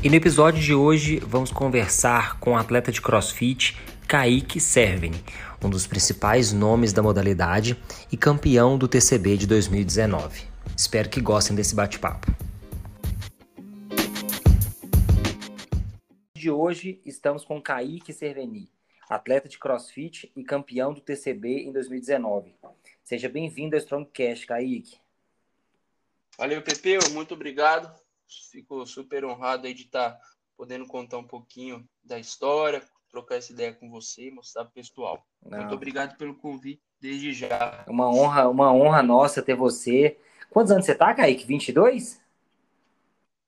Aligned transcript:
E 0.00 0.08
no 0.08 0.14
episódio 0.14 0.62
de 0.62 0.72
hoje 0.72 1.18
vamos 1.18 1.50
conversar 1.50 2.38
com 2.38 2.52
o 2.52 2.56
atleta 2.56 2.92
de 2.92 3.02
crossfit 3.02 3.76
Kaique 4.06 4.60
Serveni, 4.60 5.24
um 5.62 5.68
dos 5.68 5.88
principais 5.88 6.52
nomes 6.52 6.92
da 6.92 7.02
modalidade 7.02 7.76
e 8.10 8.16
campeão 8.16 8.78
do 8.78 8.86
TCB 8.86 9.36
de 9.36 9.46
2019. 9.48 10.44
Espero 10.76 11.08
que 11.08 11.20
gostem 11.20 11.56
desse 11.56 11.74
bate-papo. 11.74 12.28
De 16.32 16.48
hoje 16.48 17.02
estamos 17.04 17.44
com 17.44 17.60
Kaique 17.60 18.12
Serveni, 18.12 18.70
atleta 19.10 19.48
de 19.48 19.58
crossfit 19.58 20.30
e 20.36 20.44
campeão 20.44 20.94
do 20.94 21.00
TCB 21.00 21.64
em 21.64 21.72
2019. 21.72 22.54
Seja 23.02 23.28
bem-vindo 23.28 23.74
ao 23.74 23.80
Strongcast, 23.80 24.46
Kaique. 24.46 24.96
Valeu, 26.38 26.62
Pepeu, 26.62 27.00
muito 27.10 27.34
obrigado 27.34 27.92
fico 28.50 28.84
super 28.86 29.24
honrado 29.24 29.66
aí 29.66 29.74
de 29.74 29.82
estar 29.82 30.12
tá 30.12 30.20
podendo 30.56 30.86
contar 30.86 31.18
um 31.18 31.26
pouquinho 31.26 31.88
da 32.02 32.18
história, 32.18 32.82
trocar 33.10 33.36
essa 33.36 33.52
ideia 33.52 33.72
com 33.72 33.88
você 33.88 34.28
e 34.28 34.30
mostrar 34.30 34.64
para 34.64 34.70
o 34.70 34.74
pessoal. 34.74 35.26
Não. 35.42 35.58
Muito 35.58 35.74
obrigado 35.74 36.16
pelo 36.16 36.34
convite 36.34 36.82
desde 37.00 37.32
já. 37.32 37.84
Uma 37.88 38.08
honra, 38.10 38.48
uma 38.48 38.72
honra 38.72 39.02
nossa 39.02 39.42
ter 39.42 39.54
você. 39.54 40.18
Quantos 40.50 40.72
anos 40.72 40.84
você 40.84 40.94
tá, 40.94 41.14
Kaique? 41.14 41.46
22? 41.46 42.20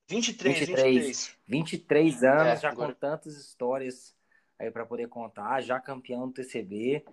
23, 0.08 0.58
23. 0.58 0.84
23, 0.84 1.36
23 1.46 2.24
anos, 2.24 2.46
é, 2.46 2.56
já 2.56 2.70
agora... 2.70 2.92
com 2.92 2.98
tantas 2.98 3.36
histórias 3.36 4.16
aí 4.58 4.70
para 4.70 4.84
poder 4.84 5.08
contar, 5.08 5.60
já 5.60 5.78
campeão 5.78 6.26
do 6.26 6.34
TCB. 6.34 7.04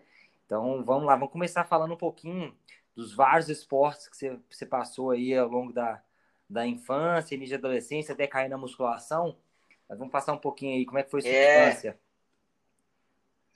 Então, 0.45 0.83
vamos 0.83 1.05
lá, 1.05 1.15
vamos 1.15 1.31
começar 1.31 1.63
falando 1.63 1.93
um 1.93 1.97
pouquinho 1.97 2.55
dos 2.95 3.13
vários 3.13 3.49
esportes 3.49 4.07
que 4.07 4.17
você, 4.17 4.39
você 4.49 4.65
passou 4.65 5.11
aí 5.11 5.35
ao 5.37 5.47
longo 5.47 5.71
da, 5.71 6.01
da 6.49 6.65
infância, 6.65 7.35
início 7.35 7.57
da 7.57 7.67
adolescência, 7.67 8.13
até 8.13 8.27
cair 8.27 8.49
na 8.49 8.57
musculação. 8.57 9.37
Mas 9.87 9.97
vamos 9.97 10.11
passar 10.11 10.33
um 10.33 10.37
pouquinho 10.37 10.75
aí, 10.75 10.85
como 10.85 10.99
é 10.99 11.03
que 11.03 11.11
foi 11.11 11.21
sua 11.21 11.29
é... 11.29 11.69
infância? 11.69 11.99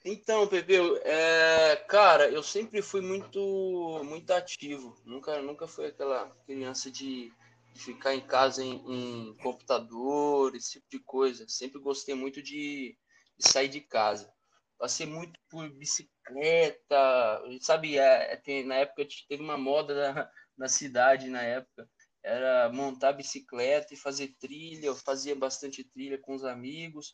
Então, 0.04 0.48
Pepe, 0.48 0.74
é, 1.04 1.76
cara, 1.88 2.28
eu 2.28 2.42
sempre 2.42 2.82
fui 2.82 3.00
muito 3.00 4.02
muito 4.04 4.30
ativo. 4.32 5.00
Nunca, 5.04 5.40
nunca 5.40 5.68
fui 5.68 5.86
aquela 5.86 6.28
criança 6.44 6.90
de, 6.90 7.32
de 7.72 7.80
ficar 7.80 8.12
em 8.12 8.20
casa 8.20 8.64
em, 8.64 8.82
em, 8.88 9.34
computador, 9.36 10.56
esse 10.56 10.72
tipo 10.72 10.86
de 10.90 10.98
coisa. 10.98 11.48
Sempre 11.48 11.80
gostei 11.80 12.16
muito 12.16 12.42
de, 12.42 12.96
de 13.38 13.48
sair 13.48 13.68
de 13.68 13.80
casa. 13.80 14.32
Passei 14.76 15.06
muito 15.06 15.38
por 15.48 15.70
bicicleta, 15.70 17.40
sabe? 17.60 17.96
É, 17.96 18.32
é 18.32 18.36
tem, 18.36 18.66
na 18.66 18.74
época 18.76 19.06
teve 19.28 19.40
uma 19.40 19.56
moda 19.56 20.12
na, 20.14 20.30
na 20.58 20.68
cidade 20.68 21.28
na 21.28 21.42
época 21.42 21.88
era 22.22 22.70
montar 22.72 23.12
bicicleta 23.12 23.92
e 23.92 23.96
fazer 23.96 24.28
trilha. 24.38 24.86
Eu 24.86 24.96
fazia 24.96 25.34
bastante 25.34 25.82
trilha 25.82 26.18
com 26.18 26.34
os 26.34 26.44
amigos. 26.44 27.12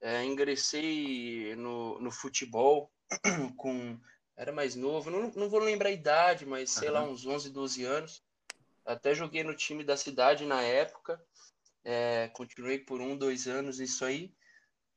É, 0.00 0.24
ingressei 0.24 1.54
no, 1.56 2.00
no 2.00 2.10
futebol 2.10 2.90
com. 3.56 3.98
Era 4.36 4.52
mais 4.52 4.76
novo, 4.76 5.10
não, 5.10 5.32
não 5.32 5.48
vou 5.48 5.58
lembrar 5.58 5.88
a 5.88 5.92
idade, 5.92 6.46
mas 6.46 6.70
sei 6.70 6.88
uhum. 6.88 6.94
lá, 6.94 7.02
uns 7.02 7.26
11, 7.26 7.50
12 7.50 7.84
anos. 7.84 8.22
Até 8.86 9.12
joguei 9.12 9.42
no 9.42 9.54
time 9.54 9.82
da 9.82 9.96
cidade 9.96 10.46
na 10.46 10.62
época. 10.62 11.20
É, 11.84 12.28
continuei 12.28 12.78
por 12.78 13.00
um, 13.00 13.16
dois 13.16 13.48
anos 13.48 13.80
isso 13.80 14.04
aí. 14.04 14.32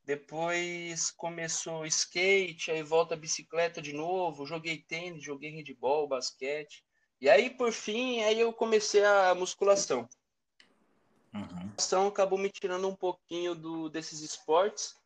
Depois 0.04 1.10
começou 1.10 1.86
skate, 1.86 2.70
aí 2.70 2.82
volta 2.82 3.14
a 3.14 3.18
bicicleta 3.18 3.82
de 3.82 3.92
novo. 3.92 4.46
Joguei 4.46 4.78
tênis, 4.82 5.24
joguei 5.24 5.50
handball, 5.50 6.08
basquete. 6.08 6.84
E 7.22 7.30
aí, 7.30 7.50
por 7.50 7.70
fim, 7.70 8.20
aí 8.22 8.40
eu 8.40 8.52
comecei 8.52 9.04
a 9.04 9.32
musculação. 9.32 10.08
Uhum. 11.32 11.40
A 11.40 11.64
musculação 11.66 12.08
acabou 12.08 12.36
me 12.36 12.50
tirando 12.50 12.88
um 12.88 12.96
pouquinho 12.96 13.54
do, 13.54 13.88
desses 13.88 14.22
esportes, 14.22 14.96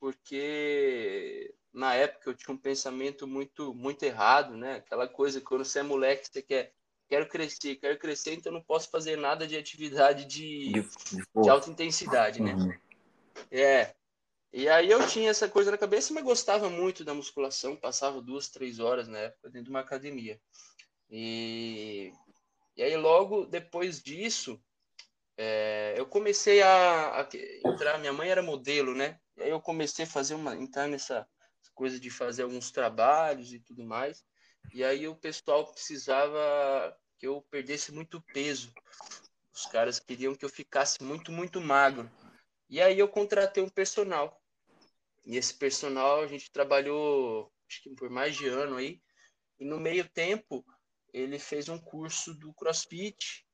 porque 0.00 1.54
na 1.70 1.94
época 1.94 2.30
eu 2.30 2.34
tinha 2.34 2.54
um 2.54 2.58
pensamento 2.58 3.26
muito 3.26 3.74
muito 3.74 4.02
errado, 4.04 4.56
né? 4.56 4.76
Aquela 4.76 5.06
coisa 5.06 5.38
quando 5.38 5.66
você 5.66 5.80
é 5.80 5.82
moleque, 5.82 6.30
você 6.32 6.40
quer 6.40 6.72
quero 7.10 7.28
crescer, 7.28 7.76
quero 7.76 7.98
crescer, 7.98 8.32
então 8.32 8.50
não 8.50 8.62
posso 8.62 8.90
fazer 8.90 9.18
nada 9.18 9.46
de 9.46 9.54
atividade 9.54 10.24
de, 10.24 10.72
de 10.72 11.50
alta 11.50 11.68
intensidade, 11.68 12.40
né? 12.40 12.54
Uhum. 12.54 12.72
É. 13.50 13.94
E 14.50 14.66
aí 14.66 14.90
eu 14.90 15.06
tinha 15.08 15.28
essa 15.28 15.46
coisa 15.46 15.70
na 15.70 15.76
cabeça, 15.76 16.14
mas 16.14 16.24
gostava 16.24 16.70
muito 16.70 17.04
da 17.04 17.12
musculação, 17.12 17.76
passava 17.76 18.22
duas, 18.22 18.48
três 18.48 18.80
horas 18.80 19.06
na 19.06 19.18
época 19.18 19.50
dentro 19.50 19.64
de 19.64 19.70
uma 19.70 19.80
academia. 19.80 20.40
E, 21.16 22.12
e 22.76 22.82
aí, 22.82 22.96
logo 22.96 23.46
depois 23.46 24.02
disso, 24.02 24.60
é, 25.36 25.94
eu 25.96 26.06
comecei 26.06 26.60
a, 26.60 27.20
a, 27.20 27.28
entrar. 27.64 27.98
Minha 28.00 28.12
mãe 28.12 28.28
era 28.28 28.42
modelo, 28.42 28.96
né? 28.96 29.20
E 29.36 29.44
aí 29.44 29.50
eu 29.50 29.60
comecei 29.60 30.04
a 30.04 30.08
fazer 30.08 30.34
uma, 30.34 30.56
entrar 30.56 30.88
nessa 30.88 31.24
coisa 31.72 32.00
de 32.00 32.10
fazer 32.10 32.42
alguns 32.42 32.72
trabalhos 32.72 33.52
e 33.52 33.60
tudo 33.60 33.84
mais. 33.84 34.24
E 34.72 34.82
aí 34.82 35.06
o 35.06 35.14
pessoal 35.14 35.72
precisava 35.72 36.98
que 37.16 37.28
eu 37.28 37.40
perdesse 37.48 37.92
muito 37.92 38.20
peso. 38.32 38.72
Os 39.52 39.66
caras 39.66 40.00
queriam 40.00 40.34
que 40.34 40.44
eu 40.44 40.48
ficasse 40.48 41.00
muito, 41.00 41.30
muito 41.30 41.60
magro. 41.60 42.10
E 42.68 42.80
aí 42.80 42.98
eu 42.98 43.06
contratei 43.06 43.62
um 43.62 43.68
personal. 43.68 44.42
E 45.24 45.36
esse 45.36 45.54
personal 45.54 46.22
a 46.22 46.26
gente 46.26 46.50
trabalhou, 46.50 47.52
acho 47.68 47.84
que 47.84 47.90
por 47.90 48.10
mais 48.10 48.34
de 48.34 48.48
ano 48.48 48.78
aí. 48.78 49.00
E 49.60 49.64
no 49.64 49.78
meio 49.78 50.08
tempo 50.08 50.64
ele 51.14 51.38
fez 51.38 51.68
um 51.68 51.78
curso 51.78 52.34
do 52.34 52.52
CrossFit, 52.52 53.46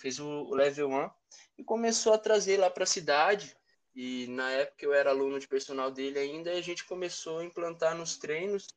fez 0.00 0.20
o 0.20 0.54
Level 0.54 0.88
1 0.88 1.10
e 1.58 1.64
começou 1.64 2.12
a 2.12 2.18
trazer 2.18 2.56
lá 2.56 2.70
para 2.70 2.84
a 2.84 2.86
cidade. 2.86 3.54
E 3.92 4.28
na 4.28 4.48
época 4.52 4.84
eu 4.84 4.94
era 4.94 5.10
aluno 5.10 5.40
de 5.40 5.48
personal 5.48 5.90
dele 5.90 6.20
ainda, 6.20 6.52
e 6.52 6.58
a 6.58 6.62
gente 6.62 6.84
começou 6.84 7.38
a 7.38 7.44
implantar 7.44 7.96
nos 7.96 8.16
treinos 8.16 8.68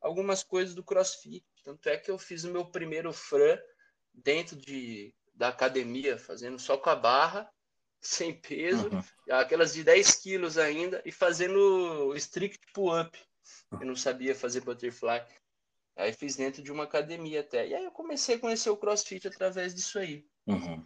algumas 0.00 0.42
coisas 0.42 0.74
do 0.74 0.82
CrossFit. 0.82 1.44
Tanto 1.62 1.86
é 1.90 1.98
que 1.98 2.10
eu 2.10 2.16
fiz 2.18 2.44
o 2.44 2.50
meu 2.50 2.64
primeiro 2.64 3.12
Fran 3.12 3.58
dentro 4.14 4.56
de, 4.56 5.14
da 5.34 5.48
academia, 5.48 6.18
fazendo 6.18 6.58
só 6.58 6.78
com 6.78 6.88
a 6.88 6.96
barra, 6.96 7.50
sem 8.00 8.34
peso, 8.34 8.88
uhum. 8.88 9.02
aquelas 9.30 9.74
de 9.74 9.84
10 9.84 10.16
quilos 10.16 10.56
ainda, 10.56 11.02
e 11.04 11.12
fazendo 11.12 12.14
strict 12.16 12.60
pull-up. 12.72 13.18
Eu 13.72 13.86
não 13.86 13.96
sabia 13.96 14.34
fazer 14.34 14.62
butterfly. 14.62 15.22
Aí 15.96 16.12
fiz 16.12 16.36
dentro 16.36 16.62
de 16.62 16.72
uma 16.72 16.84
academia 16.84 17.40
até. 17.40 17.68
E 17.68 17.74
aí 17.74 17.84
eu 17.84 17.90
comecei 17.90 18.36
a 18.36 18.38
conhecer 18.38 18.70
o 18.70 18.76
CrossFit 18.76 19.28
através 19.28 19.74
disso 19.74 19.98
aí. 19.98 20.24
Uhum. 20.46 20.82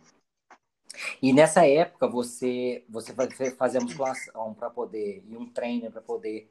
E 1.22 1.32
nessa 1.32 1.66
época 1.66 2.06
você 2.06 2.84
você 2.88 3.14
fazia 3.56 3.80
musculação 3.80 4.54
para 4.54 4.70
poder 4.70 5.24
e 5.26 5.36
um 5.36 5.46
treino 5.46 5.90
para 5.90 6.00
poder 6.00 6.50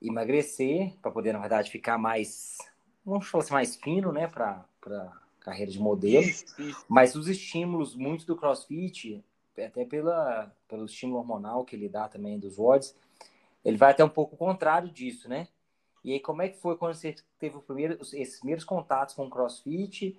emagrecer, 0.00 0.96
para 1.00 1.10
poder 1.10 1.32
na 1.32 1.38
verdade 1.38 1.70
ficar 1.70 1.98
mais, 1.98 2.58
vamos 3.04 3.28
falar 3.28 3.44
assim, 3.44 3.52
mais 3.52 3.76
fino, 3.76 4.12
né, 4.12 4.26
para 4.26 4.66
carreira 5.40 5.70
de 5.70 5.78
modelo. 5.78 6.24
Isso, 6.24 6.60
isso. 6.60 6.84
Mas 6.88 7.14
os 7.14 7.28
estímulos 7.28 7.94
muito 7.94 8.26
do 8.26 8.36
CrossFit, 8.36 9.24
até 9.56 9.84
pela 9.84 10.52
pelo 10.68 10.84
estímulo 10.84 11.20
hormonal 11.20 11.64
que 11.64 11.76
ele 11.76 11.88
dá 11.88 12.08
também 12.08 12.38
dos 12.38 12.58
WODs, 12.58 12.94
ele 13.64 13.76
vai 13.76 13.92
até 13.92 14.04
um 14.04 14.08
pouco 14.08 14.36
contrário 14.36 14.90
disso, 14.90 15.28
né? 15.28 15.48
E 16.06 16.12
aí, 16.12 16.20
como 16.20 16.40
é 16.40 16.48
que 16.48 16.56
foi 16.60 16.76
quando 16.76 16.94
você 16.94 17.16
teve 17.36 17.58
primeiro, 17.58 17.98
esses 18.00 18.38
primeiros 18.38 18.62
contatos 18.62 19.12
com 19.12 19.26
o 19.26 19.28
CrossFit, 19.28 20.16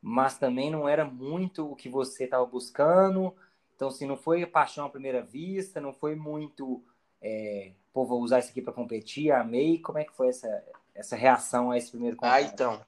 mas 0.00 0.38
também 0.38 0.70
não 0.70 0.88
era 0.88 1.04
muito 1.04 1.70
o 1.70 1.76
que 1.76 1.86
você 1.86 2.24
estava 2.24 2.46
buscando? 2.46 3.36
Então, 3.76 3.88
assim, 3.88 4.06
não 4.06 4.16
foi 4.16 4.46
paixão 4.46 4.86
à 4.86 4.88
primeira 4.88 5.20
vista, 5.20 5.82
não 5.82 5.92
foi 5.92 6.14
muito, 6.14 6.82
é, 7.20 7.72
pô, 7.92 8.06
vou 8.06 8.22
usar 8.22 8.38
isso 8.38 8.48
aqui 8.48 8.62
para 8.62 8.72
competir, 8.72 9.30
amei. 9.30 9.78
Como 9.78 9.98
é 9.98 10.04
que 10.04 10.14
foi 10.14 10.28
essa, 10.28 10.64
essa 10.94 11.14
reação 11.14 11.70
a 11.70 11.76
esse 11.76 11.90
primeiro 11.90 12.16
contato? 12.16 12.34
Ah, 12.34 12.40
então. 12.40 12.86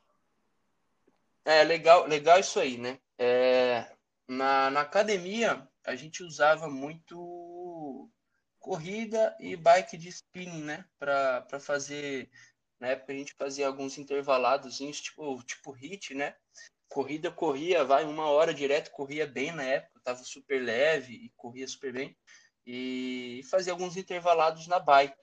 É, 1.45 1.63
legal, 1.63 2.07
legal 2.07 2.41
isso 2.41 2.59
aí, 2.59 2.79
né? 2.79 2.99
É, 3.19 3.85
na, 4.27 4.71
na 4.71 4.81
academia, 4.81 5.69
a 5.85 5.95
gente 5.95 6.23
usava 6.23 6.69
muito 6.71 7.19
corrida 8.61 9.35
e 9.41 9.57
bike 9.57 9.97
de 9.97 10.09
spinning, 10.09 10.63
né? 10.63 10.85
Para 10.99 11.59
fazer. 11.59 12.31
Na 12.79 12.89
época 12.89 13.13
a 13.13 13.17
gente 13.17 13.35
fazia 13.35 13.67
alguns 13.67 13.99
intervalados, 13.99 14.79
tipo, 14.79 15.43
tipo 15.43 15.71
hit, 15.73 16.15
né? 16.15 16.35
Corrida 16.89 17.31
corria, 17.31 17.85
vai 17.85 18.05
uma 18.05 18.29
hora 18.29 18.55
direto, 18.55 18.91
corria 18.91 19.27
bem 19.27 19.53
na 19.53 19.63
época, 19.63 20.01
tava 20.03 20.23
super 20.25 20.63
leve 20.63 21.15
e 21.15 21.33
corria 21.37 21.67
super 21.67 21.93
bem. 21.93 22.17
e 22.67 23.43
fazia 23.51 23.73
alguns 23.73 23.97
intervalados 23.97 24.67
na 24.67 24.79
bike. 24.79 25.17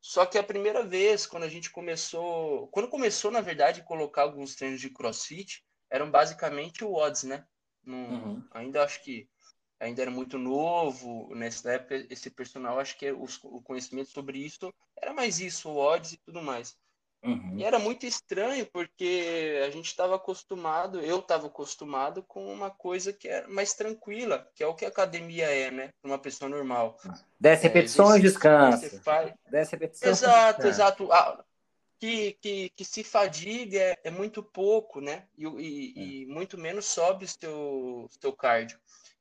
Só 0.00 0.26
que 0.26 0.38
a 0.38 0.42
primeira 0.42 0.82
vez, 0.84 1.26
quando 1.26 1.44
a 1.44 1.48
gente 1.48 1.70
começou, 1.70 2.68
quando 2.68 2.88
começou, 2.88 3.30
na 3.30 3.40
verdade, 3.40 3.84
colocar 3.84 4.22
alguns 4.22 4.54
treinos 4.54 4.80
de 4.80 4.90
crossfit, 4.90 5.64
eram 5.90 6.10
basicamente 6.10 6.84
o 6.84 6.94
odds, 6.94 7.24
né? 7.24 7.44
uhum. 7.86 8.44
Ainda 8.52 8.84
acho 8.84 9.02
que 9.02 9.28
ainda 9.80 10.02
era 10.02 10.10
muito 10.10 10.38
novo 10.38 11.34
nessa 11.34 11.72
época 11.72 12.06
esse 12.10 12.30
personal 12.30 12.78
acho 12.78 12.96
que 12.96 13.10
os, 13.12 13.38
o 13.44 13.60
conhecimento 13.62 14.10
sobre 14.10 14.38
isso 14.38 14.72
era 15.00 15.12
mais 15.12 15.40
isso 15.40 15.68
o 15.68 15.76
odds 15.76 16.12
e 16.12 16.16
tudo 16.18 16.42
mais 16.42 16.76
uhum. 17.22 17.56
e 17.56 17.64
era 17.64 17.78
muito 17.78 18.04
estranho 18.06 18.66
porque 18.66 19.62
a 19.66 19.70
gente 19.70 19.86
estava 19.86 20.16
acostumado 20.16 21.00
eu 21.00 21.18
estava 21.18 21.46
acostumado 21.46 22.22
com 22.22 22.52
uma 22.52 22.70
coisa 22.70 23.12
que 23.12 23.28
era 23.28 23.48
mais 23.48 23.74
tranquila 23.74 24.48
que 24.54 24.62
é 24.62 24.66
o 24.66 24.74
que 24.74 24.84
a 24.84 24.88
academia 24.88 25.46
é 25.46 25.70
né 25.70 25.90
para 26.00 26.10
uma 26.10 26.18
pessoa 26.18 26.48
normal 26.48 26.98
dez 27.38 27.60
é, 27.60 27.62
repetições 27.62 28.16
é, 28.16 28.20
descansa 28.20 29.00
faz... 29.02 29.32
dez 29.50 29.70
repetições 29.70 30.22
exato 30.22 30.62
descansa. 30.62 30.68
exato 30.68 31.12
ah, 31.12 31.44
que, 31.98 32.38
que, 32.40 32.68
que 32.70 32.84
se 32.84 33.02
fadiga 33.02 33.78
é, 33.78 33.98
é 34.04 34.10
muito 34.10 34.42
pouco, 34.42 35.00
né? 35.00 35.24
E, 35.36 35.44
e, 35.44 35.48
é. 35.48 36.02
e, 36.22 36.26
muito 36.26 36.56
menos 36.56 36.86
sobe 36.86 37.24
o 37.24 37.28
seu, 37.28 38.08
seu 38.20 38.32
cardio. 38.32 38.78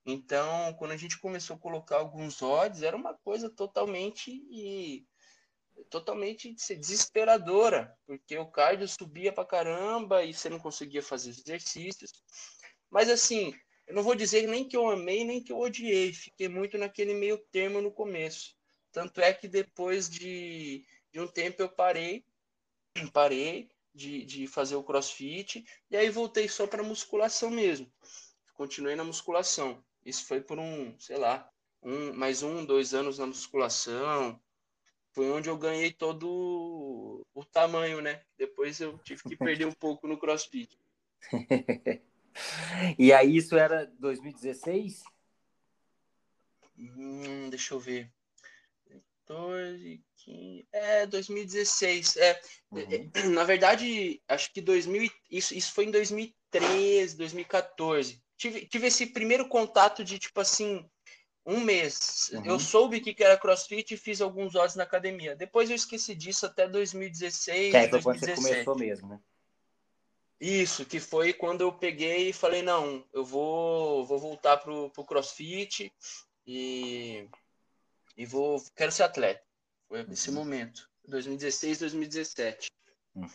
Então, 0.09 0.73
quando 0.75 0.91
a 0.91 0.97
gente 0.97 1.19
começou 1.19 1.57
a 1.57 1.59
colocar 1.59 1.97
alguns 1.97 2.41
odds, 2.41 2.81
era 2.81 2.95
uma 2.95 3.13
coisa 3.13 3.49
totalmente 3.49 5.05
totalmente 5.89 6.53
desesperadora, 6.53 7.95
porque 8.05 8.37
o 8.37 8.49
cardio 8.49 8.87
subia 8.87 9.31
pra 9.31 9.45
caramba 9.45 10.23
e 10.23 10.33
você 10.33 10.49
não 10.49 10.59
conseguia 10.59 11.03
fazer 11.03 11.29
os 11.29 11.39
exercícios. 11.39 12.11
Mas 12.89 13.09
assim, 13.09 13.53
eu 13.85 13.93
não 13.93 14.01
vou 14.01 14.15
dizer 14.15 14.47
nem 14.47 14.67
que 14.67 14.75
eu 14.75 14.89
amei, 14.89 15.23
nem 15.25 15.43
que 15.43 15.51
eu 15.51 15.59
odiei, 15.59 16.13
fiquei 16.13 16.47
muito 16.47 16.77
naquele 16.77 17.13
meio 17.13 17.37
termo 17.51 17.81
no 17.81 17.91
começo. 17.91 18.55
Tanto 18.91 19.21
é 19.21 19.33
que 19.33 19.47
depois 19.47 20.09
de, 20.09 20.85
de 21.11 21.19
um 21.19 21.27
tempo 21.27 21.61
eu 21.61 21.69
parei, 21.69 22.25
parei 23.13 23.69
de, 23.93 24.25
de 24.25 24.47
fazer 24.47 24.75
o 24.75 24.83
crossfit, 24.83 25.65
e 25.91 25.97
aí 25.97 26.09
voltei 26.09 26.47
só 26.47 26.65
para 26.65 26.81
musculação 26.81 27.51
mesmo. 27.51 27.91
Continuei 28.55 28.95
na 28.95 29.03
musculação. 29.03 29.85
Isso 30.07 30.23
foi 30.25 30.39
por 30.39 30.57
um, 30.57 30.97
sei 30.97 31.17
lá, 31.17 31.51
um, 31.83 32.13
mais 32.13 32.41
um, 32.41 32.63
dois 32.63 32.93
anos 32.93 33.19
na 33.19 33.25
musculação. 33.25 34.39
Foi 35.11 35.29
onde 35.29 35.49
eu 35.49 35.57
ganhei 35.57 35.91
todo 35.91 37.25
o 37.33 37.43
tamanho, 37.43 37.99
né? 37.99 38.23
Depois 38.37 38.79
eu 38.79 38.97
tive 38.99 39.21
que 39.23 39.35
perder 39.35 39.67
um 39.67 39.73
pouco 39.75 40.07
no 40.07 40.17
crossfit. 40.17 40.79
e 42.97 43.11
aí 43.11 43.35
isso 43.35 43.57
era 43.57 43.85
2016? 43.99 45.03
Hum, 46.77 47.49
deixa 47.49 47.73
eu 47.73 47.79
ver. 47.81 48.09
14, 49.25 50.01
15, 50.23 50.67
é 50.71 51.05
2016. 51.05 52.15
É, 52.15 52.41
uhum. 52.71 53.11
na 53.35 53.43
verdade, 53.43 54.21
acho 54.25 54.53
que 54.53 54.61
2000, 54.61 55.11
isso, 55.29 55.53
isso 55.53 55.73
foi 55.73 55.83
em 55.83 55.91
2013, 55.91 57.17
2014 57.17 58.25
tive, 58.37 58.65
tive 58.67 58.87
esse 58.87 59.07
primeiro 59.07 59.47
contato 59.47 60.03
de, 60.03 60.19
tipo 60.19 60.39
assim, 60.39 60.87
um 61.45 61.59
mês. 61.59 62.29
Uhum. 62.33 62.45
Eu 62.45 62.59
soube 62.59 62.99
que 62.99 63.23
era 63.23 63.37
crossfit 63.37 63.93
e 63.93 63.97
fiz 63.97 64.21
alguns 64.21 64.55
horas 64.55 64.75
na 64.75 64.83
academia. 64.83 65.35
Depois 65.35 65.69
eu 65.69 65.75
esqueci 65.75 66.13
disso 66.13 66.45
até 66.45 66.67
2016. 66.67 67.71
Que 67.71 67.77
aí 67.77 67.89
foi 67.89 68.01
quando 68.01 68.19
você 68.19 68.35
começou 68.35 68.77
mesmo, 68.77 69.09
né? 69.09 69.19
Isso, 70.39 70.85
que 70.85 70.99
foi 70.99 71.33
quando 71.33 71.61
eu 71.61 71.73
peguei 71.73 72.29
e 72.29 72.33
falei, 72.33 72.61
não, 72.61 73.03
eu 73.11 73.25
vou, 73.25 74.05
vou 74.05 74.19
voltar 74.19 74.57
pro, 74.57 74.91
pro 74.91 75.03
crossfit 75.03 75.91
e, 76.45 77.27
e 78.15 78.25
vou, 78.25 78.63
quero 78.75 78.91
ser 78.91 79.03
atleta. 79.03 79.43
Foi 79.87 80.05
esse 80.11 80.29
uhum. 80.29 80.35
momento, 80.35 80.87
2016, 81.07 81.79
2017. 81.79 82.69
Uhum. 83.15 83.27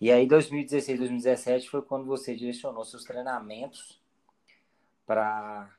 E 0.00 0.10
aí, 0.10 0.26
2016, 0.26 0.98
2017 0.98 1.70
foi 1.70 1.82
quando 1.82 2.04
você 2.04 2.34
direcionou 2.34 2.84
seus 2.84 3.04
treinamentos 3.04 4.00
para 5.06 5.70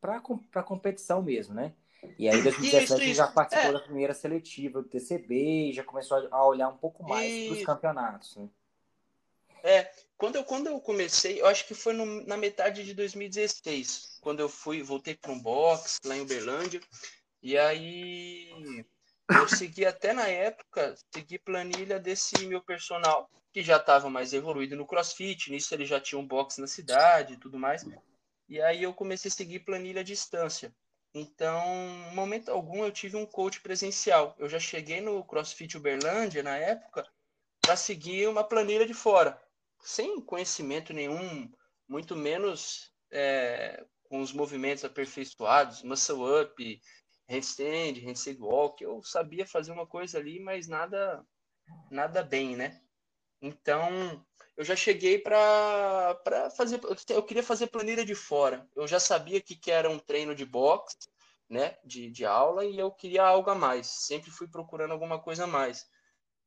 para 0.00 0.62
competição 0.62 1.20
mesmo, 1.20 1.52
né? 1.54 1.72
E 2.18 2.28
aí, 2.28 2.38
em 2.38 2.42
2017, 2.42 2.84
isso, 2.84 3.02
isso. 3.02 3.14
já 3.14 3.26
participou 3.26 3.70
é. 3.70 3.72
da 3.72 3.80
primeira 3.80 4.14
seletiva 4.14 4.80
do 4.80 4.88
TCB 4.88 5.70
e 5.70 5.72
já 5.72 5.82
começou 5.82 6.28
a 6.30 6.46
olhar 6.46 6.68
um 6.68 6.76
pouco 6.76 7.02
mais 7.02 7.48
para 7.48 7.56
os 7.56 7.64
campeonatos, 7.64 8.36
né? 8.36 8.48
É, 9.64 9.90
quando 10.16 10.36
eu, 10.36 10.44
quando 10.44 10.68
eu 10.68 10.80
comecei, 10.80 11.40
eu 11.40 11.46
acho 11.46 11.66
que 11.66 11.74
foi 11.74 11.92
no, 11.92 12.24
na 12.24 12.36
metade 12.36 12.84
de 12.84 12.94
2016, 12.94 14.18
quando 14.20 14.38
eu 14.38 14.48
fui, 14.48 14.80
voltei 14.80 15.16
para 15.16 15.32
um 15.32 15.40
box 15.40 15.98
lá 16.04 16.16
em 16.16 16.20
Uberlândia, 16.20 16.80
e 17.42 17.58
aí 17.58 18.48
eu 19.28 19.48
segui 19.48 19.84
até 19.84 20.12
na 20.12 20.26
época, 20.28 20.94
segui 21.12 21.38
planilha 21.38 21.98
desse 21.98 22.46
meu 22.46 22.62
personal, 22.62 23.28
que 23.52 23.62
já 23.62 23.76
estava 23.76 24.08
mais 24.10 24.32
evoluído 24.32 24.76
no 24.76 24.86
crossfit, 24.86 25.50
nisso 25.50 25.74
ele 25.74 25.86
já 25.86 26.00
tinha 26.00 26.18
um 26.18 26.26
box 26.26 26.58
na 26.58 26.66
cidade 26.66 27.34
e 27.34 27.36
tudo 27.36 27.58
mais. 27.58 27.84
E 28.48 28.60
aí 28.60 28.82
eu 28.82 28.94
comecei 28.94 29.28
a 29.28 29.32
seguir 29.32 29.60
planilha 29.60 30.00
à 30.00 30.04
distância. 30.04 30.74
Então, 31.14 31.64
em 32.10 32.14
momento 32.14 32.50
algum, 32.50 32.84
eu 32.84 32.92
tive 32.92 33.16
um 33.16 33.24
coach 33.24 33.60
presencial. 33.60 34.36
Eu 34.38 34.48
já 34.48 34.58
cheguei 34.58 35.00
no 35.00 35.24
CrossFit 35.24 35.76
Uberlândia, 35.76 36.42
na 36.42 36.56
época, 36.56 37.06
para 37.60 37.74
seguir 37.74 38.28
uma 38.28 38.44
planilha 38.44 38.86
de 38.86 38.94
fora, 38.94 39.40
sem 39.80 40.20
conhecimento 40.20 40.92
nenhum, 40.92 41.50
muito 41.88 42.14
menos 42.14 42.92
é, 43.10 43.84
com 44.04 44.20
os 44.20 44.32
movimentos 44.32 44.84
aperfeiçoados, 44.84 45.82
muscle 45.82 46.42
up, 46.42 46.80
handstand, 47.28 48.00
handstand 48.04 48.38
walk, 48.40 48.82
eu 48.82 49.02
sabia 49.02 49.46
fazer 49.46 49.72
uma 49.72 49.86
coisa 49.86 50.18
ali, 50.18 50.40
mas 50.40 50.68
nada 50.68 51.24
nada 51.90 52.22
bem, 52.22 52.56
né? 52.56 52.80
Então, 53.42 54.24
eu 54.56 54.64
já 54.64 54.74
cheguei 54.74 55.18
para 55.18 56.18
fazer 56.56 56.80
eu 57.10 57.22
queria 57.22 57.42
fazer 57.42 57.66
planilha 57.66 58.04
de 58.04 58.14
fora. 58.14 58.66
Eu 58.74 58.86
já 58.86 58.98
sabia 58.98 59.40
que, 59.40 59.54
que 59.54 59.70
era 59.70 59.90
um 59.90 59.98
treino 59.98 60.34
de 60.34 60.44
boxe, 60.44 60.96
né, 61.48 61.76
de, 61.84 62.10
de 62.10 62.24
aula 62.24 62.64
e 62.64 62.78
eu 62.78 62.90
queria 62.90 63.24
algo 63.24 63.50
a 63.50 63.54
mais. 63.54 63.86
Sempre 63.86 64.30
fui 64.30 64.48
procurando 64.48 64.92
alguma 64.92 65.20
coisa 65.20 65.44
a 65.44 65.46
mais. 65.46 65.86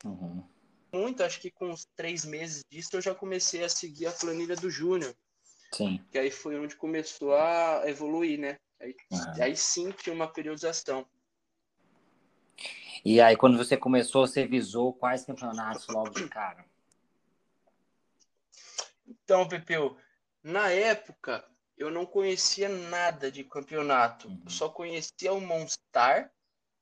Uhum. 0.03 0.43
Muito, 0.91 1.23
acho 1.23 1.39
que 1.39 1.51
com 1.51 1.69
uns 1.69 1.85
três 1.95 2.25
meses 2.25 2.63
disso 2.69 2.89
eu 2.93 3.01
já 3.01 3.13
comecei 3.13 3.63
a 3.63 3.69
seguir 3.69 4.07
a 4.07 4.11
planilha 4.11 4.55
do 4.55 4.69
Júnior. 4.69 5.15
Sim. 5.71 6.03
Que 6.11 6.17
aí 6.17 6.31
foi 6.31 6.59
onde 6.59 6.75
começou 6.75 7.35
a 7.35 7.83
evoluir, 7.85 8.39
né? 8.39 8.57
Aí, 8.79 8.95
uhum. 9.11 9.43
aí 9.43 9.55
sim 9.55 9.91
tinha 9.91 10.13
uma 10.13 10.27
periodização. 10.27 11.05
E 13.03 13.21
aí, 13.21 13.35
quando 13.37 13.57
você 13.57 13.77
começou, 13.77 14.27
você 14.27 14.45
visou 14.45 14.93
quais 14.93 15.25
campeonatos 15.25 15.87
logo 15.87 16.09
de 16.09 16.27
cara? 16.27 16.65
Então, 19.07 19.47
Pepeu, 19.47 19.97
na 20.43 20.69
época 20.69 21.43
eu 21.77 21.89
não 21.89 22.05
conhecia 22.05 22.67
nada 22.67 23.31
de 23.31 23.43
campeonato. 23.43 24.27
Uhum. 24.27 24.41
Eu 24.43 24.51
só 24.51 24.69
conhecia 24.69 25.33
o 25.33 25.39
Monstar, 25.39 26.31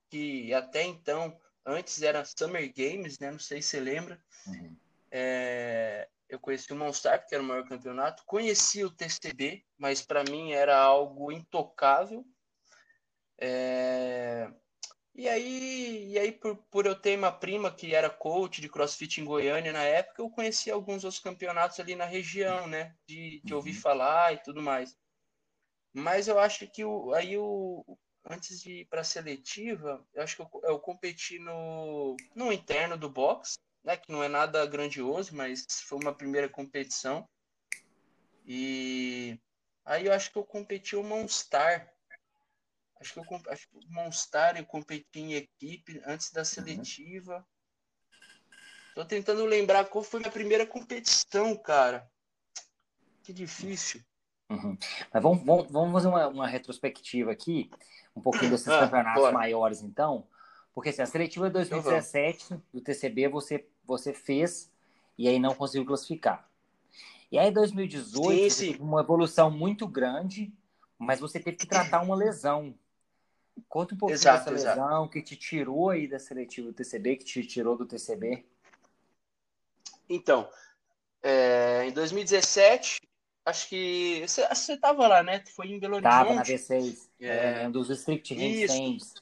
que 0.09 0.53
até 0.53 0.83
então, 0.83 1.39
antes 1.65 2.01
era 2.01 2.25
Summer 2.25 2.73
Games, 2.75 3.19
né? 3.19 3.29
Não 3.29 3.39
sei 3.39 3.61
se 3.61 3.69
você 3.69 3.79
lembra. 3.79 4.19
Uhum. 4.47 4.75
É, 5.11 6.09
eu 6.29 6.39
conheci 6.39 6.71
o 6.73 6.75
Monstar, 6.75 7.25
que 7.25 7.33
era 7.33 7.43
o 7.43 7.45
maior 7.45 7.67
campeonato, 7.67 8.23
conheci 8.25 8.83
o 8.83 8.91
TCB, 8.91 9.63
mas 9.77 10.01
para 10.01 10.23
mim 10.23 10.51
era 10.51 10.77
algo 10.77 11.31
intocável. 11.31 12.25
É... 13.39 14.51
E 15.15 15.27
aí, 15.27 16.11
e 16.11 16.19
aí 16.19 16.31
por, 16.31 16.55
por 16.69 16.85
eu 16.85 16.93
ter 16.93 17.17
uma 17.17 17.31
prima 17.31 17.71
que 17.71 17.95
era 17.95 18.09
coach 18.09 18.61
de 18.61 18.69
crossfit 18.69 19.19
em 19.19 19.25
Goiânia 19.25 19.73
na 19.73 19.83
época, 19.83 20.21
eu 20.21 20.29
conheci 20.29 20.69
alguns 20.69 21.03
outros 21.03 21.21
campeonatos 21.21 21.79
ali 21.79 21.95
na 21.95 22.05
região, 22.05 22.67
né? 22.67 22.95
De, 23.07 23.41
de 23.43 23.53
ouvir 23.53 23.73
uhum. 23.73 23.81
falar 23.81 24.33
e 24.33 24.37
tudo 24.43 24.61
mais. 24.61 24.95
Mas 25.91 26.27
eu 26.27 26.37
acho 26.37 26.67
que 26.67 26.85
o, 26.85 27.13
aí 27.13 27.35
o, 27.35 27.83
antes 28.29 28.61
de 28.61 28.81
ir 28.81 28.85
para 28.85 29.01
a 29.01 29.03
seletiva, 29.03 30.05
eu 30.13 30.21
acho 30.21 30.35
que 30.35 30.41
eu, 30.43 30.61
eu 30.63 30.79
competi 30.79 31.39
no, 31.39 32.15
no 32.35 32.51
interno 32.51 32.95
do 32.95 33.09
box, 33.09 33.57
né, 33.87 33.95
que 33.95 34.11
não 34.11 34.21
é 34.21 34.27
nada 34.27 34.65
grandioso, 34.65 35.33
mas 35.33 35.65
foi 35.85 35.97
uma 35.97 36.13
primeira 36.13 36.49
competição. 36.49 37.25
E 38.45 39.39
aí 39.85 40.07
eu 40.07 40.13
acho 40.13 40.29
que 40.29 40.37
eu 40.37 40.43
competi 40.43 40.97
o 40.97 41.03
Monstar. 41.03 41.89
Acho 42.99 43.13
que, 43.13 43.19
eu, 43.19 43.41
acho 43.49 43.69
que 43.69 43.77
o 43.77 43.93
Monstar 43.93 44.57
eu 44.57 44.65
competi 44.65 45.19
em 45.21 45.35
equipe 45.35 46.01
antes 46.05 46.31
da 46.31 46.43
seletiva. 46.43 47.47
Tô 48.93 49.05
tentando 49.05 49.45
lembrar 49.45 49.85
qual 49.85 50.03
foi 50.03 50.21
a 50.25 50.31
primeira 50.31 50.67
competição, 50.67 51.55
cara. 51.55 52.11
Que 53.23 53.31
difícil. 53.31 54.01
Uhum. 54.49 54.77
Mas 55.13 55.23
vamos, 55.23 55.45
vamos, 55.45 55.71
vamos 55.71 55.93
fazer 55.93 56.07
uma, 56.09 56.27
uma 56.27 56.47
retrospectiva 56.47 57.31
aqui, 57.31 57.71
um 58.13 58.21
pouquinho 58.21 58.51
desses 58.51 58.67
ah, 58.67 58.79
campeonatos 58.81 59.21
bora. 59.21 59.33
maiores, 59.33 59.81
então. 59.81 60.27
Porque 60.73 60.89
assim, 60.89 61.01
a 61.01 61.05
seletiva 61.05 61.47
de 61.47 61.53
2017 61.53 62.53
uhum. 62.53 62.61
do 62.73 62.81
TCB 62.81 63.29
você, 63.29 63.67
você 63.87 64.13
fez 64.13 64.71
e 65.17 65.27
aí 65.27 65.39
não 65.39 65.55
conseguiu 65.55 65.85
classificar. 65.85 66.47
E 67.31 67.37
aí, 67.37 67.49
em 67.49 67.53
2018, 67.53 68.53
sim, 68.53 68.73
sim. 68.73 68.77
uma 68.79 69.01
evolução 69.01 69.49
muito 69.49 69.87
grande, 69.87 70.53
mas 70.97 71.19
você 71.19 71.39
teve 71.39 71.57
que 71.57 71.67
tratar 71.67 72.01
uma 72.01 72.15
lesão. 72.15 72.73
Conta 73.67 73.95
um 73.95 73.97
pouquinho 73.97 74.15
exato, 74.15 74.51
dessa 74.51 74.69
exato. 74.69 74.79
lesão 74.79 75.07
que 75.07 75.21
te 75.21 75.35
tirou 75.35 75.89
aí 75.89 76.07
da 76.07 76.19
seletiva 76.19 76.67
do 76.67 76.73
TCB, 76.73 77.17
que 77.17 77.25
te 77.25 77.45
tirou 77.45 77.75
do 77.75 77.85
TCB. 77.85 78.45
Então, 80.09 80.47
é, 81.21 81.85
em 81.87 81.91
2017, 81.91 83.01
acho 83.45 83.67
que 83.67 84.23
você 84.25 84.73
estava 84.73 85.07
lá, 85.07 85.23
né? 85.23 85.43
Foi 85.53 85.67
em 85.67 85.79
Belo 85.79 85.95
Horizonte. 85.95 86.13
Tava 86.13 86.33
na 86.33 86.43
V6, 86.43 87.09
é, 87.19 87.63
é 87.63 87.67
um 87.67 87.71
dos 87.71 87.89
strict 87.89 88.33
handstands. 88.33 89.15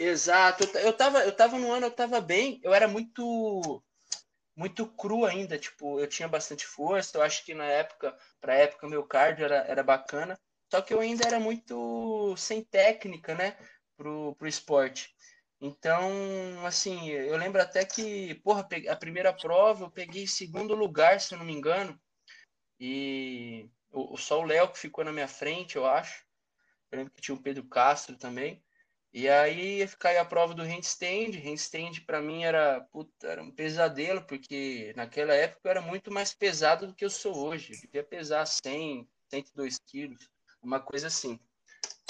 Exato. 0.00 0.64
Eu, 0.78 0.92
tava, 0.96 1.18
eu 1.24 1.32
tava 1.36 1.58
no 1.58 1.70
ano, 1.72 1.86
eu 1.86 1.90
tava 1.90 2.20
bem, 2.20 2.58
eu 2.62 2.72
era 2.72 2.88
muito 2.88 3.82
muito 4.56 4.86
cru 4.86 5.24
ainda, 5.26 5.58
tipo, 5.58 6.00
eu 6.00 6.06
tinha 6.08 6.28
bastante 6.28 6.66
força, 6.66 7.18
eu 7.18 7.22
acho 7.22 7.44
que 7.44 7.54
na 7.54 7.64
época, 7.64 8.16
para 8.40 8.54
época 8.56 8.88
meu 8.88 9.04
cardio 9.04 9.44
era, 9.46 9.58
era 9.68 9.82
bacana, 9.82 10.38
só 10.70 10.82
que 10.82 10.94
eu 10.94 11.00
ainda 11.00 11.26
era 11.26 11.40
muito 11.40 12.36
sem 12.36 12.62
técnica, 12.64 13.34
né, 13.34 13.56
pro, 13.96 14.34
pro 14.36 14.48
esporte. 14.48 15.14
Então, 15.60 16.64
assim, 16.66 17.10
eu 17.10 17.36
lembro 17.38 17.62
até 17.62 17.84
que, 17.84 18.34
porra, 18.44 18.68
a 18.90 18.96
primeira 18.96 19.32
prova 19.32 19.86
eu 19.86 19.90
peguei 19.90 20.26
segundo 20.26 20.74
lugar, 20.74 21.20
se 21.20 21.34
eu 21.34 21.38
não 21.38 21.46
me 21.46 21.54
engano, 21.54 21.98
e 22.80 23.68
o, 23.92 24.16
só 24.16 24.40
o 24.40 24.44
Léo 24.44 24.68
que 24.72 24.78
ficou 24.78 25.04
na 25.04 25.12
minha 25.12 25.28
frente, 25.28 25.76
eu 25.76 25.86
acho. 25.86 26.24
Eu 26.90 26.98
lembro 26.98 27.14
que 27.14 27.22
tinha 27.22 27.34
o 27.34 27.42
Pedro 27.42 27.64
Castro 27.64 28.16
também. 28.16 28.62
E 29.12 29.28
aí 29.28 29.78
ia 29.78 29.88
ficar 29.88 30.10
aí 30.10 30.18
a 30.18 30.24
prova 30.24 30.54
do 30.54 30.62
handstand. 30.62 31.32
Handstand 31.32 32.00
para 32.06 32.20
mim 32.20 32.44
era, 32.44 32.80
puta, 32.92 33.26
era 33.26 33.42
um 33.42 33.50
pesadelo, 33.50 34.22
porque 34.22 34.92
naquela 34.96 35.34
época 35.34 35.60
eu 35.64 35.70
era 35.70 35.80
muito 35.80 36.12
mais 36.12 36.32
pesado 36.32 36.86
do 36.86 36.94
que 36.94 37.04
eu 37.04 37.10
sou 37.10 37.36
hoje. 37.36 37.72
Eu 37.72 37.80
devia 37.80 38.04
pesar 38.04 38.46
100, 38.46 39.08
102 39.28 39.78
quilos, 39.86 40.28
uma 40.62 40.78
coisa 40.78 41.08
assim. 41.08 41.40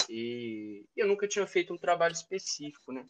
E 0.07 0.85
eu 0.95 1.07
nunca 1.07 1.27
tinha 1.27 1.47
feito 1.47 1.73
um 1.73 1.77
trabalho 1.77 2.13
específico, 2.13 2.91
né? 2.91 3.05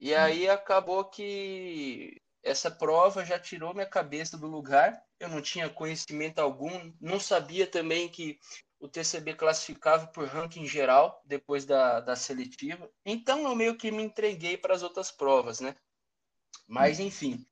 E 0.00 0.14
aí 0.14 0.48
acabou 0.48 1.04
que 1.04 2.20
essa 2.42 2.70
prova 2.70 3.24
já 3.24 3.38
tirou 3.38 3.74
minha 3.74 3.86
cabeça 3.86 4.36
do 4.36 4.46
lugar. 4.46 5.02
Eu 5.18 5.28
não 5.28 5.40
tinha 5.40 5.68
conhecimento 5.68 6.38
algum, 6.38 6.92
não 7.00 7.18
sabia 7.18 7.66
também 7.66 8.08
que 8.08 8.38
o 8.84 8.88
TCB 8.88 9.32
classificava 9.32 10.06
por 10.08 10.26
ranking 10.28 10.66
geral 10.66 11.22
depois 11.24 11.64
da, 11.64 12.00
da 12.00 12.14
seletiva. 12.14 12.90
Então 13.02 13.44
eu 13.44 13.54
meio 13.54 13.78
que 13.78 13.90
me 13.90 14.02
entreguei 14.02 14.58
para 14.58 14.74
as 14.74 14.82
outras 14.82 15.10
provas, 15.10 15.58
né? 15.58 15.74
Mas 16.68 17.00
enfim. 17.00 17.46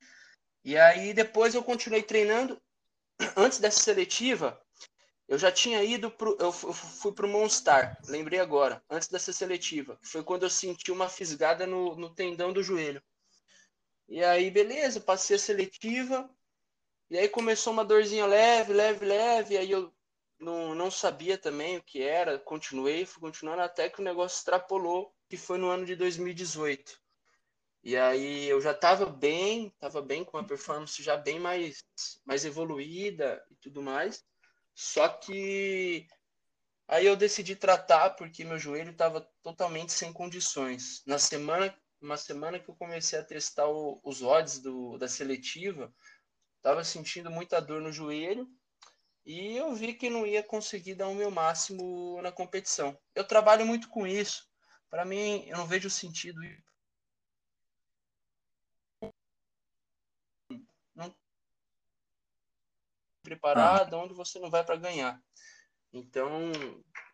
E 0.62 0.76
aí 0.76 1.14
depois 1.14 1.54
eu 1.54 1.62
continuei 1.62 2.02
treinando. 2.02 2.60
Antes 3.34 3.58
dessa 3.58 3.80
seletiva, 3.80 4.60
eu 5.26 5.38
já 5.38 5.50
tinha 5.50 5.82
ido 5.82 6.10
pro, 6.10 6.36
eu 6.38 6.52
fui 6.52 7.12
para 7.12 7.24
o 7.24 7.28
Monstar, 7.28 7.96
lembrei 8.08 8.38
agora, 8.38 8.84
antes 8.90 9.08
dessa 9.08 9.32
seletiva. 9.32 9.98
Foi 10.02 10.22
quando 10.22 10.42
eu 10.42 10.50
senti 10.50 10.92
uma 10.92 11.08
fisgada 11.08 11.66
no, 11.66 11.96
no 11.96 12.14
tendão 12.14 12.52
do 12.52 12.62
joelho. 12.62 13.02
E 14.06 14.22
aí, 14.22 14.50
beleza, 14.50 15.00
passei 15.00 15.36
a 15.36 15.38
seletiva. 15.38 16.28
E 17.08 17.16
aí 17.16 17.26
começou 17.26 17.72
uma 17.72 17.86
dorzinha 17.86 18.26
leve, 18.26 18.74
leve, 18.74 19.06
leve. 19.06 19.56
Aí 19.56 19.70
eu 19.70 19.90
não, 20.42 20.74
não 20.74 20.90
sabia 20.90 21.38
também 21.38 21.76
o 21.76 21.82
que 21.82 22.02
era, 22.02 22.38
continuei, 22.38 23.06
fui 23.06 23.20
continuando 23.20 23.62
até 23.62 23.88
que 23.88 24.00
o 24.00 24.04
negócio 24.04 24.36
extrapolou, 24.36 25.14
que 25.28 25.36
foi 25.36 25.56
no 25.56 25.68
ano 25.68 25.86
de 25.86 25.94
2018. 25.94 27.00
E 27.84 27.96
aí 27.96 28.48
eu 28.48 28.60
já 28.60 28.72
estava 28.72 29.06
bem, 29.06 29.68
estava 29.68 30.02
bem 30.02 30.24
com 30.24 30.36
a 30.36 30.44
performance 30.44 31.02
já 31.02 31.16
bem 31.16 31.38
mais, 31.38 31.84
mais 32.24 32.44
evoluída 32.44 33.44
e 33.50 33.54
tudo 33.56 33.82
mais. 33.82 34.24
Só 34.74 35.08
que 35.08 36.06
aí 36.88 37.06
eu 37.06 37.16
decidi 37.16 37.54
tratar 37.54 38.10
porque 38.10 38.44
meu 38.44 38.58
joelho 38.58 38.90
estava 38.90 39.20
totalmente 39.42 39.92
sem 39.92 40.12
condições. 40.12 41.02
Na 41.06 41.18
semana, 41.18 41.76
uma 42.00 42.16
semana 42.16 42.58
que 42.58 42.68
eu 42.68 42.74
comecei 42.74 43.18
a 43.18 43.24
testar 43.24 43.68
o, 43.68 44.00
os 44.02 44.22
odds 44.22 44.58
do, 44.58 44.98
da 44.98 45.06
seletiva, 45.06 45.92
estava 46.56 46.82
sentindo 46.82 47.30
muita 47.30 47.60
dor 47.60 47.80
no 47.80 47.92
joelho 47.92 48.48
e 49.24 49.56
eu 49.56 49.74
vi 49.74 49.94
que 49.94 50.10
não 50.10 50.26
ia 50.26 50.42
conseguir 50.42 50.94
dar 50.94 51.08
o 51.08 51.14
meu 51.14 51.30
máximo 51.30 52.20
na 52.22 52.32
competição. 52.32 52.98
Eu 53.14 53.26
trabalho 53.26 53.64
muito 53.64 53.88
com 53.88 54.06
isso. 54.06 54.48
Para 54.90 55.04
mim, 55.04 55.44
eu 55.46 55.56
não 55.56 55.66
vejo 55.66 55.88
sentido 55.88 56.40
não 60.94 61.14
preparado, 63.22 63.94
onde 63.94 64.12
você 64.12 64.38
não 64.38 64.50
vai 64.50 64.64
para 64.64 64.76
ganhar. 64.76 65.22
Então, 65.92 66.50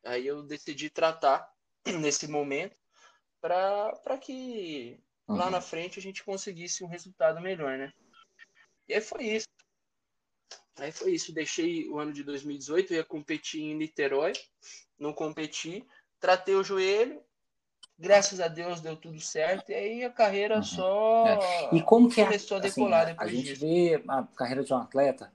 aí 0.04 0.26
eu 0.26 0.42
decidi 0.42 0.88
tratar 0.88 1.48
nesse 2.00 2.26
momento 2.26 2.76
para 3.40 4.18
que 4.20 5.00
uhum. 5.28 5.36
lá 5.36 5.50
na 5.50 5.60
frente 5.60 5.98
a 5.98 6.02
gente 6.02 6.24
conseguisse 6.24 6.82
um 6.82 6.88
resultado 6.88 7.40
melhor, 7.40 7.76
né? 7.76 7.92
E 8.88 8.94
aí 8.94 9.00
foi 9.00 9.24
isso. 9.24 9.46
Aí 10.78 10.92
foi 10.92 11.12
isso, 11.12 11.32
deixei 11.32 11.88
o 11.88 11.98
ano 11.98 12.12
de 12.12 12.22
2018, 12.22 12.94
ia 12.94 13.04
competir 13.04 13.62
em 13.62 13.74
Niterói, 13.74 14.32
não 14.98 15.12
competi, 15.12 15.86
tratei 16.20 16.54
o 16.54 16.64
joelho, 16.64 17.20
graças 17.98 18.40
a 18.40 18.48
Deus 18.48 18.80
deu 18.80 18.96
tudo 18.96 19.20
certo, 19.20 19.70
e 19.70 19.74
aí 19.74 20.04
a 20.04 20.10
carreira 20.10 20.56
uhum. 20.56 20.62
só 20.62 21.26
é. 21.26 21.74
e 21.74 21.82
como 21.82 22.08
que 22.08 22.20
é, 22.20 22.24
começou 22.24 22.56
a 22.56 22.60
assim, 22.60 22.68
decolar 22.68 23.02
assim, 23.02 23.12
depois 23.12 23.28
A 23.28 23.32
gente 23.32 23.48
disso. 23.48 23.60
vê 23.60 24.02
a 24.06 24.22
carreira 24.22 24.62
de 24.62 24.72
um 24.72 24.76
atleta, 24.76 25.32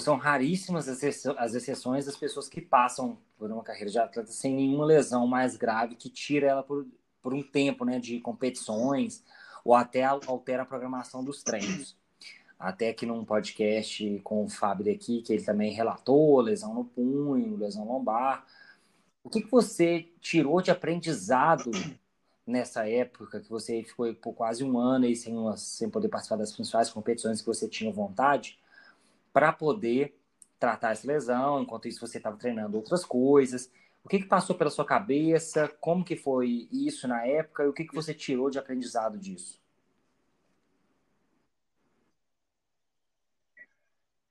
são 0.00 0.16
raríssimas 0.16 0.88
as 0.88 1.54
exceções 1.54 2.06
das 2.06 2.16
pessoas 2.16 2.48
que 2.48 2.62
passam 2.62 3.18
por 3.36 3.50
uma 3.50 3.62
carreira 3.62 3.90
de 3.90 3.98
atleta 3.98 4.32
sem 4.32 4.54
nenhuma 4.54 4.86
lesão 4.86 5.26
mais 5.26 5.54
grave 5.54 5.96
que 5.96 6.08
tira 6.08 6.46
ela 6.46 6.62
por, 6.62 6.86
por 7.20 7.34
um 7.34 7.42
tempo 7.42 7.84
né, 7.84 7.98
de 7.98 8.18
competições 8.20 9.22
ou 9.62 9.74
até 9.74 10.02
altera 10.02 10.62
a 10.62 10.66
programação 10.66 11.22
dos 11.22 11.42
treinos 11.42 11.94
até 12.62 12.92
que 12.92 13.04
num 13.04 13.24
podcast 13.24 14.20
com 14.22 14.44
o 14.44 14.48
Fábio 14.48 14.94
aqui, 14.94 15.20
que 15.20 15.32
ele 15.32 15.42
também 15.42 15.72
relatou 15.72 16.40
lesão 16.40 16.72
no 16.72 16.84
punho, 16.84 17.56
lesão 17.56 17.84
lombar. 17.84 18.46
O 19.24 19.28
que, 19.28 19.42
que 19.42 19.50
você 19.50 20.08
tirou 20.20 20.62
de 20.62 20.70
aprendizado 20.70 21.72
nessa 22.46 22.88
época, 22.88 23.40
que 23.40 23.50
você 23.50 23.82
ficou 23.82 24.14
por 24.14 24.32
quase 24.32 24.62
um 24.62 24.78
ano 24.78 25.06
aí 25.06 25.16
sem, 25.16 25.36
uma, 25.36 25.56
sem 25.56 25.90
poder 25.90 26.08
participar 26.08 26.36
das 26.36 26.52
principais 26.52 26.88
competições 26.88 27.40
que 27.40 27.46
você 27.46 27.68
tinha 27.68 27.92
vontade, 27.92 28.60
para 29.32 29.52
poder 29.52 30.16
tratar 30.58 30.92
essa 30.92 31.06
lesão, 31.06 31.62
enquanto 31.62 31.88
isso 31.88 32.06
você 32.06 32.18
estava 32.18 32.36
treinando 32.36 32.76
outras 32.76 33.04
coisas. 33.04 33.72
O 34.04 34.08
que, 34.08 34.20
que 34.20 34.26
passou 34.26 34.54
pela 34.54 34.70
sua 34.70 34.84
cabeça? 34.84 35.68
Como 35.80 36.04
que 36.04 36.14
foi 36.14 36.68
isso 36.70 37.08
na 37.08 37.26
época? 37.26 37.64
E 37.64 37.68
o 37.68 37.72
que, 37.72 37.84
que 37.84 37.94
você 37.94 38.14
tirou 38.14 38.50
de 38.50 38.58
aprendizado 38.58 39.18
disso? 39.18 39.61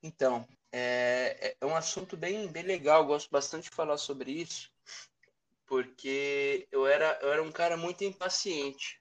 Então, 0.02 0.46
é, 0.72 1.56
é 1.60 1.66
um 1.66 1.76
assunto 1.76 2.16
bem, 2.16 2.48
bem 2.48 2.64
legal, 2.64 3.06
gosto 3.06 3.30
bastante 3.30 3.70
de 3.70 3.76
falar 3.76 3.96
sobre 3.96 4.32
isso, 4.32 4.70
porque 5.66 6.66
eu 6.72 6.86
era, 6.86 7.18
eu 7.22 7.32
era 7.32 7.42
um 7.42 7.52
cara 7.52 7.76
muito 7.76 8.02
impaciente 8.02 9.00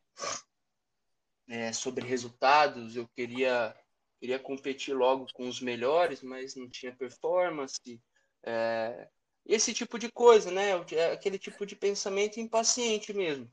é, 1.48 1.74
sobre 1.74 2.06
resultados, 2.06 2.96
eu 2.96 3.08
queria, 3.10 3.76
queria 4.20 4.38
competir 4.38 4.94
logo 4.94 5.28
com 5.34 5.48
os 5.48 5.60
melhores, 5.60 6.22
mas 6.22 6.56
não 6.56 6.70
tinha 6.70 6.96
performance, 6.96 8.02
é, 8.44 9.10
esse 9.46 9.74
tipo 9.74 9.98
de 9.98 10.12
coisa, 10.12 10.52
né? 10.52 10.70
É 10.92 11.12
aquele 11.12 11.38
tipo 11.38 11.66
de 11.66 11.76
pensamento 11.76 12.40
impaciente 12.40 13.12
mesmo. 13.12 13.52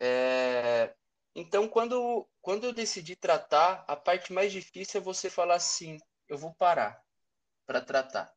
É, 0.00 0.94
então, 1.34 1.68
quando, 1.68 2.26
quando 2.40 2.64
eu 2.64 2.72
decidi 2.72 3.14
tratar, 3.14 3.84
a 3.86 3.94
parte 3.94 4.32
mais 4.32 4.50
difícil 4.50 5.00
é 5.00 5.04
você 5.04 5.28
falar 5.30 5.56
assim, 5.56 5.98
eu 6.28 6.36
vou 6.36 6.54
parar 6.54 7.02
para 7.66 7.80
tratar. 7.80 8.32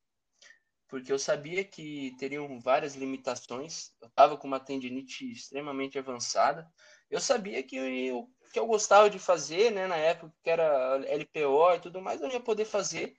Porque 0.88 1.12
eu 1.12 1.18
sabia 1.18 1.64
que 1.64 2.14
teriam 2.20 2.60
várias 2.60 2.96
limitações. 2.96 3.94
Eu 4.02 4.10
estava 4.10 4.38
com 4.38 4.46
uma 4.46 4.60
tendinite 4.60 5.32
extremamente 5.32 5.98
avançada. 5.98 6.70
Eu 7.10 7.22
sabia 7.22 7.64
que 7.64 7.78
eu, 7.78 8.30
que 8.52 8.60
eu 8.60 8.68
gostava 8.68 9.10
de 9.10 9.18
fazer, 9.18 9.72
né, 9.72 9.88
na 9.88 9.96
época 9.96 10.34
que 10.44 10.50
era 10.50 10.98
LPO 11.08 11.76
e 11.76 11.80
tudo 11.80 12.02
mais, 12.02 12.22
eu 12.22 12.30
ia 12.30 12.42
poder 12.42 12.66
fazer. 12.66 13.16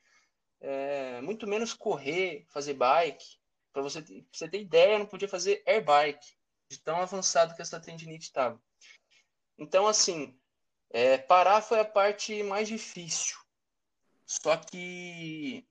É, 0.60 1.20
muito 1.22 1.46
menos 1.46 1.72
correr, 1.72 2.44
fazer 2.50 2.74
bike. 2.74 3.24
Para 3.72 3.82
você, 3.82 4.04
você 4.30 4.48
ter 4.48 4.60
ideia, 4.60 4.92
eu 4.92 4.98
não 4.98 5.06
podia 5.06 5.28
fazer 5.28 5.62
air 5.66 5.82
bike, 5.82 6.26
de 6.70 6.78
tão 6.78 7.00
avançado 7.00 7.54
que 7.54 7.62
essa 7.62 7.80
tendinite 7.80 8.26
estava. 8.26 8.60
Então, 9.58 9.86
assim, 9.86 10.38
é, 10.90 11.16
parar 11.16 11.62
foi 11.62 11.80
a 11.80 11.84
parte 11.86 12.42
mais 12.42 12.68
difícil. 12.68 13.41
Só 14.40 14.56
que 14.56 15.68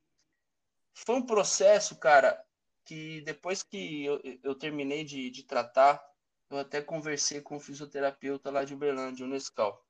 foi 0.93 1.15
um 1.15 1.25
processo, 1.25 1.97
cara, 1.97 2.45
que 2.85 3.21
depois 3.21 3.63
que 3.63 4.05
eu, 4.05 4.21
eu 4.43 4.53
terminei 4.53 5.03
de, 5.03 5.31
de 5.31 5.43
tratar, 5.43 5.99
eu 6.47 6.59
até 6.59 6.79
conversei 6.79 7.41
com 7.41 7.55
o 7.55 7.59
fisioterapeuta 7.59 8.51
lá 8.51 8.63
de 8.63 8.75
Uberlândia, 8.75 9.25
o 9.25 9.27
Nescau. 9.27 9.83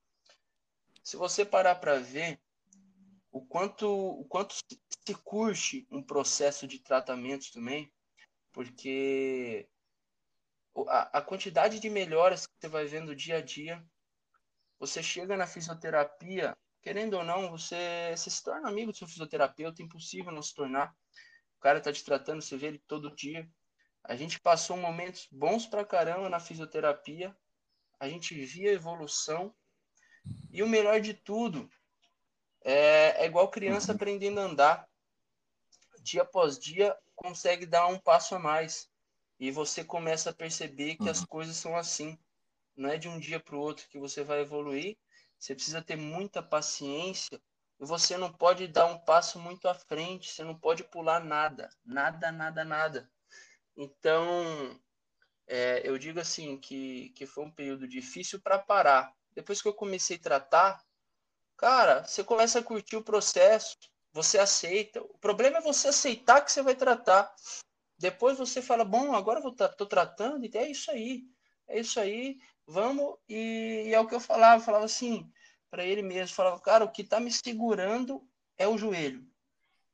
Se 1.04 1.18
você 1.18 1.44
parar 1.44 1.76
para 1.76 2.00
ver 2.00 2.40
o 3.30 3.46
quanto, 3.46 3.90
o 3.90 4.24
quanto 4.24 4.56
se 4.56 5.16
curte 5.16 5.86
um 5.92 6.02
processo 6.02 6.66
de 6.66 6.80
tratamento 6.80 7.52
também, 7.52 7.92
porque 8.54 9.68
a, 10.88 11.18
a 11.18 11.22
quantidade 11.22 11.78
de 11.78 11.90
melhoras 11.90 12.48
que 12.48 12.54
você 12.58 12.70
vai 12.70 12.86
vendo 12.86 13.14
dia 13.14 13.40
a 13.40 13.42
dia, 13.42 13.86
você 14.80 15.04
chega 15.04 15.36
na 15.36 15.46
fisioterapia, 15.46 16.58
querendo 16.82 17.16
ou 17.16 17.24
não, 17.24 17.50
você, 17.50 18.14
você 18.16 18.30
se 18.30 18.44
torna 18.44 18.68
amigo 18.68 18.92
do 18.92 18.98
seu 18.98 19.08
fisioterapeuta, 19.08 19.82
é 19.82 19.86
impossível 19.86 20.32
não 20.32 20.42
se 20.42 20.54
tornar. 20.54 20.94
O 21.58 21.62
cara 21.62 21.80
tá 21.80 21.92
te 21.92 22.04
tratando, 22.04 22.42
você 22.42 22.58
vê 22.58 22.68
ele 22.68 22.84
todo 22.88 23.16
dia. 23.16 23.48
A 24.04 24.16
gente 24.16 24.40
passou 24.40 24.76
momentos 24.76 25.28
bons 25.32 25.68
pra 25.68 25.86
caramba 25.86 26.28
na 26.28 26.40
fisioterapia, 26.40 27.36
a 28.00 28.10
gente 28.10 28.34
via 28.34 28.72
evolução, 28.72 29.54
e 30.52 30.62
o 30.62 30.68
melhor 30.68 31.00
de 31.00 31.14
tudo, 31.14 31.70
é, 32.64 33.24
é 33.24 33.26
igual 33.26 33.50
criança 33.50 33.92
uhum. 33.92 33.96
aprendendo 33.96 34.40
a 34.40 34.44
andar. 34.44 34.90
Dia 36.02 36.24
após 36.24 36.58
dia, 36.58 36.98
consegue 37.16 37.66
dar 37.66 37.88
um 37.88 38.00
passo 38.00 38.36
a 38.36 38.40
mais. 38.40 38.90
E 39.40 39.52
você 39.52 39.84
começa 39.84 40.30
a 40.30 40.34
perceber 40.34 40.96
que 40.96 41.04
uhum. 41.04 41.10
as 41.10 41.24
coisas 41.26 41.56
são 41.56 41.76
assim. 41.76 42.18
Não 42.76 42.90
é 42.90 42.98
de 42.98 43.08
um 43.08 43.20
dia 43.20 43.40
para 43.40 43.56
o 43.56 43.60
outro 43.60 43.88
que 43.88 44.00
você 44.00 44.24
vai 44.24 44.42
evoluir. 44.42 44.98
Você 45.42 45.56
precisa 45.56 45.82
ter 45.82 45.96
muita 45.96 46.44
paciência. 46.44 47.42
E 47.80 47.84
você 47.86 48.16
não 48.16 48.32
pode 48.32 48.68
dar 48.68 48.86
um 48.86 49.00
passo 49.00 49.40
muito 49.40 49.68
à 49.68 49.74
frente. 49.74 50.32
Você 50.32 50.44
não 50.44 50.56
pode 50.56 50.84
pular 50.84 51.24
nada. 51.24 51.68
Nada, 51.84 52.32
nada, 52.32 52.64
nada. 52.64 53.12
Então, 53.76 54.80
é, 55.48 55.82
eu 55.84 55.98
digo 55.98 56.20
assim 56.20 56.60
que, 56.60 57.10
que 57.16 57.26
foi 57.26 57.44
um 57.44 57.52
período 57.52 57.88
difícil 57.88 58.40
para 58.40 58.60
parar. 58.60 59.12
Depois 59.34 59.60
que 59.64 59.68
eu 59.68 59.74
comecei 59.74 60.18
a 60.18 60.22
tratar, 60.22 60.86
cara, 61.58 62.04
você 62.04 62.24
começa 62.24 62.60
a 62.60 62.64
curtir 62.64 62.98
o 62.98 63.04
processo, 63.04 63.76
você 64.14 64.38
aceita. 64.38 65.02
O 65.02 65.18
problema 65.18 65.58
é 65.58 65.62
você 65.62 65.88
aceitar 65.88 66.42
que 66.42 66.52
você 66.52 66.62
vai 66.62 66.76
tratar. 66.76 67.34
Depois 67.98 68.38
você 68.38 68.62
fala, 68.62 68.86
bom, 68.86 69.16
agora 69.16 69.40
eu 69.40 69.52
tô 69.52 69.88
tratando, 69.88 70.46
e 70.46 70.56
é 70.56 70.70
isso 70.70 70.92
aí. 70.92 71.24
É 71.68 71.80
isso 71.80 72.00
aí, 72.00 72.38
vamos. 72.72 73.18
E, 73.28 73.84
e 73.88 73.94
é 73.94 74.00
o 74.00 74.08
que 74.08 74.16
eu 74.16 74.20
falava, 74.20 74.62
eu 74.62 74.66
falava 74.66 74.86
assim, 74.86 75.32
para 75.70 75.86
ele 75.86 76.02
mesmo, 76.02 76.36
falava, 76.36 76.60
cara, 76.60 76.86
o 76.86 76.92
que 76.92 77.04
tá 77.04 77.20
me 77.20 77.32
segurando 77.32 78.28
é 78.58 78.68
o 78.68 78.78
joelho. 78.78 79.26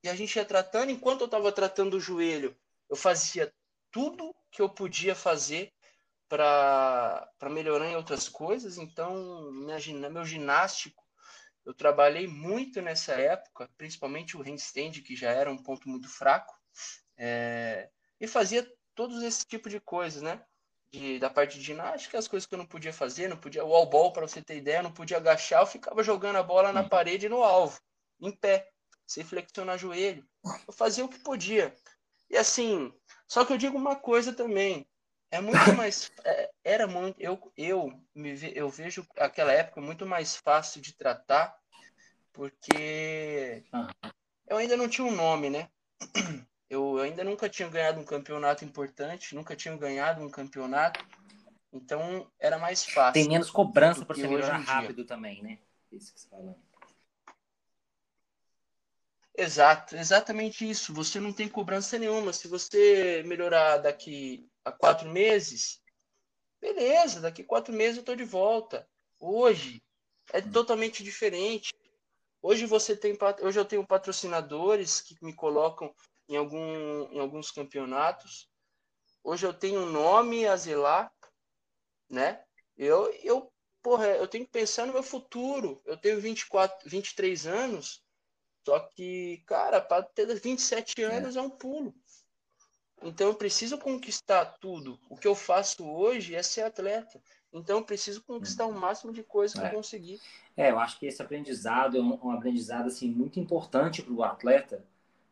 E 0.04 0.10
a 0.10 0.16
gente 0.16 0.36
ia 0.36 0.46
tratando, 0.46 0.92
enquanto 0.92 1.22
eu 1.22 1.26
estava 1.26 1.52
tratando 1.52 1.96
o 1.96 2.00
joelho, 2.00 2.56
eu 2.90 2.96
fazia 2.96 3.54
tudo 3.92 4.36
que 4.52 4.62
eu 4.62 4.70
podia 4.70 5.16
fazer 5.16 5.74
para 6.30 7.30
melhorar 7.50 7.88
em 7.88 7.96
outras 7.96 8.30
coisas. 8.30 8.78
Então, 8.78 9.52
minha, 9.52 10.10
meu 10.10 10.26
ginástico, 10.26 11.04
eu 11.66 11.74
trabalhei 11.74 12.28
muito 12.28 12.82
nessa 12.82 13.14
época, 13.14 13.70
principalmente 13.78 14.38
o 14.38 14.42
handstand, 14.42 15.02
que 15.02 15.16
já 15.16 15.32
era 15.32 15.52
um 15.52 15.62
ponto 15.62 15.90
muito 15.90 16.08
fraco. 16.08 16.54
É, 17.18 17.90
e 18.20 18.28
fazia 18.28 18.66
todos 18.96 19.22
esse 19.24 19.46
tipo 19.46 19.70
de 19.70 19.80
coisas, 19.80 20.22
né? 20.22 20.44
De, 20.92 21.20
da 21.20 21.30
parte 21.30 21.60
de 21.60 21.66
ginástica, 21.66 22.18
as 22.18 22.28
coisas 22.28 22.48
que 22.48 22.54
eu 22.54 22.58
não 22.58 22.66
podia 22.66 22.94
fazer, 22.94 23.28
não 23.28 23.38
podia. 23.38 23.64
O 23.64 23.76
all 23.76 23.86
ball, 23.86 24.14
para 24.14 24.28
você 24.28 24.42
ter 24.42 24.58
ideia, 24.58 24.82
não 24.82 24.92
podia 24.92 25.18
agachar, 25.18 25.62
eu 25.62 25.68
ficava 25.68 26.02
jogando 26.02 26.38
a 26.38 26.44
bola 26.44 26.72
na 26.72 26.84
parede 26.84 27.28
no 27.28 27.44
alvo, 27.44 27.80
em 28.22 28.32
pé, 28.32 28.70
sem 29.06 29.24
flexionar 29.24 29.78
joelho. 29.78 30.26
Eu 30.66 30.74
fazia 30.74 31.04
o 31.04 31.10
que 31.10 31.20
podia. 31.20 31.76
E 32.30 32.38
assim, 32.38 32.94
só 33.28 33.44
que 33.44 33.52
eu 33.52 33.58
digo 33.58 33.78
uma 33.78 33.96
coisa 33.96 34.34
também. 34.34 34.88
É 35.30 35.42
muito 35.42 35.58
mais. 35.76 36.12
É, 36.24 36.52
era 36.64 36.88
muito. 36.88 37.20
Eu, 37.20 37.52
eu, 37.58 37.92
me, 38.16 38.36
eu 38.56 38.70
vejo 38.70 39.06
aquela 39.18 39.52
época 39.52 39.82
muito 39.82 40.06
mais 40.06 40.36
fácil 40.36 40.82
de 40.82 40.94
tratar, 40.94 41.58
porque 42.32 43.64
eu 44.48 44.58
ainda 44.58 44.78
não 44.78 44.88
tinha 44.88 45.06
um 45.06 45.16
nome, 45.16 45.50
né? 45.50 45.70
Eu 46.70 47.00
ainda 47.00 47.24
nunca 47.24 47.48
tinha 47.48 47.70
ganhado 47.70 48.00
um 48.00 48.06
campeonato 48.06 48.66
importante, 48.66 49.34
nunca 49.34 49.56
tinha 49.56 49.76
ganhado 49.78 50.22
um 50.22 50.30
campeonato. 50.30 51.06
Então 51.72 52.30
era 52.40 52.58
mais 52.58 52.86
fácil. 52.86 53.14
Tem 53.14 53.30
menos 53.30 53.50
cobrança 53.50 54.06
para 54.06 54.16
você 54.16 54.28
melhorar 54.28 54.58
rápido 54.58 55.06
também, 55.06 55.42
né? 55.42 55.60
Isso 55.92 56.14
que 56.14 56.20
você 56.20 56.28
falando. 56.28 56.68
Exato, 59.38 59.96
exatamente 59.96 60.68
isso. 60.68 60.94
Você 60.94 61.20
não 61.20 61.32
tem 61.32 61.48
cobrança 61.48 61.98
nenhuma. 62.00 62.34
Se 62.34 62.48
você 62.48 63.24
melhorar 63.26 63.78
daqui 63.78 64.50
a 64.66 64.72
quatro 64.72 65.08
meses, 65.08 65.80
beleza, 66.60 67.22
daqui 67.22 67.44
a 67.44 67.46
quatro 67.46 67.74
meses 67.74 67.98
eu 67.98 68.02
estou 68.02 68.16
de 68.16 68.24
volta. 68.24 68.88
Hoje 69.20 69.82
é 70.34 70.40
hum. 70.40 70.52
totalmente 70.52 71.04
diferente. 71.04 71.74
Hoje 72.42 72.66
você 72.66 72.96
tem, 72.96 73.16
hoje 73.42 73.60
eu 73.60 73.66
tenho 73.66 73.86
patrocinadores 73.86 75.02
que 75.02 75.16
me 75.22 75.34
colocam 75.34 75.94
em, 76.28 76.36
algum, 76.36 77.12
em 77.12 77.20
alguns 77.20 77.52
campeonatos. 77.52 78.50
Hoje 79.24 79.46
eu 79.46 79.54
tenho 79.54 79.82
um 79.82 79.92
nome 79.92 80.46
a 80.46 80.56
zelar, 80.56 81.12
né? 82.10 82.44
Eu, 82.78 83.12
eu, 83.24 83.52
porra, 83.82 84.08
eu 84.08 84.28
tenho 84.28 84.46
que 84.46 84.52
pensar 84.52 84.86
no 84.86 84.94
meu 84.94 85.04
futuro. 85.04 85.82
Eu 85.86 85.98
tenho 85.98 86.20
24, 86.20 86.90
23 86.90 87.48
anos, 87.48 88.04
só 88.66 88.80
que, 88.80 89.44
cara, 89.46 89.82
para 89.82 90.04
ter 90.04 90.28
27 90.40 91.02
é. 91.02 91.06
anos 91.06 91.36
é. 91.36 91.40
é 91.40 91.42
um 91.42 91.50
pulo. 91.50 91.94
Então 93.02 93.28
eu 93.28 93.36
preciso 93.36 93.78
conquistar 93.78 94.46
tudo. 94.60 95.00
O 95.10 95.16
que 95.16 95.28
eu 95.28 95.36
faço 95.36 95.88
hoje 95.88 96.34
é 96.36 96.42
ser 96.42 96.62
atleta. 96.62 97.22
Então 97.54 97.78
eu 97.78 97.86
preciso 97.86 98.24
conquistar 98.24 98.66
o 98.66 98.74
máximo 98.74 99.14
de 99.14 99.24
coisa 99.24 99.54
que 99.54 99.66
é. 99.66 99.70
eu 99.70 99.76
conseguir. 99.76 100.20
É, 100.56 100.72
eu 100.72 100.80
acho 100.80 101.00
que 101.00 101.06
esse 101.06 101.22
aprendizado 101.22 101.98
é 101.98 102.02
um, 102.02 102.20
um 102.26 102.32
aprendizado 102.32 102.88
assim 102.88 103.10
muito 103.10 103.40
importante 103.40 104.02
para 104.02 104.14
o 104.14 104.24
atleta 104.24 104.84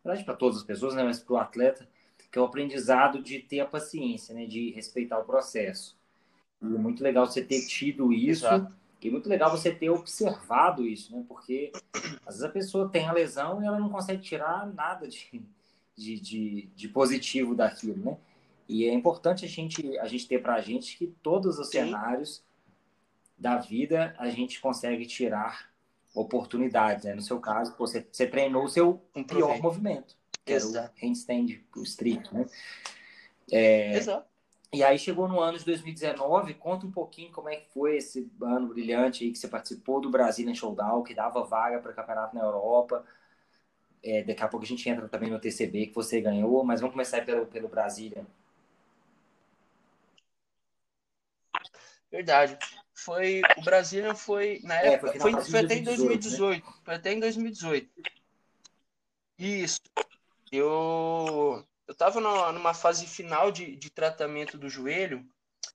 verdade 0.06 0.24
para 0.24 0.36
todas 0.36 0.58
as 0.58 0.64
pessoas, 0.64 0.94
né, 0.94 1.04
mas 1.04 1.20
para 1.20 1.34
o 1.34 1.38
atleta, 1.38 1.88
que 2.32 2.38
é 2.38 2.42
o 2.42 2.46
aprendizado 2.46 3.22
de 3.22 3.40
ter 3.40 3.60
a 3.60 3.66
paciência, 3.66 4.36
né, 4.36 4.46
de 4.46 4.70
respeitar 4.72 5.18
o 5.18 5.26
processo. 5.26 5.98
E 6.62 6.66
é 6.68 6.78
muito 6.78 7.04
legal 7.04 7.26
você 7.26 7.44
ter 7.44 7.66
tido 7.66 8.14
isso 8.14 8.46
Exato. 8.46 8.76
e 9.02 9.10
muito 9.10 9.28
legal 9.28 9.50
você 9.50 9.74
ter 9.74 9.90
observado 9.90 10.86
isso, 10.86 11.16
né, 11.16 11.24
porque 11.28 11.72
às 12.26 12.36
vezes 12.36 12.44
a 12.44 12.50
pessoa 12.50 12.90
tem 12.90 13.08
a 13.08 13.14
lesão 13.14 13.64
e 13.64 13.66
ela 13.66 13.80
não 13.80 13.90
consegue 13.90 14.22
tirar 14.22 14.72
nada 14.74 15.08
de, 15.08 15.44
de, 15.96 16.20
de, 16.20 16.70
de 16.76 16.88
positivo 16.88 17.56
daquilo, 17.56 17.98
né? 17.98 18.18
E 18.68 18.86
é 18.86 18.94
importante 18.94 19.46
a 19.46 19.48
gente, 19.48 19.98
a 20.00 20.08
gente 20.08 20.28
ter 20.28 20.42
para 20.42 20.56
a 20.56 20.62
gente 20.62 20.98
que 20.98 21.06
todos 21.22 21.60
os 21.60 21.68
Sim. 21.68 21.86
cenários 21.86 22.44
da 23.38 23.58
vida 23.58 24.16
a 24.18 24.28
gente 24.30 24.60
consegue 24.60 25.06
tirar 25.06 25.70
oportunidades. 26.16 27.06
Né? 27.06 27.14
No 27.14 27.22
seu 27.22 27.40
caso, 27.40 27.76
você, 27.78 28.08
você 28.10 28.26
treinou 28.26 28.64
o 28.64 28.70
seu 28.70 29.04
um 29.16 29.24
pior 29.24 29.60
movimento, 29.62 30.16
que 30.44 30.54
Exato. 30.54 30.78
era 30.78 30.92
o 30.92 31.06
handstand, 31.06 31.62
o 31.76 31.84
street, 31.84 32.32
né? 32.32 32.46
É, 33.52 33.98
Exato. 33.98 34.26
E 34.74 34.84
aí 34.84 34.98
chegou 34.98 35.28
no 35.28 35.40
ano 35.40 35.58
de 35.58 35.64
2019, 35.64 36.54
conta 36.56 36.86
um 36.86 36.92
pouquinho 36.92 37.32
como 37.32 37.50
é 37.50 37.56
que 37.56 37.72
foi 37.72 37.98
esse 37.98 38.30
ano 38.42 38.68
brilhante 38.68 39.24
aí 39.24 39.32
que 39.32 39.38
você 39.38 39.48
participou 39.48 40.02
do 40.02 40.10
Brazilian 40.10 40.54
Showdown, 40.54 41.04
que 41.04 41.14
dava 41.14 41.44
vaga 41.44 41.80
para 41.80 41.94
campeonato 41.94 42.36
na 42.36 42.42
Europa. 42.42 43.06
É, 44.04 44.24
daqui 44.24 44.44
a 44.44 44.48
pouco 44.48 44.66
a 44.66 44.68
gente 44.68 44.88
entra 44.90 45.08
também 45.08 45.30
no 45.30 45.40
TCB 45.40 45.88
que 45.88 45.96
você 45.96 46.20
ganhou, 46.20 46.64
mas 46.64 46.82
vamos 46.82 46.94
começar 46.94 47.24
pelo, 47.26 47.46
pelo 47.46 47.68
Brasília. 47.70 48.26
Verdade 52.12 52.58
foi 52.96 53.42
o 53.58 53.62
Brasília 53.62 54.16
foi 54.16 54.62
na 54.64 54.82
é, 54.82 54.94
época, 54.94 55.20
foi, 55.20 55.32
foi, 55.44 55.60
até 55.60 55.76
em 55.76 55.84
2018, 55.84 56.66
né? 56.66 56.74
foi 56.84 56.96
até 56.96 57.12
em 57.12 57.20
2018. 57.20 57.90
Isso. 59.38 59.82
Eu 60.52 61.66
eu 61.88 61.94
tava 61.94 62.20
numa, 62.20 62.74
fase 62.74 63.06
final 63.06 63.52
de, 63.52 63.76
de 63.76 63.90
tratamento 63.92 64.58
do 64.58 64.70
joelho 64.70 65.28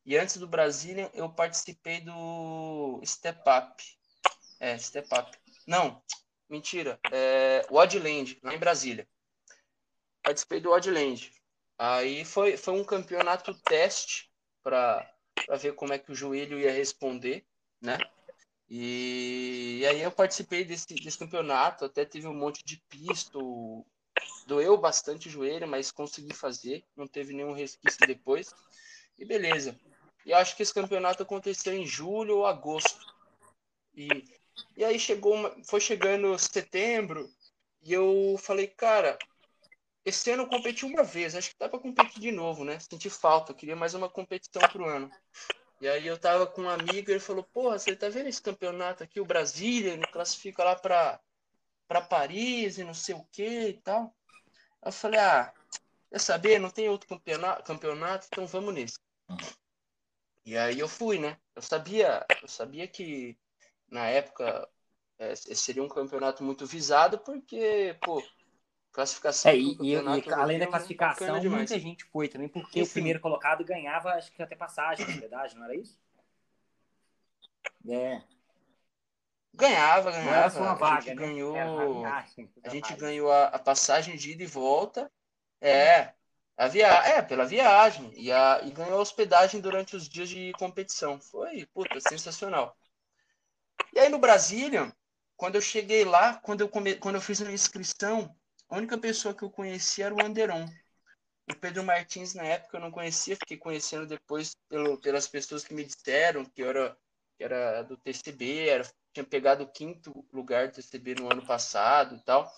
e 0.04 0.16
antes 0.16 0.38
do 0.38 0.48
Brasília 0.48 1.11
eu 1.14 1.28
participei 1.28 2.00
do 2.00 3.00
Step 3.04 3.38
Up. 3.40 3.85
É, 4.59 4.76
Step 4.78 5.09
Up. 5.14 5.38
Não, 5.66 6.02
mentira. 6.48 6.98
É, 7.12 7.64
Oddland, 7.70 8.38
lá 8.42 8.54
em 8.54 8.59
Brasília. 8.59 9.06
Participei 10.22 10.61
do 10.61 10.70
Oddland. 10.70 11.33
Aí 11.78 12.24
foi, 12.24 12.56
foi 12.56 12.74
um 12.74 12.85
campeonato 12.85 13.54
teste 13.62 14.30
para 14.62 15.09
para 15.46 15.57
ver 15.57 15.74
como 15.74 15.92
é 15.92 15.98
que 15.98 16.12
o 16.12 16.14
joelho 16.14 16.59
ia 16.59 16.72
responder, 16.72 17.44
né? 17.81 17.98
E, 18.68 19.79
e 19.81 19.87
aí 19.87 20.00
eu 20.00 20.12
participei 20.12 20.64
desse, 20.64 20.94
desse 20.94 21.18
campeonato, 21.18 21.85
até 21.85 22.05
tive 22.05 22.29
um 22.29 22.35
monte 22.35 22.64
de 22.64 22.76
pisto, 22.88 23.85
doeu 24.46 24.76
bastante 24.76 25.29
o 25.29 25.31
joelho, 25.31 25.66
mas 25.66 25.90
consegui 25.90 26.33
fazer, 26.35 26.85
não 26.96 27.07
teve 27.07 27.33
nenhum 27.33 27.53
resquício 27.53 28.07
depois. 28.07 28.55
E 29.18 29.24
beleza. 29.24 29.79
E 30.24 30.33
acho 30.33 30.57
que 30.57 30.62
esse 30.62 30.72
campeonato 30.72 31.22
aconteceu 31.22 31.74
em 31.74 31.87
julho 31.87 32.38
ou 32.38 32.46
agosto. 32.46 32.98
E, 33.94 34.09
e 34.76 34.85
aí 34.85 34.98
chegou, 34.98 35.35
uma, 35.35 35.57
foi 35.64 35.81
chegando 35.81 36.38
setembro, 36.38 37.29
e 37.83 37.92
eu 37.92 38.37
falei, 38.38 38.66
cara, 38.66 39.18
esse 40.04 40.30
ano 40.30 40.44
eu 40.44 40.48
competi 40.48 40.84
uma 40.84 41.02
vez, 41.02 41.34
acho 41.34 41.50
que 41.50 41.58
dá 41.58 41.68
para 41.68 41.78
competir 41.78 42.20
de 42.20 42.32
novo, 42.32 42.64
né? 42.64 42.78
Senti 42.80 43.10
falta, 43.10 43.54
queria 43.54 43.76
mais 43.76 43.94
uma 43.94 44.08
competição 44.08 44.62
pro 44.62 44.86
ano. 44.86 45.10
E 45.80 45.88
aí 45.88 46.06
eu 46.06 46.18
tava 46.18 46.46
com 46.46 46.62
um 46.62 46.70
amigo, 46.70 47.10
ele 47.10 47.20
falou: 47.20 47.44
"Porra, 47.44 47.78
você 47.78 47.96
tá 47.96 48.08
vendo 48.08 48.28
esse 48.28 48.40
campeonato 48.42 49.02
aqui, 49.02 49.20
o 49.20 49.24
Brasília, 49.24 49.92
ele 49.92 50.06
classifica 50.06 50.64
lá 50.64 50.76
para 50.76 51.20
para 51.88 52.00
Paris 52.02 52.78
e 52.78 52.84
não 52.84 52.94
sei 52.94 53.14
o 53.14 53.24
que 53.32 53.68
e 53.68 53.74
tal". 53.82 54.14
Eu 54.84 54.92
falei: 54.92 55.20
"Ah, 55.20 55.52
quer 56.10 56.20
saber? 56.20 56.58
Não 56.58 56.70
tem 56.70 56.88
outro 56.88 57.08
campeonato, 57.08 57.64
campeonato 57.64 58.26
então 58.30 58.46
vamos 58.46 58.74
nesse. 58.74 58.98
E 60.44 60.56
aí 60.56 60.78
eu 60.78 60.88
fui, 60.88 61.18
né? 61.18 61.38
Eu 61.54 61.62
sabia, 61.62 62.26
eu 62.42 62.48
sabia 62.48 62.88
que 62.88 63.38
na 63.88 64.06
época 64.06 64.68
é, 65.18 65.34
seria 65.34 65.82
um 65.82 65.88
campeonato 65.88 66.42
muito 66.42 66.66
visado, 66.66 67.18
porque, 67.18 67.96
pô, 68.04 68.22
classificação. 68.92 69.53
É, 69.53 69.57
e, 69.57 69.76
e, 69.81 69.92
e 69.92 70.33
além 70.33 70.59
da 70.59 70.66
classificação, 70.66 71.42
muita 71.42 71.79
gente 71.79 72.05
foi 72.05 72.29
também, 72.29 72.48
porque 72.48 72.81
Enfim. 72.81 72.90
o 72.90 72.92
primeiro 72.92 73.20
colocado 73.20 73.64
ganhava, 73.64 74.11
acho 74.11 74.33
que 74.33 74.42
até 74.42 74.57
passagem, 74.57 75.07
na 75.07 75.20
verdade, 75.20 75.57
não 75.57 75.64
era 75.64 75.74
isso? 75.74 75.98
É. 77.88 78.22
Ganhava, 79.53 80.11
ganhava. 80.11 80.61
Uma 80.61 80.74
vaga, 80.74 80.96
a 80.96 81.00
gente 81.00 81.14
né? 81.14 81.26
ganhou. 81.26 81.57
a 82.07 82.68
gente 82.68 82.94
ganhou 82.94 83.31
a, 83.31 83.46
a, 83.46 83.59
passagem 83.59 84.16
de 84.16 84.33
ida 84.33 84.42
e 84.42 84.46
volta. 84.46 85.11
É. 85.61 86.12
A 86.57 86.68
via... 86.68 86.87
É, 86.87 87.22
pela 87.22 87.44
viagem. 87.44 88.12
E, 88.14 88.31
a... 88.31 88.61
e 88.62 88.70
ganhou 88.70 88.98
a 88.98 89.03
hospedagem 89.03 89.61
durante 89.61 89.96
os 89.96 90.09
dias 90.09 90.29
de 90.29 90.53
competição. 90.53 91.20
Foi, 91.20 91.66
puta, 91.74 92.00
sensacional. 92.00 92.76
E 93.92 93.98
aí 93.98 94.09
no 94.09 94.18
Brasília, 94.18 94.94
quando 95.37 95.57
eu 95.57 95.61
cheguei 95.61 96.05
lá, 96.05 96.35
quando 96.35 96.61
eu, 96.61 96.68
come... 96.68 96.94
quando 96.94 97.16
eu 97.16 97.20
fiz 97.20 97.42
a 97.42 97.50
inscrição, 97.50 98.35
a 98.70 98.76
única 98.76 98.96
pessoa 98.96 99.35
que 99.35 99.42
eu 99.42 99.50
conhecia 99.50 100.06
era 100.06 100.14
o 100.14 100.24
Anderon. 100.24 100.64
O 101.50 101.56
Pedro 101.56 101.83
Martins, 101.83 102.35
na 102.35 102.44
época, 102.44 102.76
eu 102.76 102.80
não 102.80 102.92
conhecia, 102.92 103.37
fiquei 103.37 103.56
conhecendo 103.56 104.06
depois 104.06 104.54
pelo, 104.68 104.96
pelas 104.98 105.26
pessoas 105.26 105.64
que 105.64 105.74
me 105.74 105.85
disseram 105.85 106.44
que 106.44 106.62
era, 106.62 106.96
que 107.37 107.42
era 107.42 107.83
do 107.83 107.96
TCB, 107.96 108.68
era, 108.68 108.88
tinha 109.12 109.24
pegado 109.24 109.64
o 109.64 109.68
quinto 109.68 110.24
lugar 110.33 110.68
do 110.68 110.74
TCB 110.74 111.16
no 111.16 111.30
ano 111.30 111.44
passado 111.44 112.14
e 112.14 112.20
tal. 112.20 112.48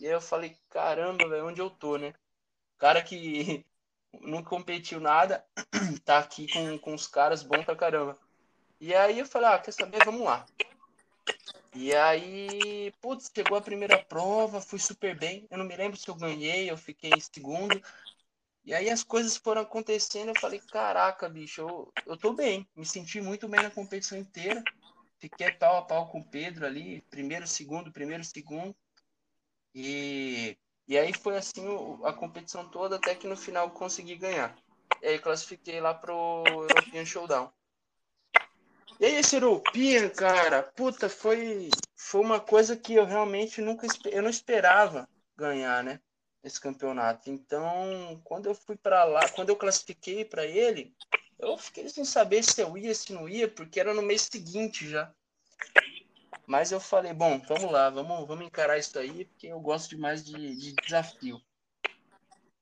E 0.00 0.06
aí 0.06 0.12
eu 0.12 0.20
falei, 0.20 0.56
caramba, 0.68 1.24
onde 1.44 1.60
eu 1.60 1.70
tô, 1.70 1.96
né? 1.96 2.12
Cara 2.76 3.00
que 3.00 3.64
nunca 4.20 4.50
competiu 4.50 4.98
nada, 4.98 5.46
tá 6.04 6.18
aqui 6.18 6.48
com, 6.52 6.76
com 6.78 6.94
os 6.94 7.06
caras 7.06 7.44
bons 7.44 7.64
pra 7.64 7.76
caramba. 7.76 8.18
E 8.80 8.92
aí 8.92 9.20
eu 9.20 9.26
falei, 9.26 9.50
ah, 9.50 9.58
quer 9.60 9.72
saber? 9.72 10.04
Vamos 10.04 10.22
lá. 10.22 10.44
E 11.74 11.92
aí, 11.94 12.92
putz, 13.00 13.30
chegou 13.34 13.56
a 13.56 13.60
primeira 13.62 13.98
prova, 13.98 14.60
fui 14.60 14.78
super 14.78 15.18
bem. 15.18 15.46
Eu 15.50 15.58
não 15.58 15.64
me 15.64 15.76
lembro 15.76 15.96
se 15.96 16.08
eu 16.08 16.14
ganhei, 16.14 16.70
eu 16.70 16.76
fiquei 16.76 17.16
em 17.16 17.20
segundo. 17.20 17.82
E 18.64 18.74
aí 18.74 18.90
as 18.90 19.04
coisas 19.04 19.36
foram 19.36 19.62
acontecendo, 19.62 20.30
eu 20.30 20.36
falei, 20.36 20.60
caraca, 20.60 21.28
bicho, 21.28 21.60
eu, 21.62 21.94
eu 22.06 22.16
tô 22.16 22.32
bem. 22.32 22.68
Me 22.76 22.86
senti 22.86 23.20
muito 23.20 23.48
bem 23.48 23.62
na 23.62 23.70
competição 23.70 24.16
inteira. 24.18 24.66
Fiquei 25.20 25.50
pau 25.52 25.76
a 25.76 25.82
pau 25.82 26.08
com 26.10 26.20
o 26.20 26.24
Pedro 26.24 26.66
ali, 26.66 27.02
primeiro, 27.10 27.46
segundo, 27.46 27.92
primeiro, 27.92 28.24
segundo. 28.24 28.74
E, 29.74 30.56
e 30.86 30.96
aí 30.98 31.12
foi 31.12 31.36
assim 31.36 31.62
a 32.04 32.12
competição 32.12 32.68
toda, 32.70 32.96
até 32.96 33.14
que 33.14 33.26
no 33.26 33.36
final 33.36 33.70
consegui 33.72 34.16
ganhar. 34.16 34.56
E 35.02 35.08
aí 35.08 35.18
classifiquei 35.18 35.80
lá 35.80 35.92
pro 35.94 36.64
European 36.64 37.04
Showdown. 37.04 37.52
E 39.00 39.06
aí 39.06 39.16
esse 39.16 39.36
European, 39.36 40.08
cara, 40.10 40.62
puta, 40.62 41.08
foi, 41.08 41.68
foi 41.96 42.20
uma 42.20 42.38
coisa 42.38 42.76
que 42.76 42.94
eu 42.94 43.04
realmente 43.04 43.60
nunca 43.60 43.86
eu 44.06 44.22
não 44.22 44.30
esperava 44.30 45.08
ganhar, 45.36 45.82
né? 45.82 46.00
Esse 46.42 46.60
campeonato. 46.60 47.30
Então, 47.30 48.20
quando 48.22 48.46
eu 48.46 48.54
fui 48.54 48.76
para 48.76 49.04
lá, 49.04 49.28
quando 49.30 49.48
eu 49.48 49.56
classifiquei 49.56 50.24
para 50.24 50.44
ele, 50.44 50.94
eu 51.38 51.56
fiquei 51.58 51.88
sem 51.88 52.04
saber 52.04 52.42
se 52.42 52.60
eu 52.60 52.76
ia, 52.78 52.94
se 52.94 53.12
não 53.12 53.28
ia, 53.28 53.48
porque 53.48 53.80
era 53.80 53.92
no 53.92 54.02
mês 54.02 54.22
seguinte 54.22 54.88
já. 54.88 55.12
Mas 56.46 56.70
eu 56.70 56.78
falei, 56.78 57.12
bom, 57.12 57.40
vamos 57.48 57.72
lá, 57.72 57.90
vamos, 57.90 58.28
vamos 58.28 58.46
encarar 58.46 58.78
isso 58.78 58.98
aí, 58.98 59.24
porque 59.24 59.48
eu 59.48 59.58
gosto 59.60 59.90
demais 59.90 60.22
de, 60.22 60.54
de 60.56 60.74
desafio. 60.74 61.40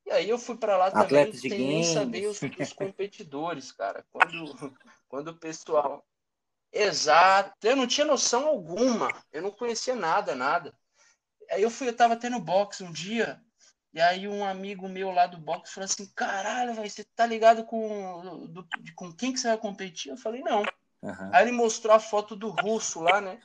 E 0.07 0.13
aí 0.13 0.29
eu 0.29 0.39
fui 0.39 0.57
para 0.57 0.77
lá 0.77 0.87
Atletas 0.87 1.43
também 1.43 1.59
sem 1.59 1.67
nem 1.67 1.85
saber 1.85 2.27
os, 2.27 2.41
os 2.43 2.73
competidores, 2.73 3.73
cara. 3.73 4.05
Quando, 4.13 4.45
quando 5.09 5.29
o 5.29 5.37
pessoal 5.37 6.05
Exato. 6.73 7.55
Eu 7.63 7.77
não 7.77 7.87
tinha 7.87 8.07
noção 8.07 8.47
alguma. 8.47 9.09
Eu 9.31 9.43
não 9.43 9.51
conhecia 9.51 9.95
nada, 9.95 10.35
nada. 10.35 10.75
Aí 11.51 11.63
eu 11.63 11.71
fui, 11.71 11.89
eu 11.89 11.97
tava 11.97 12.17
tendo 12.17 12.41
boxe 12.41 12.83
um 12.83 12.91
dia, 12.91 13.39
e 13.93 14.01
aí 14.01 14.27
um 14.27 14.43
amigo 14.45 14.89
meu 14.89 15.11
lá 15.11 15.27
do 15.27 15.37
boxe 15.37 15.75
falou 15.75 15.85
assim: 15.85 16.07
caralho, 16.15 16.75
velho, 16.75 16.89
você 16.89 17.05
tá 17.15 17.27
ligado 17.27 17.65
com, 17.65 18.47
do, 18.47 18.67
com 18.97 19.13
quem 19.13 19.33
que 19.33 19.39
você 19.39 19.49
vai 19.49 19.59
competir? 19.59 20.11
Eu 20.11 20.17
falei, 20.17 20.41
não. 20.41 20.63
Uhum. 21.03 21.31
Aí 21.33 21.45
ele 21.45 21.53
mostrou 21.53 21.95
a 21.95 22.01
foto 22.01 22.35
do 22.35 22.49
russo 22.49 23.01
lá, 23.01 23.21
né? 23.21 23.39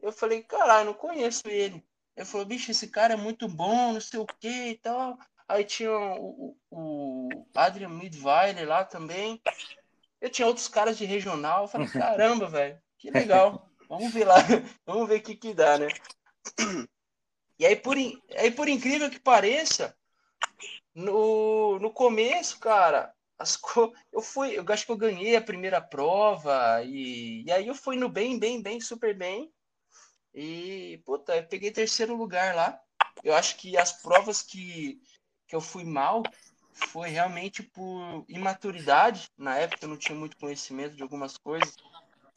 Eu 0.00 0.12
falei, 0.12 0.42
caralho, 0.42 0.86
não 0.86 0.94
conheço 0.94 1.42
ele. 1.48 1.84
Ele 2.16 2.26
falou, 2.26 2.46
bicho, 2.46 2.70
esse 2.70 2.88
cara 2.88 3.14
é 3.14 3.16
muito 3.16 3.48
bom, 3.48 3.92
não 3.92 4.00
sei 4.00 4.20
o 4.20 4.26
que 4.26 4.68
e 4.68 4.76
tal. 4.76 5.18
Aí 5.48 5.64
tinha 5.64 5.90
o, 5.90 6.56
o, 6.70 7.28
o 7.28 7.46
Adrian 7.54 7.88
Midweiler 7.88 8.68
lá 8.68 8.84
também. 8.84 9.40
Eu 10.22 10.30
tinha 10.30 10.46
outros 10.46 10.68
caras 10.68 10.96
de 10.96 11.04
regional. 11.04 11.64
Eu 11.64 11.68
falei, 11.68 11.88
caramba, 11.90 12.48
velho, 12.48 12.80
que 12.96 13.10
legal. 13.10 13.68
Vamos 13.88 14.14
ver 14.14 14.24
lá, 14.24 14.36
vamos 14.86 15.08
ver 15.08 15.18
o 15.18 15.22
que, 15.22 15.34
que 15.34 15.52
dá, 15.52 15.76
né? 15.76 15.88
E 17.58 17.66
aí 17.66 17.76
por, 17.76 17.96
aí, 17.96 18.50
por 18.50 18.68
incrível 18.68 19.10
que 19.10 19.20
pareça, 19.20 19.94
no, 20.94 21.78
no 21.80 21.92
começo, 21.92 22.58
cara, 22.58 23.12
as 23.38 23.56
co... 23.56 23.92
eu 24.12 24.22
fui, 24.22 24.56
eu 24.56 24.64
acho 24.68 24.86
que 24.86 24.92
eu 24.92 24.96
ganhei 24.96 25.36
a 25.36 25.42
primeira 25.42 25.80
prova 25.80 26.82
e, 26.84 27.42
e 27.44 27.50
aí 27.50 27.66
eu 27.66 27.74
fui 27.74 27.96
no 27.96 28.08
bem, 28.08 28.38
bem, 28.38 28.62
bem, 28.62 28.80
super 28.80 29.16
bem. 29.16 29.52
E, 30.32 31.02
puta, 31.04 31.36
eu 31.36 31.46
peguei 31.46 31.70
terceiro 31.70 32.16
lugar 32.16 32.54
lá. 32.54 32.80
Eu 33.22 33.34
acho 33.34 33.56
que 33.56 33.76
as 33.76 33.92
provas 34.00 34.40
que, 34.40 35.00
que 35.46 35.54
eu 35.54 35.60
fui 35.60 35.84
mal, 35.84 36.22
foi 36.72 37.10
realmente 37.10 37.62
por 37.62 38.24
imaturidade. 38.28 39.30
Na 39.36 39.56
época 39.56 39.84
eu 39.84 39.88
não 39.88 39.96
tinha 39.96 40.18
muito 40.18 40.36
conhecimento 40.36 40.96
de 40.96 41.02
algumas 41.02 41.36
coisas, 41.36 41.76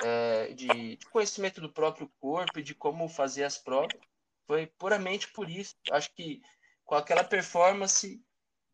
é, 0.02 0.48
de, 0.54 0.98
de, 0.98 1.06
conhecimento 1.08 1.62
do 1.62 1.72
próprio 1.72 2.10
corpo 2.20 2.60
e 2.60 2.64
de 2.64 2.76
como 2.76 3.08
fazer 3.08 3.44
as 3.44 3.58
provas. 3.58 3.98
Foi 4.48 4.68
puramente 4.78 5.32
por 5.32 5.50
isso. 5.50 5.76
Acho 5.92 6.14
que 6.14 6.42
com 6.84 6.96
aquela 6.96 7.24
performance 7.24 8.22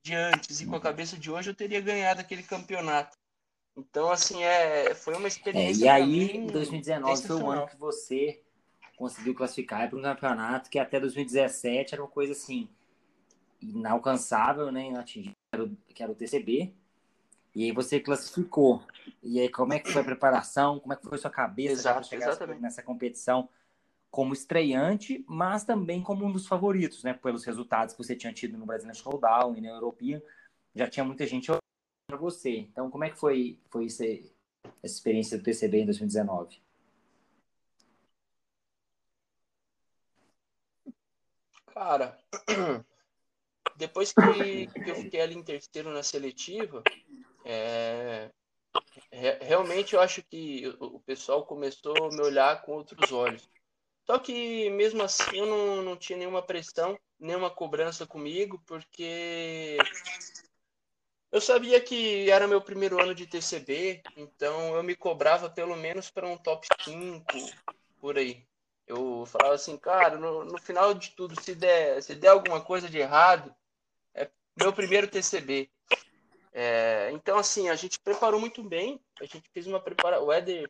de 0.03 0.15
antes 0.15 0.59
e 0.59 0.65
com 0.65 0.75
a 0.75 0.81
cabeça 0.81 1.17
de 1.17 1.31
hoje 1.31 1.49
eu 1.49 1.55
teria 1.55 1.79
ganhado 1.79 2.19
aquele 2.19 2.43
campeonato. 2.43 3.17
Então, 3.77 4.11
assim, 4.11 4.43
é, 4.43 4.93
foi 4.93 5.15
uma 5.15 5.27
experiência. 5.27 5.83
É, 5.83 5.85
e 5.85 5.89
aí, 5.89 6.37
em 6.37 6.47
2019 6.47 7.27
foi 7.27 7.35
o 7.37 7.49
ano 7.49 7.67
que 7.67 7.77
você 7.77 8.41
conseguiu 8.97 9.33
classificar 9.33 9.89
para 9.89 9.97
um 9.97 10.01
campeonato 10.01 10.69
que 10.69 10.77
até 10.77 10.99
2017 10.99 11.93
era 11.93 12.03
uma 12.03 12.09
coisa 12.09 12.33
assim 12.33 12.69
inalcançável, 13.61 14.71
né, 14.71 14.87
inatingível 14.87 15.35
era 15.53 15.63
o, 15.63 15.75
que 15.93 16.01
era 16.01 16.11
o 16.11 16.15
TCB. 16.15 16.73
E 17.53 17.65
aí 17.65 17.71
você 17.71 17.99
classificou. 17.99 18.81
E 19.21 19.39
aí, 19.39 19.49
como 19.49 19.73
é 19.73 19.79
que 19.79 19.91
foi 19.91 20.01
a 20.01 20.05
preparação? 20.05 20.79
Como 20.79 20.93
é 20.93 20.95
que 20.95 21.03
foi 21.03 21.17
a 21.17 21.21
sua 21.21 21.29
cabeça 21.29 21.93
para 21.93 22.03
chegar 22.03 22.29
exatamente. 22.29 22.61
nessa 22.61 22.81
competição 22.81 23.49
como 24.09 24.33
estreante, 24.33 25.23
mas 25.27 25.63
também 25.63 26.01
como 26.01 26.25
um 26.25 26.31
dos 26.31 26.47
favoritos, 26.47 27.03
né? 27.03 27.13
Pelos 27.13 27.43
resultados 27.43 27.93
que 27.93 28.03
você 28.03 28.15
tinha 28.15 28.33
tido 28.33 28.57
no 28.57 28.65
Brasilian 28.65 28.93
Showdown 28.93 29.55
e 29.57 29.61
na 29.61 29.69
European. 29.69 30.21
Já 30.73 30.87
tinha 30.89 31.03
muita 31.03 31.25
gente 31.27 31.51
para 32.07 32.17
você. 32.17 32.59
Então, 32.59 32.89
como 32.89 33.03
é 33.03 33.09
que 33.09 33.17
foi, 33.17 33.59
foi 33.69 33.85
essa, 33.85 34.05
essa 34.05 34.95
experiência 34.95 35.37
do 35.37 35.43
TCB 35.43 35.81
em 35.81 35.85
2019? 35.85 36.61
Cara, 41.73 42.17
depois 43.81 44.13
que, 44.13 44.67
que 44.67 44.91
eu 44.91 44.95
fiquei 44.95 45.21
ali 45.21 45.35
em 45.35 45.43
terceiro 45.43 45.89
na 45.89 46.03
seletiva, 46.03 46.83
é, 47.43 48.29
realmente 49.41 49.95
eu 49.95 49.99
acho 49.99 50.21
que 50.23 50.67
o, 50.79 50.97
o 50.97 50.99
pessoal 50.99 51.45
começou 51.45 51.95
a 52.05 52.09
me 52.09 52.21
olhar 52.21 52.61
com 52.61 52.73
outros 52.73 53.11
olhos. 53.11 53.49
Só 54.05 54.19
que 54.19 54.69
mesmo 54.69 55.01
assim 55.01 55.37
eu 55.37 55.47
não, 55.47 55.81
não 55.81 55.97
tinha 55.97 56.17
nenhuma 56.17 56.43
pressão, 56.43 56.97
nenhuma 57.19 57.49
cobrança 57.49 58.05
comigo, 58.05 58.61
porque 58.67 59.77
eu 61.31 61.41
sabia 61.41 61.81
que 61.81 62.29
era 62.29 62.47
meu 62.47 62.61
primeiro 62.61 63.01
ano 63.01 63.15
de 63.15 63.25
TCB, 63.25 64.03
então 64.15 64.75
eu 64.75 64.83
me 64.83 64.95
cobrava 64.95 65.49
pelo 65.49 65.75
menos 65.75 66.11
para 66.11 66.27
um 66.27 66.37
top 66.37 66.67
5 66.83 67.23
por 67.99 68.17
aí. 68.17 68.45
Eu 68.85 69.25
falava 69.25 69.55
assim, 69.55 69.75
cara, 69.77 70.17
no, 70.17 70.45
no 70.45 70.59
final 70.59 70.93
de 70.93 71.11
tudo, 71.11 71.39
se 71.41 71.55
der, 71.55 72.03
se 72.03 72.13
der 72.13 72.29
alguma 72.29 72.61
coisa 72.61 72.87
de 72.89 72.99
errado, 72.99 73.55
meu 74.57 74.73
primeiro 74.73 75.07
TCB. 75.07 75.69
É, 76.53 77.09
então, 77.13 77.37
assim, 77.37 77.69
a 77.69 77.75
gente 77.75 77.99
preparou 77.99 78.39
muito 78.39 78.63
bem. 78.63 79.01
A 79.19 79.25
gente 79.25 79.49
fez 79.53 79.67
uma 79.67 79.79
preparação. 79.79 80.25
O 80.25 80.31
Éder 80.31 80.69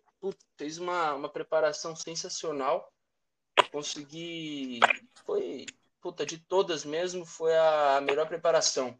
fez 0.58 0.78
uma, 0.78 1.14
uma 1.14 1.30
preparação 1.30 1.96
sensacional. 1.96 2.92
consegui. 3.72 4.80
Foi. 5.26 5.66
Puta, 6.02 6.26
de 6.26 6.40
todas 6.40 6.84
mesmo, 6.84 7.26
foi 7.26 7.56
a 7.56 8.02
melhor 8.02 8.28
preparação. 8.28 9.00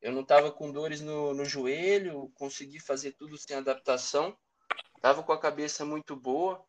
Eu 0.00 0.12
não 0.12 0.20
estava 0.22 0.52
com 0.52 0.70
dores 0.70 1.00
no, 1.00 1.34
no 1.34 1.44
joelho, 1.44 2.30
consegui 2.36 2.78
fazer 2.78 3.12
tudo 3.12 3.36
sem 3.36 3.56
adaptação. 3.56 4.36
Estava 4.94 5.22
com 5.22 5.32
a 5.32 5.40
cabeça 5.40 5.84
muito 5.84 6.14
boa. 6.14 6.64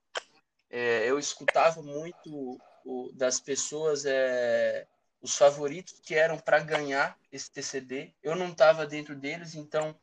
É, 0.70 1.08
eu 1.10 1.20
escutava 1.20 1.82
muito 1.84 2.60
o, 2.84 3.12
das 3.14 3.40
pessoas 3.40 4.06
é, 4.06 4.88
os 5.22 5.36
favoritos 5.36 6.00
que 6.00 6.16
eram 6.16 6.38
para 6.38 6.60
ganhar 6.60 7.18
esse 7.32 7.52
TCB. 7.52 8.14
Eu 8.24 8.36
não 8.36 8.50
estava 8.50 8.86
dentro 8.86 9.16
deles, 9.16 9.56
então 9.56 9.96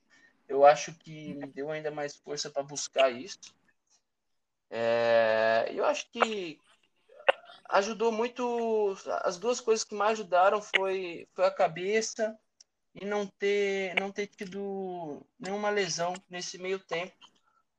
eu 0.48 0.64
acho 0.64 0.92
que 0.94 1.34
me 1.34 1.46
deu 1.46 1.70
ainda 1.70 1.90
mais 1.90 2.16
força 2.16 2.50
para 2.50 2.62
buscar 2.62 3.10
isso. 3.10 3.54
É, 4.70 5.70
eu 5.72 5.84
acho 5.84 6.10
que 6.10 6.58
ajudou 7.70 8.12
muito. 8.12 8.96
As 9.22 9.38
duas 9.38 9.60
coisas 9.60 9.84
que 9.84 9.94
mais 9.94 10.12
ajudaram 10.12 10.60
foi, 10.60 11.26
foi 11.34 11.44
a 11.44 11.50
cabeça 11.50 12.38
e 12.94 13.04
não 13.04 13.26
ter, 13.26 13.94
não 14.00 14.10
ter 14.10 14.26
tido 14.26 15.24
nenhuma 15.38 15.70
lesão 15.70 16.14
nesse 16.28 16.58
meio 16.58 16.78
tempo. 16.78 17.14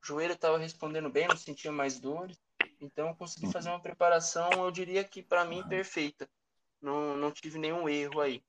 O 0.02 0.06
joelho 0.06 0.34
estava 0.34 0.58
respondendo 0.58 1.10
bem, 1.10 1.28
não 1.28 1.38
sentia 1.38 1.72
mais 1.72 2.00
dores. 2.00 2.38
Então 2.80 3.08
eu 3.10 3.16
consegui 3.16 3.52
fazer 3.52 3.70
uma 3.70 3.82
preparação, 3.82 4.50
eu 4.52 4.72
diria 4.72 5.04
que 5.04 5.24
para 5.24 5.46
mim 5.46 5.68
perfeita. 5.68 6.30
Não, 6.88 7.18
não 7.18 7.32
tive 7.32 7.60
nenhum 7.60 7.90
erro 7.90 8.22
aí. 8.22 8.42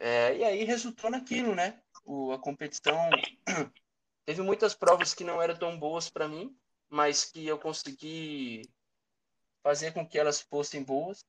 É, 0.00 0.34
e 0.38 0.42
aí 0.42 0.64
resultou 0.64 1.10
naquilo, 1.10 1.54
né? 1.54 1.78
O, 2.02 2.32
a 2.32 2.38
competição 2.38 2.96
teve 4.24 4.40
muitas 4.40 4.74
provas 4.74 5.12
que 5.12 5.22
não 5.22 5.40
eram 5.40 5.54
tão 5.54 5.78
boas 5.78 6.08
para 6.08 6.26
mim, 6.26 6.56
mas 6.88 7.26
que 7.26 7.46
eu 7.46 7.58
consegui 7.58 8.62
fazer 9.62 9.92
com 9.92 10.06
que 10.06 10.18
elas 10.18 10.40
fossem 10.40 10.82
boas 10.82 11.22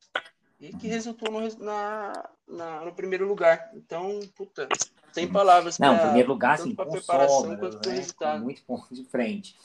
e 0.61 0.73
que 0.77 0.87
resultou 0.87 1.29
no, 1.29 1.41
na, 1.57 2.29
na, 2.47 2.85
no 2.85 2.95
primeiro 2.95 3.27
lugar. 3.27 3.71
Então, 3.73 4.21
puta, 4.33 4.69
sem 5.11 5.29
palavras. 5.29 5.77
Não, 5.77 5.93
pra, 5.93 6.05
primeiro 6.05 6.29
lugar, 6.29 6.53
assim, 6.53 6.73
com 6.73 6.89
preparação 6.89 7.41
sobra, 7.41 7.57
quanto 7.57 7.89
né? 7.89 8.37
Muito 8.39 8.63
ponto 8.63 8.95
de 8.95 9.03
frente. 9.03 9.57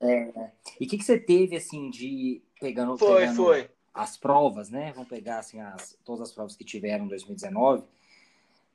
É, 0.00 0.50
e 0.80 0.86
o 0.86 0.88
que, 0.88 0.98
que 0.98 1.04
você 1.04 1.18
teve, 1.18 1.56
assim, 1.56 1.88
de 1.88 2.42
pegando, 2.60 2.98
foi, 2.98 3.20
pegando 3.20 3.36
foi. 3.36 3.75
As 3.96 4.16
provas, 4.16 4.70
né? 4.70 4.92
Vamos 4.92 5.08
pegar, 5.08 5.38
assim, 5.38 5.60
as, 5.60 5.98
todas 6.04 6.20
as 6.20 6.32
provas 6.32 6.54
que 6.54 6.64
tiveram 6.64 7.06
em 7.06 7.08
2019 7.08 7.82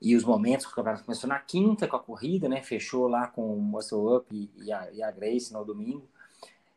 e 0.01 0.15
os 0.15 0.23
momentos 0.23 0.65
que 0.65 0.71
o 0.71 0.75
campeonato 0.75 1.05
começou 1.05 1.29
na 1.29 1.39
quinta 1.39 1.87
com 1.87 1.95
a 1.95 1.99
corrida, 1.99 2.49
né? 2.49 2.61
Fechou 2.63 3.07
lá 3.07 3.27
com 3.27 3.53
o 3.53 3.61
Muscle 3.61 4.15
Up 4.15 4.35
e, 4.35 4.49
e, 4.65 4.71
a, 4.73 4.91
e 4.91 5.03
a 5.03 5.11
Grace 5.11 5.53
no 5.53 5.63
domingo. 5.63 6.07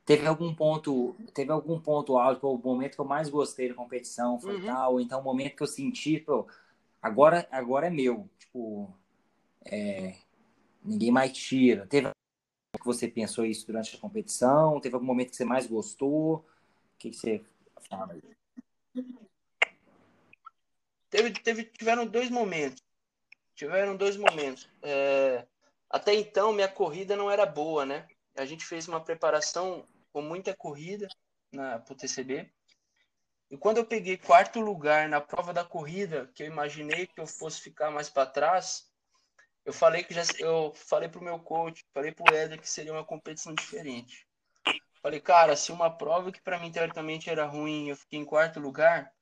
Teve 0.05 0.27
algum 0.27 0.55
ponto, 0.55 1.17
teve 1.33 1.51
algum 1.51 1.81
ponto 1.81 2.19
alto, 2.19 2.47
o 2.47 2.59
momento 2.59 2.95
que 2.95 3.01
eu 3.01 3.07
mais 3.07 3.31
gostei 3.31 3.71
da 3.71 3.75
competição 3.75 4.39
foi 4.39 4.57
uhum. 4.57 4.67
tal, 4.67 5.01
então 5.01 5.19
o 5.19 5.25
momento 5.25 5.57
que 5.57 5.63
eu 5.63 5.67
senti, 5.67 6.21
pô, 6.21 6.47
agora, 7.01 7.49
agora 7.51 7.87
é 7.87 7.91
meu, 7.91 8.29
tipo, 8.39 8.93
é, 9.65 10.17
ninguém 10.85 11.11
mais 11.11 11.33
tira. 11.33 11.87
Teve 11.87 12.11
que 12.79 12.85
você 12.85 13.09
pensou 13.09 13.47
isso 13.47 13.67
durante 13.67 13.97
a 13.97 13.99
competição? 13.99 14.79
Teve 14.79 14.95
algum 14.95 15.07
momento 15.07 15.31
que 15.31 15.37
você 15.37 15.45
mais 15.47 15.67
gostou? 15.67 16.35
O 16.35 16.45
que, 16.99 17.09
que 17.09 17.17
você 17.17 17.43
Teve, 21.11 21.31
teve, 21.31 21.65
tiveram 21.65 22.07
dois 22.07 22.29
momentos. 22.31 22.83
Tiveram 23.55 23.97
dois 23.97 24.17
momentos. 24.17 24.69
É, 24.83 25.47
até 25.89 26.13
então, 26.15 26.53
minha 26.53 26.69
corrida 26.69 27.15
não 27.15 27.31
era 27.31 27.47
boa, 27.47 27.87
né? 27.87 28.07
A 28.37 28.45
gente 28.45 28.65
fez 28.65 28.89
uma 28.89 29.01
preparação 29.01 29.87
com 30.13 30.21
muita 30.21 30.55
corrida 30.57 31.07
na 31.53 31.79
pro 31.79 31.95
TCB. 31.95 32.53
E 33.51 33.57
quando 33.57 33.77
eu 33.77 33.87
peguei 33.87 34.17
quarto 34.17 34.59
lugar 34.59 35.09
na 35.09 35.21
prova 35.21 35.53
da 35.53 35.65
corrida, 35.65 36.29
que 36.35 36.43
eu 36.43 36.47
imaginei 36.49 37.07
que 37.07 37.21
eu 37.21 37.27
fosse 37.27 37.61
ficar 37.61 37.91
mais 37.91 38.11
para 38.11 38.27
trás, 38.27 38.91
eu 39.65 39.73
falei 39.73 40.03
que 40.03 40.13
já 40.13 40.23
eu 40.41 40.73
falei 40.75 41.09
pro 41.09 41.23
meu 41.23 41.39
coach, 41.39 41.85
falei 41.95 42.13
pro 42.13 42.35
Éder 42.35 42.61
que 42.61 42.69
seria 42.69 42.93
uma 42.93 43.05
competição 43.05 43.55
diferente. 43.55 44.27
Falei, 45.05 45.21
cara, 45.21 45.55
se 45.55 45.71
uma 45.71 45.91
prova 45.91 46.33
que 46.33 46.41
para 46.41 46.59
mim 46.59 46.73
teoricamente 46.73 47.29
era 47.29 47.45
ruim, 47.45 47.91
eu 47.91 47.97
fiquei 47.97 48.19
em 48.19 48.25
quarto 48.25 48.59
lugar, 48.59 49.13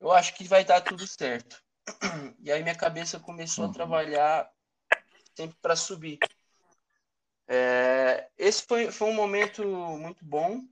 eu 0.00 0.10
acho 0.10 0.34
que 0.34 0.44
vai 0.44 0.64
dar 0.64 0.80
tudo 0.80 1.06
certo. 1.06 1.62
E 2.40 2.50
aí 2.50 2.62
minha 2.62 2.74
cabeça 2.74 3.20
começou 3.20 3.64
a 3.64 3.66
uhum. 3.66 3.74
trabalhar 3.74 4.50
sempre 5.36 5.54
para 5.60 5.76
subir. 5.76 6.18
É, 7.46 8.30
esse 8.38 8.62
foi, 8.66 8.90
foi 8.90 9.10
um 9.10 9.14
momento 9.14 9.62
muito 9.98 10.24
bom. 10.24 10.62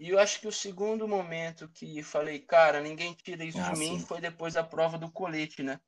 E 0.00 0.08
eu 0.08 0.18
acho 0.18 0.40
que 0.40 0.48
o 0.48 0.52
segundo 0.52 1.06
momento 1.06 1.68
que 1.68 2.02
falei, 2.02 2.38
cara, 2.38 2.80
ninguém 2.80 3.12
tira 3.12 3.44
isso 3.44 3.60
ah, 3.60 3.72
de 3.72 3.78
mim, 3.78 4.00
foi 4.00 4.22
depois 4.22 4.54
da 4.54 4.64
prova 4.64 4.96
do 4.96 5.10
colete, 5.10 5.62
né? 5.62 5.78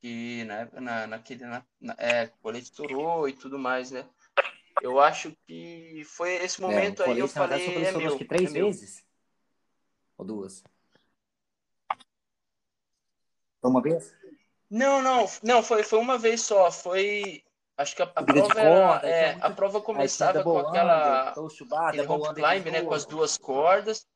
Que 0.00 0.44
na, 0.44 0.80
na, 0.80 1.06
naquele. 1.08 1.44
Na, 1.44 1.66
na, 1.80 1.96
é, 1.98 2.26
o 2.26 2.42
colete 2.42 2.66
estourou 2.66 3.28
e 3.28 3.32
tudo 3.32 3.58
mais, 3.58 3.90
né? 3.90 4.08
Eu 4.80 4.98
acho 4.98 5.36
que 5.46 6.02
foi 6.04 6.34
esse 6.36 6.62
é, 6.62 6.66
momento 6.66 7.02
é, 7.02 7.06
aí 7.06 7.18
eu 7.18 7.28
falei. 7.28 7.84
É 7.84 7.92
meu, 7.92 8.08
acho 8.08 8.18
que 8.18 8.24
três 8.24 8.54
é 8.54 8.60
vezes? 8.60 9.04
Ou 10.16 10.24
duas? 10.24 10.62
Foi 13.60 13.70
uma 13.70 13.82
vez? 13.82 14.14
Não, 14.70 15.02
não, 15.02 15.26
não, 15.42 15.62
foi, 15.62 15.82
foi 15.82 15.98
uma 15.98 16.16
vez 16.16 16.42
só. 16.42 16.70
Foi 16.70 17.44
Acho 17.80 17.96
que 17.96 18.02
a, 18.02 18.12
a 18.14 18.22
prova 18.22 18.54
corda, 18.54 18.60
era, 18.60 19.08
é, 19.08 19.32
muito... 19.32 19.44
a 19.44 19.50
prova 19.50 19.80
começava 19.80 20.42
com 20.42 20.58
aquela 20.58 21.32
under, 21.38 22.06
rope 22.06 22.34
climb, 22.34 22.70
né, 22.70 22.82
com 22.82 22.92
as 22.92 23.06
duas 23.06 23.38
cordas. 23.38 24.06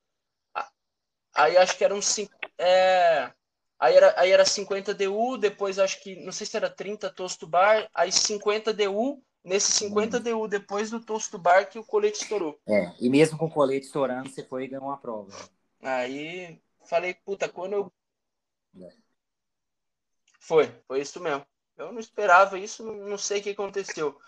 Aí 1.34 1.56
acho 1.56 1.76
que 1.78 1.82
eram 1.82 2.02
cinco, 2.02 2.30
é, 2.58 3.32
aí 3.80 3.96
era 3.96 4.20
aí 4.20 4.30
era 4.30 4.44
50 4.44 4.92
DU, 4.92 5.38
depois 5.38 5.78
acho 5.78 6.00
que 6.02 6.14
não 6.16 6.30
sei 6.30 6.46
se 6.46 6.56
era 6.58 6.68
30 6.68 7.08
toast 7.10 7.44
bar, 7.46 7.88
aí 7.94 8.12
50 8.12 8.74
DU, 8.74 9.24
nesse 9.44 9.72
50 9.72 10.16
hum. 10.16 10.20
DU 10.22 10.48
depois 10.48 10.90
do 10.90 10.98
toast 10.98 11.36
bar 11.36 11.68
que 11.68 11.78
o 11.78 11.84
colete 11.84 12.22
estourou. 12.22 12.58
É, 12.66 12.92
e 12.98 13.10
mesmo 13.10 13.38
com 13.38 13.46
o 13.46 13.50
colete 13.50 13.86
estourando, 13.86 14.30
você 14.30 14.42
foi 14.42 14.64
e 14.64 14.68
ganhou 14.68 14.86
uma 14.86 14.96
prova. 14.96 15.30
Aí 15.82 16.58
falei, 16.86 17.14
puta, 17.14 17.48
quando 17.48 17.74
eu 17.74 17.92
é. 18.80 18.88
Foi, 20.40 20.70
foi 20.86 21.00
isso 21.00 21.20
mesmo. 21.20 21.44
Eu 21.76 21.92
não 21.92 22.00
esperava 22.00 22.58
isso, 22.58 22.84
não, 22.84 23.18
sei 23.18 23.40
o 23.40 23.42
que 23.42 23.50
aconteceu. 23.50 24.18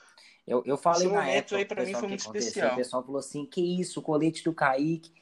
Eu, 0.46 0.62
eu 0.64 0.76
falei 0.76 1.06
Esse 1.06 1.14
na 1.14 1.28
época, 1.28 1.56
aí 1.56 1.64
para 1.64 1.84
mim 1.84 1.92
foi 1.92 2.08
muito 2.08 2.20
especial. 2.20 2.72
O 2.72 2.76
pessoal 2.76 3.04
falou 3.04 3.18
assim: 3.18 3.44
que 3.44 3.80
isso, 3.80 4.00
o 4.00 4.02
colete 4.02 4.42
do 4.42 4.54
Kaique 4.54 5.12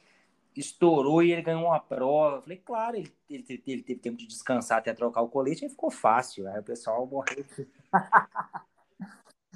estourou 0.55 1.21
e 1.21 1.31
ele 1.31 1.41
ganhou 1.41 1.65
uma 1.65 1.79
prova. 1.79 2.37
Eu 2.37 2.41
falei, 2.41 2.57
claro, 2.57 2.95
ele, 2.97 3.13
ele, 3.29 3.45
ele, 3.49 3.63
ele 3.67 3.83
teve 3.83 3.99
tempo 3.99 4.17
de 4.17 4.25
descansar 4.25 4.77
até 4.77 4.93
trocar 4.93 5.21
o 5.21 5.29
colete, 5.29 5.65
aí 5.65 5.69
ficou 5.69 5.91
fácil. 5.91 6.47
Aí 6.47 6.59
o 6.59 6.63
pessoal 6.63 7.05
morreu. 7.05 7.45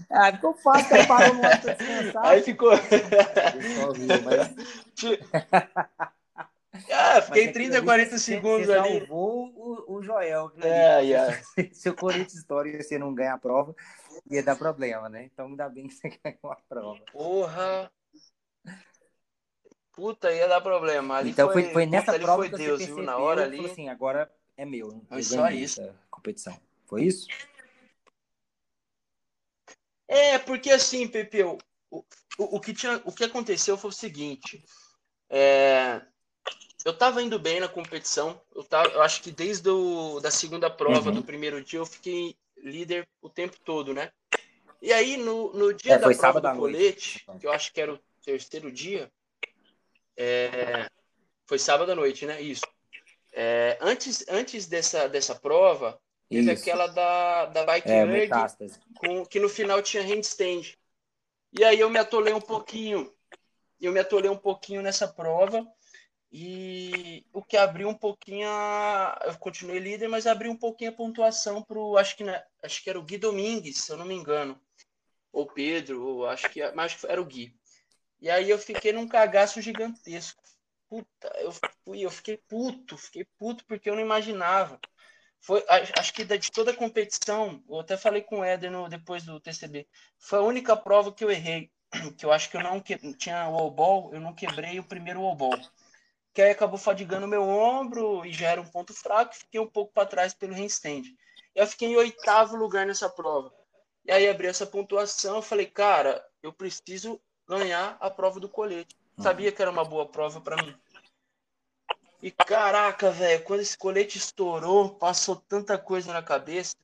ah, 0.10 0.32
ficou 0.32 0.56
fácil, 0.56 0.96
ele 0.96 1.08
parou 1.08 1.34
no 1.36 1.44
outro 1.44 1.76
descansar. 1.76 2.26
Aí 2.26 2.42
ficou. 2.42 2.72
Mas... 4.26 4.56
Ah, 6.92 7.22
fiquei 7.22 7.52
30, 7.52 7.82
40 7.82 8.18
segundos 8.20 8.68
você 8.68 8.74
ali. 8.74 9.00
salvou 9.00 9.48
o, 9.56 9.98
o 9.98 10.04
Joel. 10.04 10.52
É, 10.62 11.02
yeah. 11.02 11.42
Se 11.74 11.90
o 11.90 11.96
Corinthians 11.96 12.36
história 12.36 12.70
e 12.70 12.82
você 12.82 12.98
não 12.98 13.14
ganhar 13.14 13.34
a 13.34 13.40
prova, 13.40 13.76
ia 14.30 14.44
dar 14.44 14.56
problema, 14.56 15.10
né? 15.10 15.26
Então 15.26 15.48
ainda 15.48 15.68
bem 15.68 15.88
que 15.88 15.96
você 15.96 16.10
ganhou 16.24 16.52
a 16.52 16.58
prova. 16.70 17.00
Porra! 17.12 17.92
Puta, 19.94 20.32
ia 20.32 20.48
dar 20.48 20.62
problema. 20.62 21.18
Ali 21.18 21.32
então 21.32 21.52
foi, 21.52 21.64
foi, 21.74 21.86
nessa 21.86 22.14
puta, 22.14 22.24
prova 22.24 22.44
foi 22.44 22.50
que 22.52 22.58
Deus, 22.58 22.80
você 22.80 22.86
viu? 22.86 23.04
Na 23.04 23.18
hora 23.18 23.44
ali. 23.44 23.66
assim, 23.66 23.90
agora 23.90 24.32
é 24.56 24.66
meu. 24.66 25.02
Foi 25.10 25.24
só 25.24 25.50
isso. 25.50 25.82
Competição. 26.10 26.58
Foi 26.86 27.04
isso? 27.04 27.28
É, 30.10 30.40
porque 30.40 30.72
assim, 30.72 31.08
Pepeu, 31.08 31.60
o, 31.92 32.04
o, 32.40 32.58
o, 32.58 32.60
que, 32.60 32.74
tinha, 32.74 33.00
o 33.06 33.12
que 33.12 33.24
aconteceu 33.24 33.78
foi 33.78 33.92
o 33.92 33.94
seguinte. 33.94 34.66
É, 35.30 36.02
eu 36.84 36.98
tava 36.98 37.22
indo 37.22 37.38
bem 37.38 37.60
na 37.60 37.68
competição. 37.68 38.42
Eu, 38.56 38.64
tava, 38.64 38.90
eu 38.90 39.04
acho 39.04 39.22
que 39.22 39.30
desde 39.30 39.70
o, 39.70 40.20
da 40.20 40.32
segunda 40.32 40.68
prova 40.68 41.10
uhum. 41.10 41.16
do 41.16 41.24
primeiro 41.24 41.64
dia 41.64 41.78
eu 41.78 41.86
fiquei 41.86 42.36
líder 42.58 43.08
o 43.22 43.30
tempo 43.30 43.56
todo, 43.64 43.94
né? 43.94 44.12
E 44.82 44.92
aí, 44.92 45.16
no, 45.16 45.54
no 45.54 45.74
dia 45.74 45.94
é, 45.94 45.98
da 46.00 46.10
prova 46.10 46.42
do 46.42 46.58
colete, 46.58 47.24
que 47.40 47.46
eu 47.46 47.52
acho 47.52 47.72
que 47.72 47.80
era 47.80 47.94
o 47.94 48.00
terceiro 48.26 48.72
dia, 48.72 49.12
é, 50.18 50.90
foi 51.46 51.60
sábado 51.60 51.92
à 51.92 51.96
noite, 51.96 52.26
né? 52.26 52.42
Isso. 52.42 52.66
É, 53.32 53.78
antes, 53.80 54.26
antes 54.28 54.66
dessa, 54.66 55.08
dessa 55.08 55.36
prova, 55.36 56.00
teve 56.30 56.54
Isso. 56.54 56.62
aquela 56.62 56.88
da, 56.88 57.46
da 57.48 57.66
bike 57.66 57.90
é, 57.90 58.02
erg, 58.02 58.32
com, 58.96 59.26
que 59.26 59.40
no 59.40 59.50
final 59.50 59.82
tinha 59.82 60.04
handstand. 60.04 60.78
E 61.52 61.64
aí 61.64 61.80
eu 61.80 61.90
me 61.90 61.98
atolei 61.98 62.34
um 62.34 62.42
pouquinho. 62.42 63.12
Eu 63.82 63.92
me 63.92 64.00
atolei 64.00 64.30
um 64.30 64.38
pouquinho 64.38 64.82
nessa 64.82 65.08
prova. 65.08 65.68
E 66.32 67.26
o 67.34 67.42
que 67.42 67.58
abriu 67.58 67.90
um 67.90 67.96
pouquinho 67.96 68.48
a... 68.48 69.20
Eu 69.26 69.36
continuei 69.40 69.80
líder, 69.80 70.08
mas 70.08 70.28
abriu 70.28 70.52
um 70.52 70.56
pouquinho 70.56 70.92
a 70.92 70.94
pontuação 70.94 71.64
para 71.64 71.80
o. 71.80 71.98
Acho 71.98 72.16
que, 72.16 72.24
acho 72.64 72.84
que 72.84 72.90
era 72.90 73.00
o 73.00 73.04
Gui 73.04 73.18
Domingues, 73.18 73.78
se 73.78 73.92
eu 73.92 73.98
não 73.98 74.06
me 74.06 74.14
engano. 74.14 74.60
Ou 75.32 75.48
Pedro, 75.48 76.06
ou 76.06 76.28
acho 76.28 76.48
que, 76.50 76.62
mas 76.72 76.92
acho 76.92 77.00
que 77.00 77.12
era 77.12 77.22
o 77.22 77.26
Gui. 77.26 77.56
E 78.22 78.30
aí 78.30 78.50
eu 78.50 78.60
fiquei 78.60 78.92
num 78.92 79.08
cagaço 79.08 79.62
gigantesco. 79.62 80.44
Puta, 80.88 81.32
eu 81.38 81.52
fui, 81.52 82.02
eu 82.02 82.12
fiquei 82.12 82.38
puto, 82.38 82.98
fiquei 82.98 83.26
puto 83.38 83.66
porque 83.66 83.90
eu 83.90 83.96
não 83.96 84.02
imaginava. 84.02 84.80
Foi, 85.42 85.64
acho 85.98 86.14
que 86.14 86.24
de 86.24 86.52
toda 86.52 86.72
a 86.72 86.76
competição, 86.76 87.64
eu 87.70 87.80
até 87.80 87.96
falei 87.96 88.22
com 88.22 88.40
o 88.40 88.44
Éder 88.44 88.72
no, 88.72 88.90
depois 88.90 89.24
do 89.24 89.40
TCB, 89.40 89.88
foi 90.18 90.40
a 90.40 90.44
única 90.44 90.76
prova 90.76 91.12
que 91.12 91.24
eu 91.24 91.32
errei. 91.32 91.72
Que 92.18 92.26
eu 92.26 92.32
acho 92.32 92.50
que 92.52 92.58
eu 92.58 92.62
não 92.62 92.80
que, 92.80 92.98
tinha 93.14 93.50
o 93.50 93.72
ball, 93.72 94.14
eu 94.14 94.20
não 94.20 94.34
quebrei 94.34 94.80
o 94.80 94.84
primeiro 94.84 95.22
wall 95.22 95.36
ball 95.36 95.60
que 96.34 96.42
aí 96.42 96.52
acabou 96.52 96.78
fadigando 96.78 97.28
meu 97.28 97.44
ombro 97.44 98.26
e 98.26 98.32
já 98.32 98.50
era 98.50 98.62
um 98.62 98.66
ponto 98.66 98.94
fraco, 98.94 99.36
fiquei 99.36 99.60
um 99.60 99.68
pouco 99.68 99.92
para 99.94 100.08
trás 100.08 100.34
pelo 100.34 100.54
handstand. 100.54 101.04
Eu 101.56 101.68
fiquei 101.68 101.90
em 101.90 101.98
oitavo 101.98 102.56
lugar 102.56 102.86
nessa 102.86 103.10
prova. 103.10 103.52
E 104.06 104.12
aí 104.12 104.28
abri 104.30 104.48
essa 104.48 104.66
pontuação, 104.66 105.38
eu 105.38 105.42
falei, 105.42 105.66
cara, 105.66 106.24
eu 106.42 106.54
preciso 106.54 107.20
ganhar 107.48 107.98
a 108.00 108.10
prova 108.10 108.40
do 108.40 108.48
colete. 108.48 108.96
Uhum. 109.18 109.24
Sabia 109.24 109.52
que 109.52 109.62
era 109.62 109.72
uma 109.72 109.84
boa 109.84 110.06
prova 110.08 110.40
para 110.40 110.64
mim. 110.64 110.74
E 112.22 112.32
caraca, 112.32 113.12
velho, 113.12 113.44
quando 113.44 113.62
esse 113.62 113.78
colete 113.78 114.18
estourou, 114.18 114.96
passou 114.96 115.38
tanta 115.38 115.78
coisa 115.78 116.12
na 116.12 116.22
cabeça, 116.22 116.76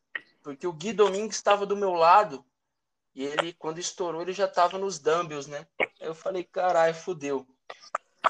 porque 0.42 0.66
o 0.66 0.72
Gui 0.72 0.94
Domingues 0.94 1.36
estava 1.36 1.66
do 1.66 1.76
meu 1.76 1.94
lado 1.94 2.46
e 3.14 3.24
ele, 3.26 3.54
quando 3.54 3.80
estourou, 3.80 4.22
ele 4.22 4.34
já 4.34 4.46
estava 4.46 4.78
nos 4.78 5.00
dumbbells, 5.00 5.48
né? 5.48 5.66
Aí 5.80 6.08
eu 6.08 6.16
falei, 6.16 6.44
caralho, 6.44 6.94
fudeu. 6.94 7.48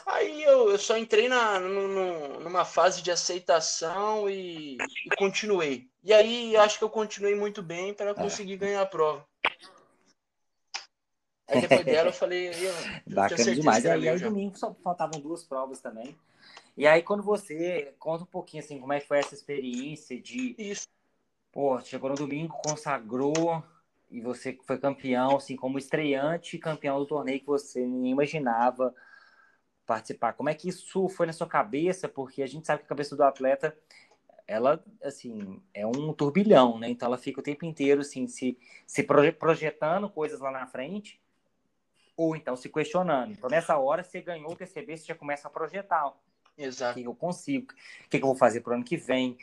Aí 0.05 0.43
eu, 0.43 0.69
eu 0.69 0.77
só 0.77 0.97
entrei 0.97 1.27
na, 1.27 1.59
no, 1.59 2.39
numa 2.39 2.63
fase 2.63 3.01
de 3.01 3.09
aceitação 3.09 4.29
e, 4.29 4.77
e, 4.77 5.15
continuei. 5.17 5.89
E 6.03 6.13
aí 6.13 6.55
acho 6.57 6.77
que 6.77 6.83
eu 6.83 6.89
continuei 6.89 7.33
muito 7.33 7.63
bem 7.63 7.93
para 7.93 8.13
conseguir 8.13 8.57
ganhar 8.57 8.81
a 8.81 8.85
prova. 8.85 9.25
Aí 11.47 11.61
depois 11.61 11.85
dela 11.85 12.09
eu 12.09 12.13
falei. 12.13 12.49
Eu, 12.49 12.73
Bacana 13.07 13.55
demais. 13.55 13.83
E 13.83 13.89
aí, 13.89 14.09
aí 14.09 14.19
domingo 14.19 14.57
só 14.57 14.73
faltavam 14.83 15.19
duas 15.19 15.43
provas 15.43 15.79
também. 15.79 16.15
E 16.77 16.85
aí, 16.85 17.01
quando 17.01 17.23
você 17.23 17.93
conta 17.99 18.23
um 18.23 18.27
pouquinho 18.27 18.63
assim, 18.63 18.79
como 18.79 18.91
é 18.93 18.99
que 18.99 19.07
foi 19.07 19.19
essa 19.19 19.33
experiência 19.33 20.19
de. 20.19 20.55
Isso. 20.57 20.87
Pô, 21.51 21.79
chegou 21.79 22.09
no 22.09 22.15
domingo, 22.15 22.57
consagrou 22.65 23.63
e 24.11 24.19
você 24.19 24.57
foi 24.65 24.77
campeão, 24.77 25.37
assim, 25.37 25.55
como 25.55 25.77
estreante 25.77 26.57
campeão 26.57 26.99
do 26.99 27.05
torneio 27.05 27.39
que 27.39 27.45
você 27.45 27.85
nem 27.85 28.11
imaginava 28.11 28.93
participar. 29.85 30.33
Como 30.33 30.49
é 30.49 30.53
que 30.53 30.67
isso 30.67 31.07
foi 31.09 31.25
na 31.25 31.33
sua 31.33 31.47
cabeça? 31.47 32.09
Porque 32.09 32.43
a 32.43 32.47
gente 32.47 32.67
sabe 32.67 32.79
que 32.79 32.85
a 32.85 32.89
cabeça 32.89 33.15
do 33.15 33.23
atleta, 33.23 33.77
ela, 34.45 34.83
assim, 35.01 35.61
é 35.73 35.87
um 35.87 36.13
turbilhão, 36.13 36.77
né? 36.77 36.89
Então 36.89 37.07
ela 37.07 37.17
fica 37.17 37.39
o 37.39 37.43
tempo 37.43 37.65
inteiro, 37.65 38.01
assim, 38.01 38.27
se, 38.27 38.57
se 38.85 39.03
projetando 39.03 40.09
coisas 40.09 40.39
lá 40.41 40.51
na 40.51 40.67
frente 40.67 41.21
ou 42.17 42.35
então 42.35 42.55
se 42.55 42.69
questionando. 42.69 43.31
Então 43.31 43.49
nessa 43.49 43.77
hora, 43.77 44.03
você 44.03 44.21
ganhou 44.21 44.51
o 44.51 44.55
TCB, 44.55 44.97
você 44.97 45.05
já 45.05 45.15
começa 45.15 45.47
a 45.47 45.51
projetar. 45.51 46.13
Exato. 46.57 46.99
O 46.99 47.01
que 47.01 47.07
eu 47.07 47.15
consigo, 47.15 47.73
o 48.05 48.09
que 48.09 48.17
eu 48.17 48.21
vou 48.21 48.35
fazer 48.35 48.61
para 48.61 48.71
o 48.71 48.75
ano 48.75 48.83
que 48.83 48.97
vem. 48.97 49.37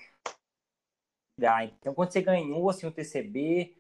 Então, 1.81 1.95
quando 1.95 2.13
você 2.13 2.23
ganhou 2.23 2.71
assim, 2.71 2.87
o 2.87 2.93
TCB, 2.93 3.75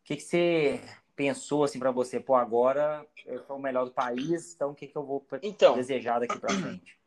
o 0.00 0.04
que, 0.04 0.16
que 0.16 0.22
você 0.22 0.80
pensou 1.16 1.64
assim 1.64 1.78
para 1.78 1.90
você, 1.90 2.20
pô, 2.20 2.34
agora 2.34 3.06
eu 3.24 3.44
sou 3.46 3.56
o 3.56 3.60
melhor 3.60 3.84
do 3.84 3.90
país, 3.90 4.54
então 4.54 4.70
o 4.70 4.74
que, 4.74 4.86
que 4.86 4.96
eu 4.96 5.04
vou 5.04 5.26
então, 5.42 5.74
desejar 5.74 6.20
daqui 6.20 6.38
para 6.38 6.54
frente? 6.54 6.98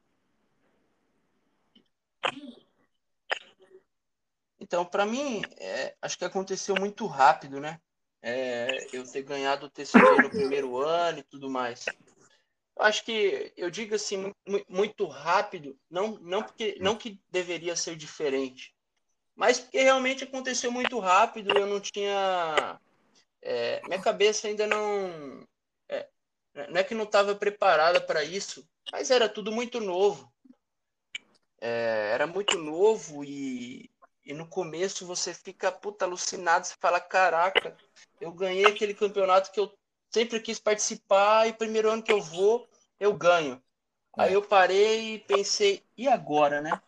Então, 4.59 4.83
para 4.83 5.05
mim, 5.05 5.41
é, 5.57 5.95
acho 6.01 6.17
que 6.17 6.25
aconteceu 6.25 6.75
muito 6.75 7.05
rápido, 7.05 7.59
né? 7.59 7.79
É, 8.21 8.87
eu 8.91 9.09
ter 9.09 9.21
ganhado 9.21 9.67
o 9.67 9.69
TCG 9.69 10.21
no 10.21 10.29
primeiro 10.29 10.77
ano 10.77 11.19
e 11.19 11.23
tudo 11.23 11.49
mais. 11.49 11.85
Eu 12.77 12.85
acho 12.85 13.03
que 13.03 13.51
eu 13.57 13.71
digo 13.71 13.95
assim 13.95 14.31
muito 14.69 15.07
rápido, 15.07 15.75
não 15.89 16.19
não 16.19 16.43
porque 16.43 16.77
não 16.79 16.95
que 16.95 17.19
deveria 17.29 17.75
ser 17.75 17.95
diferente, 17.95 18.71
mas 19.35 19.59
porque 19.59 19.81
realmente 19.81 20.23
aconteceu 20.23 20.71
muito 20.71 20.99
rápido. 20.99 21.57
Eu 21.57 21.65
não 21.65 21.79
tinha 21.79 22.79
é, 23.41 23.81
minha 23.87 24.01
cabeça 24.01 24.47
ainda 24.47 24.67
não. 24.67 25.47
É, 25.89 26.07
não 26.69 26.79
é 26.79 26.83
que 26.83 26.93
não 26.93 27.05
estava 27.05 27.35
preparada 27.35 28.01
para 28.01 28.23
isso, 28.23 28.67
mas 28.91 29.09
era 29.09 29.29
tudo 29.29 29.51
muito 29.51 29.79
novo. 29.79 30.31
É, 31.59 32.11
era 32.13 32.27
muito 32.27 32.57
novo 32.57 33.23
e, 33.23 33.89
e 34.23 34.33
no 34.33 34.47
começo 34.47 35.05
você 35.05 35.33
fica 35.33 35.71
puta 35.71 36.05
alucinado, 36.05 36.67
você 36.67 36.75
fala: 36.79 36.99
caraca, 36.99 37.75
eu 38.19 38.31
ganhei 38.31 38.65
aquele 38.65 38.93
campeonato 38.93 39.51
que 39.51 39.59
eu 39.59 39.76
sempre 40.09 40.39
quis 40.39 40.59
participar 40.59 41.47
e 41.47 41.53
primeiro 41.53 41.91
ano 41.91 42.03
que 42.03 42.11
eu 42.11 42.21
vou, 42.21 42.67
eu 42.99 43.13
ganho. 43.13 43.61
Aí 44.17 44.33
eu 44.33 44.41
parei 44.41 45.15
e 45.15 45.19
pensei: 45.19 45.83
e 45.95 46.07
agora, 46.07 46.61
né? 46.61 46.81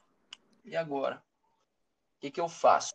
E 0.66 0.76
agora? 0.76 1.24
O 2.18 2.20
que, 2.22 2.32
que 2.32 2.42
eu 2.42 2.50
faço? 2.50 2.94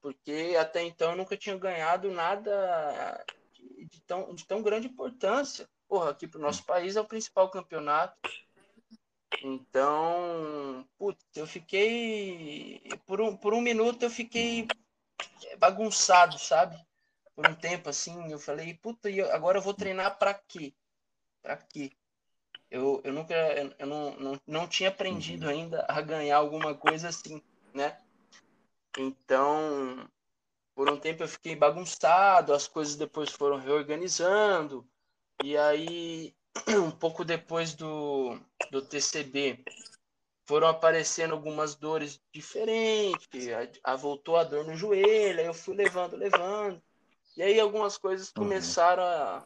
porque 0.00 0.56
até 0.58 0.82
então 0.82 1.10
eu 1.10 1.16
nunca 1.16 1.36
tinha 1.36 1.56
ganhado 1.56 2.10
nada 2.10 3.24
de, 3.54 4.00
tão, 4.02 4.34
de 4.34 4.46
tão 4.46 4.62
grande 4.62 4.88
importância. 4.88 5.68
Porra, 5.88 6.10
aqui 6.10 6.26
para 6.26 6.38
o 6.38 6.42
nosso 6.42 6.64
país 6.64 6.96
é 6.96 7.00
o 7.00 7.06
principal 7.06 7.50
campeonato. 7.50 8.16
Então, 9.42 10.86
putz, 10.98 11.24
eu 11.34 11.46
fiquei. 11.46 12.82
Por 13.06 13.20
um, 13.20 13.36
por 13.36 13.54
um 13.54 13.60
minuto 13.60 14.02
eu 14.02 14.10
fiquei 14.10 14.66
bagunçado, 15.58 16.38
sabe? 16.38 16.76
Por 17.40 17.48
um 17.48 17.54
tempo 17.54 17.88
assim, 17.88 18.30
eu 18.30 18.38
falei, 18.38 18.74
puta, 18.74 19.08
agora 19.32 19.56
eu 19.56 19.62
vou 19.62 19.72
treinar 19.72 20.18
para 20.18 20.34
quê? 20.34 20.74
Para 21.40 21.56
quê? 21.56 21.90
Eu, 22.70 23.00
eu 23.02 23.14
nunca. 23.14 23.34
Eu 23.78 23.86
não, 23.86 24.14
não, 24.18 24.40
não 24.46 24.68
tinha 24.68 24.90
aprendido 24.90 25.46
uhum. 25.46 25.50
ainda 25.50 25.86
a 25.88 26.02
ganhar 26.02 26.36
alguma 26.36 26.74
coisa 26.74 27.08
assim, 27.08 27.42
né? 27.72 27.98
Então, 28.98 30.06
por 30.74 30.90
um 30.90 30.98
tempo 31.00 31.22
eu 31.22 31.28
fiquei 31.28 31.56
bagunçado, 31.56 32.52
as 32.52 32.68
coisas 32.68 32.94
depois 32.94 33.30
foram 33.30 33.56
reorganizando, 33.56 34.86
e 35.42 35.56
aí, 35.56 36.34
um 36.68 36.90
pouco 36.90 37.24
depois 37.24 37.72
do, 37.72 38.38
do 38.70 38.82
TCB, 38.82 39.64
foram 40.46 40.68
aparecendo 40.68 41.32
algumas 41.32 41.74
dores 41.74 42.20
diferentes, 42.30 43.48
a, 43.48 43.92
a, 43.92 43.96
voltou 43.96 44.36
a 44.36 44.44
dor 44.44 44.66
no 44.66 44.76
joelho, 44.76 45.40
aí 45.40 45.46
eu 45.46 45.54
fui 45.54 45.74
levando, 45.74 46.16
levando, 46.16 46.82
e 47.36 47.42
aí 47.42 47.60
algumas 47.60 47.96
coisas 47.96 48.28
uhum. 48.28 48.44
começaram 48.44 49.02
a, 49.02 49.44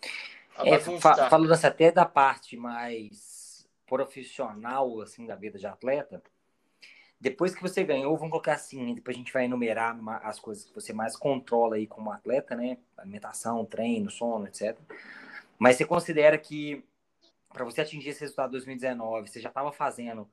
a 0.57 0.67
é, 0.67 0.79
bagunçar. 0.79 1.31
Falando 1.31 1.53
assim, 1.53 1.67
até 1.67 1.93
da 1.93 2.05
parte 2.05 2.57
mais 2.57 3.67
profissional, 3.87 5.01
assim, 5.01 5.27
da 5.27 5.35
vida 5.35 5.59
de 5.59 5.67
atleta, 5.67 6.23
depois 7.21 7.55
que 7.55 7.63
você 7.63 7.85
ganhou, 7.85 8.17
vamos 8.17 8.31
colocar 8.31 8.55
assim, 8.55 8.95
depois 8.95 9.17
a 9.17 9.19
gente 9.19 9.33
vai 9.33 9.45
enumerar 9.45 9.97
as 10.23 10.39
coisas 10.39 10.65
que 10.65 10.75
você 10.75 10.93
mais 10.93 11.17
controla 11.17 11.77
aí 11.77 11.87
como 11.87 12.11
atleta, 12.11 12.55
né? 12.55 12.79
Alimentação, 12.97 13.65
treino, 13.65 14.11
sono, 14.11 14.47
etc. 14.47 14.79
Mas 15.59 15.77
você 15.77 15.85
considera 15.85 16.37
que 16.37 16.85
para 17.55 17.65
você 17.65 17.81
atingir 17.81 18.11
esse 18.11 18.21
resultado 18.21 18.51
de 18.51 18.57
2019, 18.57 19.29
você 19.31 19.41
já 19.41 19.49
estava 19.49 19.73
fazendo 19.73 20.29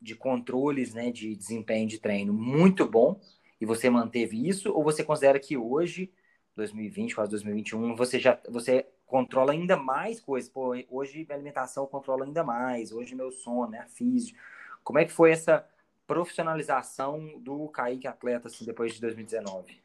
de 0.00 0.16
controles, 0.16 0.94
né, 0.94 1.12
de 1.12 1.36
desempenho 1.36 1.86
de 1.86 2.00
treino 2.00 2.32
muito 2.32 2.84
bom 2.88 3.20
e 3.62 3.64
você 3.64 3.88
manteve 3.88 4.48
isso 4.48 4.72
ou 4.72 4.82
você 4.82 5.04
considera 5.04 5.38
que 5.38 5.56
hoje, 5.56 6.12
2020, 6.56 7.14
quase 7.14 7.30
2021, 7.30 7.94
você 7.94 8.18
já 8.18 8.36
você 8.48 8.86
controla 9.06 9.52
ainda 9.52 9.76
mais 9.76 10.20
coisas? 10.20 10.50
Pô, 10.50 10.74
hoje 10.90 11.24
minha 11.24 11.36
alimentação 11.36 11.86
controla 11.86 12.24
ainda 12.24 12.42
mais, 12.42 12.90
hoje 12.90 13.14
meu 13.14 13.30
sono, 13.30 13.70
né, 13.70 13.86
físico 13.88 14.38
como 14.82 14.98
é 14.98 15.04
que 15.04 15.12
foi 15.12 15.30
essa 15.30 15.66
profissionalização 16.06 17.38
do 17.38 17.68
Kaique 17.68 18.06
atleta 18.06 18.48
assim, 18.48 18.64
depois 18.64 18.94
de 18.94 19.00
2019? 19.00 19.80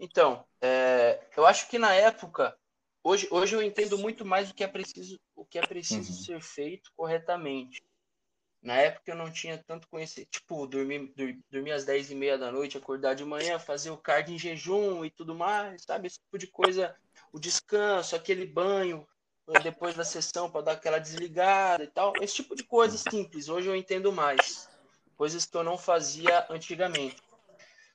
Então, 0.00 0.46
é, 0.62 1.20
eu 1.36 1.44
acho 1.44 1.68
que 1.68 1.78
na 1.78 1.92
época, 1.92 2.56
hoje, 3.02 3.28
hoje 3.30 3.54
eu 3.54 3.62
entendo 3.62 3.98
muito 3.98 4.24
mais 4.24 4.50
o 4.50 4.54
que 4.54 4.64
é 4.64 4.68
preciso, 4.68 5.20
o 5.34 5.44
que 5.44 5.58
é 5.58 5.66
preciso 5.66 6.12
uhum. 6.12 6.18
ser 6.18 6.40
feito 6.40 6.90
corretamente. 6.96 7.82
Na 8.60 8.74
época 8.74 9.12
eu 9.12 9.16
não 9.16 9.30
tinha 9.30 9.62
tanto 9.66 9.88
conhecimento, 9.88 10.30
tipo, 10.30 10.66
dormir, 10.66 11.12
dormir, 11.50 11.72
às 11.72 11.84
10 11.84 12.10
e 12.10 12.14
meia 12.14 12.36
da 12.36 12.50
noite, 12.50 12.76
acordar 12.76 13.14
de 13.14 13.24
manhã, 13.24 13.58
fazer 13.58 13.90
o 13.90 13.96
card 13.96 14.32
em 14.32 14.38
jejum 14.38 15.04
e 15.04 15.10
tudo 15.10 15.34
mais, 15.34 15.82
sabe? 15.82 16.08
Esse 16.08 16.18
tipo 16.18 16.38
de 16.38 16.48
coisa, 16.48 16.96
o 17.32 17.38
descanso, 17.38 18.16
aquele 18.16 18.44
banho, 18.44 19.06
depois 19.62 19.94
da 19.94 20.04
sessão 20.04 20.50
para 20.50 20.62
dar 20.62 20.72
aquela 20.72 20.98
desligada 20.98 21.84
e 21.84 21.86
tal. 21.86 22.12
Esse 22.20 22.34
tipo 22.34 22.54
de 22.54 22.64
coisa 22.64 22.98
simples. 22.98 23.48
Hoje 23.48 23.68
eu 23.68 23.76
entendo 23.76 24.12
mais. 24.12 24.68
Coisas 25.16 25.46
que 25.46 25.56
eu 25.56 25.64
não 25.64 25.78
fazia 25.78 26.46
antigamente. 26.50 27.16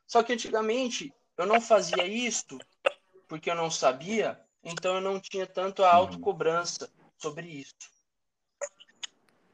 Só 0.08 0.24
que 0.24 0.34
antigamente 0.34 1.14
eu 1.38 1.46
não 1.46 1.62
fazia 1.62 2.06
isto 2.08 2.58
porque 3.28 3.50
eu 3.50 3.56
não 3.56 3.72
sabia, 3.72 4.40
então 4.64 4.96
eu 4.96 5.02
não 5.02 5.20
tinha 5.20 5.48
tanto 5.48 5.84
a 5.84 5.94
autocobrança 5.94 6.92
sobre 7.18 7.48
isso. 7.48 7.92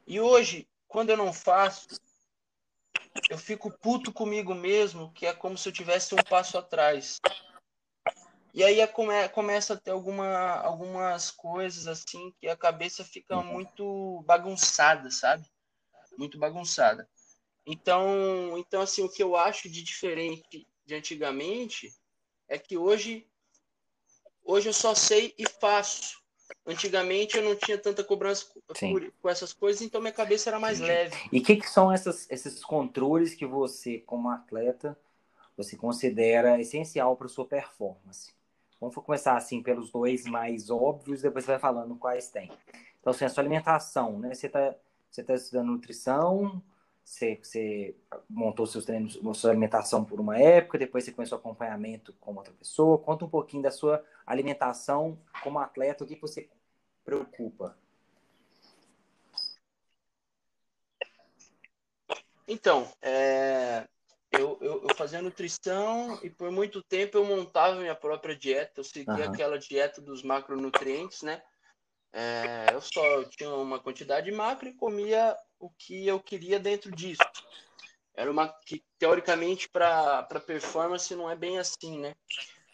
E 0.06 0.20
hoje, 0.20 0.68
quando 0.90 1.10
eu 1.10 1.16
não 1.16 1.32
faço, 1.32 1.86
eu 3.30 3.38
fico 3.38 3.70
puto 3.70 4.12
comigo 4.12 4.54
mesmo, 4.54 5.12
que 5.12 5.24
é 5.24 5.32
como 5.32 5.56
se 5.56 5.68
eu 5.68 5.72
tivesse 5.72 6.14
um 6.16 6.22
passo 6.28 6.58
atrás. 6.58 7.20
E 8.52 8.64
aí 8.64 8.84
come, 8.88 9.28
começa 9.28 9.74
a 9.74 9.76
ter 9.76 9.92
alguma, 9.92 10.56
algumas 10.56 11.30
coisas 11.30 11.86
assim 11.86 12.34
que 12.40 12.48
a 12.48 12.56
cabeça 12.56 13.04
fica 13.04 13.36
uhum. 13.36 13.44
muito 13.44 14.24
bagunçada, 14.26 15.12
sabe? 15.12 15.48
Muito 16.18 16.36
bagunçada. 16.36 17.08
Então, 17.64 18.58
então 18.58 18.82
assim, 18.82 19.04
o 19.04 19.08
que 19.08 19.22
eu 19.22 19.36
acho 19.36 19.70
de 19.70 19.84
diferente 19.84 20.66
de 20.84 20.94
antigamente 20.96 21.94
é 22.48 22.58
que 22.58 22.76
hoje 22.76 23.28
hoje 24.42 24.68
eu 24.68 24.72
só 24.72 24.92
sei 24.92 25.32
e 25.38 25.48
faço. 25.48 26.19
Antigamente 26.66 27.36
eu 27.36 27.42
não 27.42 27.56
tinha 27.56 27.78
tanta 27.78 28.04
cobrança 28.04 28.46
por, 28.66 29.12
com 29.22 29.28
essas 29.28 29.52
coisas, 29.52 29.82
então 29.82 30.00
minha 30.00 30.12
cabeça 30.12 30.50
era 30.50 30.58
mais 30.58 30.78
Sim. 30.78 30.84
leve. 30.84 31.16
E 31.32 31.40
o 31.40 31.42
que, 31.42 31.56
que 31.56 31.68
são 31.68 31.92
essas, 31.92 32.30
esses 32.30 32.64
controles 32.64 33.34
que 33.34 33.46
você, 33.46 33.98
como 33.98 34.30
atleta, 34.30 34.96
você 35.56 35.76
considera 35.76 36.60
essencial 36.60 37.16
para 37.16 37.28
sua 37.28 37.46
performance? 37.46 38.32
Vamos 38.80 38.94
começar 38.94 39.36
assim 39.36 39.62
pelos 39.62 39.90
dois 39.90 40.24
mais 40.24 40.70
óbvios, 40.70 41.22
depois 41.22 41.44
você 41.44 41.52
vai 41.52 41.60
falando 41.60 41.96
quais 41.96 42.30
tem. 42.30 42.50
Então, 43.00 43.10
assim, 43.10 43.24
a 43.24 43.28
sua 43.28 43.42
alimentação, 43.42 44.18
né? 44.18 44.34
Você 44.34 44.46
está 44.46 44.74
você 45.10 45.24
tá 45.24 45.34
estudando 45.34 45.72
nutrição, 45.72 46.62
você, 47.04 47.40
você 47.42 47.96
montou 48.28 48.66
seus 48.66 48.84
treinos, 48.84 49.18
sua 49.34 49.50
alimentação 49.50 50.04
por 50.04 50.20
uma 50.20 50.38
época, 50.38 50.78
depois 50.78 51.04
você 51.04 51.12
começou 51.12 51.38
acompanhamento 51.38 52.12
com 52.20 52.34
outra 52.34 52.52
pessoa. 52.52 52.98
Conta 52.98 53.24
um 53.24 53.28
pouquinho 53.28 53.62
da 53.62 53.70
sua 53.70 54.04
alimentação 54.26 55.18
como 55.42 55.58
atleta, 55.58 56.04
o 56.04 56.06
que 56.06 56.20
você 56.20 56.48
preocupa? 57.04 57.76
Então, 62.46 62.90
é, 63.00 63.86
eu, 64.32 64.58
eu, 64.60 64.82
eu, 64.88 64.96
fazia 64.96 65.22
nutrição 65.22 66.18
e 66.22 66.30
por 66.30 66.50
muito 66.50 66.82
tempo 66.82 67.16
eu 67.16 67.24
montava 67.24 67.76
minha 67.76 67.94
própria 67.94 68.34
dieta. 68.36 68.80
Eu 68.80 68.84
seguia 68.84 69.26
uhum. 69.26 69.32
aquela 69.32 69.58
dieta 69.58 70.00
dos 70.00 70.22
macronutrientes, 70.22 71.22
né? 71.22 71.42
É, 72.12 72.66
eu 72.72 72.80
só 72.80 73.24
tinha 73.24 73.50
uma 73.54 73.78
quantidade 73.78 74.30
macro 74.32 74.68
e 74.68 74.74
comia 74.74 75.36
o 75.60 75.70
que 75.70 76.06
eu 76.06 76.18
queria 76.18 76.58
dentro 76.58 76.90
disso. 76.90 77.22
Era 78.14 78.30
uma 78.30 78.48
que, 78.66 78.82
teoricamente, 78.98 79.68
para 79.68 80.24
performance 80.44 81.14
não 81.14 81.30
é 81.30 81.36
bem 81.36 81.58
assim, 81.58 82.00
né? 82.00 82.14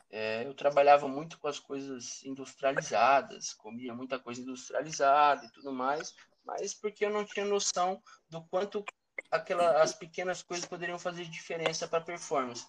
É, 0.08 0.46
eu 0.46 0.54
trabalhava 0.54 1.08
muito 1.08 1.38
com 1.38 1.48
as 1.48 1.58
coisas 1.58 2.24
industrializadas, 2.24 3.52
comia 3.52 3.92
muita 3.92 4.18
coisa 4.18 4.40
industrializada 4.40 5.44
e 5.44 5.50
tudo 5.50 5.72
mais, 5.72 6.14
mas 6.44 6.72
porque 6.72 7.04
eu 7.04 7.10
não 7.10 7.24
tinha 7.24 7.44
noção 7.44 8.00
do 8.30 8.40
quanto 8.44 8.84
aquela, 9.30 9.82
as 9.82 9.92
pequenas 9.92 10.42
coisas 10.42 10.64
poderiam 10.64 10.98
fazer 10.98 11.24
diferença 11.24 11.88
para 11.88 12.00
performance. 12.00 12.66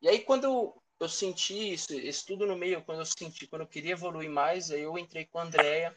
E 0.00 0.08
aí, 0.08 0.20
quando 0.20 0.44
eu, 0.44 0.82
eu 1.00 1.08
senti 1.08 1.74
isso, 1.74 1.92
isso 1.92 2.24
tudo 2.26 2.46
no 2.46 2.56
meio, 2.56 2.82
quando 2.84 3.00
eu 3.00 3.06
senti, 3.06 3.48
quando 3.48 3.62
eu 3.62 3.68
queria 3.68 3.92
evoluir 3.92 4.30
mais, 4.30 4.70
aí 4.70 4.82
eu 4.82 4.96
entrei 4.96 5.26
com 5.26 5.40
a 5.40 5.42
Andrea, 5.42 5.94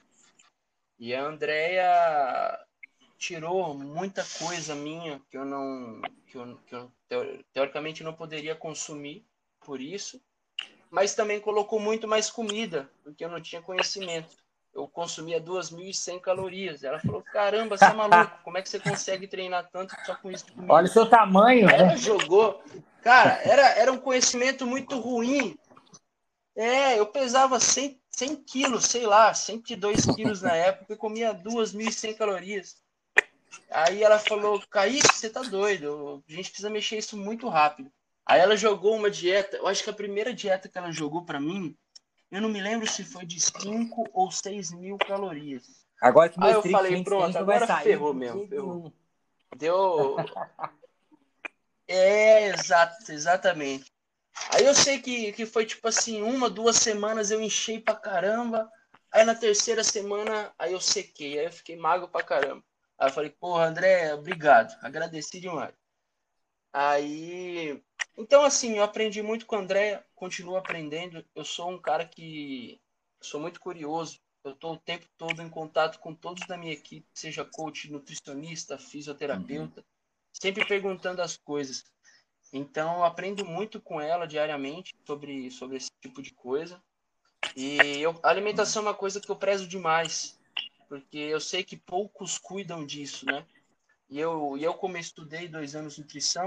e 1.00 1.16
a 1.16 1.24
Andrea 1.24 2.68
tirou 3.22 3.76
muita 3.76 4.26
coisa 4.40 4.74
minha 4.74 5.22
que 5.30 5.38
eu 5.38 5.46
não 5.46 6.02
que 6.26 6.36
eu, 6.36 6.58
que 6.66 6.76
eu 6.76 7.44
teoricamente 7.54 8.04
não 8.04 8.14
poderia 8.14 8.56
consumir 8.56 9.24
por 9.64 9.80
isso 9.80 10.20
mas 10.90 11.14
também 11.14 11.40
colocou 11.40 11.80
muito 11.80 12.08
mais 12.08 12.32
comida 12.32 12.90
porque 13.04 13.24
eu 13.24 13.30
não 13.30 13.40
tinha 13.40 13.62
conhecimento. 13.62 14.36
Eu 14.74 14.88
consumia 14.88 15.40
2.100 15.40 16.20
calorias. 16.20 16.84
Ela 16.84 17.00
falou 17.00 17.22
caramba 17.22 17.78
você 17.78 17.86
é 17.86 17.94
maluco 17.94 18.40
como 18.44 18.58
é 18.58 18.62
que 18.62 18.70
você 18.70 18.80
consegue 18.80 19.28
treinar 19.28 19.70
tanto 19.72 19.94
só 20.06 20.16
com 20.16 20.32
isso 20.32 20.46
olha 20.68 20.86
o 20.86 20.90
seu 20.90 21.06
tamanho 21.06 21.70
ela 21.70 21.90
né? 21.90 21.98
jogou. 21.98 22.64
Cara 23.04 23.40
era 23.44 23.68
era 23.78 23.92
um 23.92 24.00
conhecimento 24.00 24.66
muito 24.66 25.00
ruim. 25.00 25.56
É 26.56 26.98
eu 26.98 27.06
pesava 27.06 27.60
100 27.60 28.02
100 28.10 28.36
quilos, 28.44 28.86
sei 28.86 29.06
lá, 29.06 29.34
102 29.34 30.06
quilos 30.16 30.42
na 30.42 30.54
época, 30.54 30.94
e 30.94 30.98
comia 30.98 31.34
2.100 31.34 32.18
calorias. 32.18 32.81
Aí 33.70 34.04
ela 34.04 34.20
falou, 34.20 34.62
Kaique, 34.70 35.08
você 35.14 35.30
tá 35.30 35.42
doido, 35.42 36.24
a 36.28 36.32
gente 36.32 36.50
precisa 36.50 36.70
mexer 36.70 36.98
isso 36.98 37.18
muito 37.18 37.48
rápido. 37.48 37.92
Aí 38.26 38.40
ela 38.40 38.56
jogou 38.56 38.96
uma 38.96 39.10
dieta, 39.10 39.58
eu 39.58 39.68
acho 39.68 39.84
que 39.84 39.90
a 39.90 39.94
primeira 39.94 40.34
dieta 40.34 40.70
que 40.70 40.78
ela 40.78 40.92
jogou 40.92 41.24
para 41.26 41.40
mim, 41.40 41.76
eu 42.30 42.42
não 42.42 42.50
me 42.50 42.62
lembro 42.62 42.90
se 42.90 43.04
foi 43.04 43.26
de 43.26 43.40
5 43.40 44.10
ou 44.14 44.32
6 44.32 44.72
mil 44.72 44.98
calorias. 44.98 45.86
Agora 46.02 46.30
que 46.30 46.42
Aí 46.42 46.54
eu 46.54 46.64
falei, 46.64 47.04
pronto, 47.04 47.38
agora 47.38 47.68
ferrou 47.78 48.14
mesmo. 48.14 48.48
Ferrou. 48.48 48.94
Deu. 49.56 50.16
É, 51.88 52.48
exato, 52.48 53.12
exatamente. 53.12 53.92
Aí 54.50 54.66
eu 54.66 54.74
sei 54.74 55.02
que, 55.02 55.34
que 55.34 55.46
foi 55.46 55.66
tipo 55.66 55.86
assim, 55.90 56.22
uma, 56.22 56.50
duas 56.50 56.78
semanas 56.78 57.32
eu 57.32 57.42
enchei 57.42 57.82
pra 57.82 57.94
caramba. 57.94 58.72
Aí 59.12 59.26
na 59.26 59.36
terceira 59.36 59.84
semana, 59.84 60.54
aí 60.58 60.72
eu 60.72 60.80
sequei, 60.80 61.38
aí 61.38 61.46
eu 61.46 61.52
fiquei 61.52 61.76
magro 61.76 62.08
pra 62.08 62.24
caramba. 62.24 62.64
Aí 63.02 63.08
eu 63.08 63.14
falei, 63.14 63.32
porra, 63.32 63.66
André, 63.66 64.14
obrigado, 64.14 64.78
agradeci 64.80 65.40
demais. 65.40 65.74
Aí, 66.72 67.84
então 68.16 68.44
assim, 68.46 68.78
eu 68.78 68.84
aprendi 68.84 69.24
muito 69.24 69.48
com 69.48 69.56
o 69.56 69.60
André, 69.60 70.06
continuo 70.14 70.56
aprendendo. 70.56 71.26
Eu 71.34 71.44
sou 71.44 71.72
um 71.72 71.82
cara 71.82 72.06
que 72.06 72.80
sou 73.20 73.42
muito 73.42 73.60
curioso. 73.60 74.20
Eu 74.44 74.52
estou 74.52 74.74
o 74.74 74.78
tempo 74.78 75.08
todo 75.18 75.42
em 75.42 75.50
contato 75.50 75.98
com 75.98 76.14
todos 76.14 76.46
da 76.46 76.56
minha 76.56 76.74
equipe, 76.74 77.08
seja 77.12 77.44
coach, 77.44 77.92
nutricionista, 77.92 78.78
fisioterapeuta, 78.78 79.80
uhum. 79.80 79.86
sempre 80.32 80.64
perguntando 80.64 81.24
as 81.24 81.36
coisas. 81.38 81.84
Então, 82.54 82.98
eu 82.98 83.04
aprendo 83.04 83.44
muito 83.44 83.82
com 83.82 84.00
ela 84.00 84.28
diariamente 84.28 84.96
sobre, 85.08 85.50
sobre 85.50 85.78
esse 85.78 85.90
tipo 86.00 86.22
de 86.22 86.36
coisa. 86.36 86.80
E 87.56 87.78
eu, 88.00 88.20
a 88.22 88.30
alimentação 88.30 88.84
é 88.84 88.86
uma 88.86 88.94
coisa 88.94 89.20
que 89.20 89.30
eu 89.30 89.36
prezo 89.36 89.68
demais 89.68 90.40
porque 90.92 91.20
eu 91.20 91.40
sei 91.40 91.64
que 91.64 91.78
poucos 91.78 92.38
cuidam 92.38 92.86
disso, 92.86 93.26
né? 93.26 93.48
E 94.10 94.20
eu, 94.20 94.58
e 94.58 94.64
eu 94.66 94.74
como 94.74 94.98
estudei 94.98 95.48
dois 95.48 95.74
anos 95.74 95.96
de 95.96 96.02
nutrição, 96.02 96.46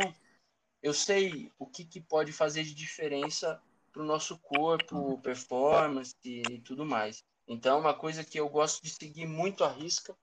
eu 0.83 0.93
sei 0.93 1.51
o 1.59 1.67
que, 1.67 1.83
que 1.83 1.99
pode 1.99 2.31
fazer 2.31 2.63
de 2.63 2.75
diferença 2.75 3.59
para 3.91 4.03
o 4.03 4.05
nosso 4.05 4.37
corpo, 4.37 5.19
performance 5.23 6.15
e 6.23 6.61
tudo 6.61 6.85
mais. 6.85 7.25
Então, 7.49 7.79
é 7.79 7.81
uma 7.81 7.95
coisa 7.95 8.23
que 8.23 8.39
eu 8.39 8.47
gosto 8.51 8.83
de 8.83 8.91
seguir 8.91 9.27
muito 9.27 9.65
à 9.65 9.73
risca. 9.73 10.15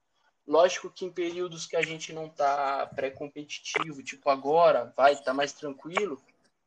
Lógico 0.46 0.92
que 0.92 1.04
em 1.04 1.12
períodos 1.12 1.66
que 1.66 1.76
a 1.76 1.82
gente 1.82 2.14
não 2.14 2.28
está 2.28 2.86
pré-competitivo, 2.96 4.04
tipo 4.04 4.30
agora, 4.30 4.94
vai 4.96 5.14
estar 5.14 5.26
tá 5.26 5.34
mais 5.34 5.52
tranquilo, 5.52 6.22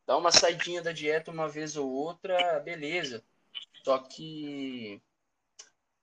dá 0.05 0.17
uma 0.17 0.33
saidinha 0.33 0.83
da 0.83 0.91
dieta 0.91 1.31
uma 1.31 1.49
vez 1.49 1.77
ou 1.77 1.89
outra, 1.89 2.59
beleza. 2.59 3.23
Só 3.85 3.99
que 3.99 5.01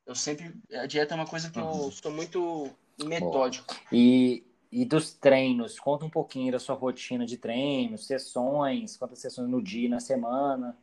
eu 0.06 0.16
sempre. 0.16 0.54
A 0.74 0.86
dieta 0.86 1.14
é 1.14 1.16
uma 1.16 1.28
coisa 1.28 1.50
que 1.50 1.60
uhum. 1.60 1.86
eu 1.86 1.92
sou 1.92 2.12
muito 2.12 2.70
metódico. 3.04 3.76
E, 3.92 4.44
e 4.72 4.86
dos 4.86 5.14
treinos, 5.14 5.80
conta 5.80 6.06
um 6.06 6.10
pouquinho 6.10 6.52
da 6.52 6.60
sua 6.60 6.76
rotina 6.76 7.26
de 7.26 7.38
treino, 7.38 7.98
sessões, 7.98 8.98
quantas 8.98 9.20
sessões 9.20 9.50
no 9.50 9.62
dia, 9.62 9.90
na 9.90 10.00
semana. 10.00 10.78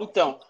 Então, 0.00 0.40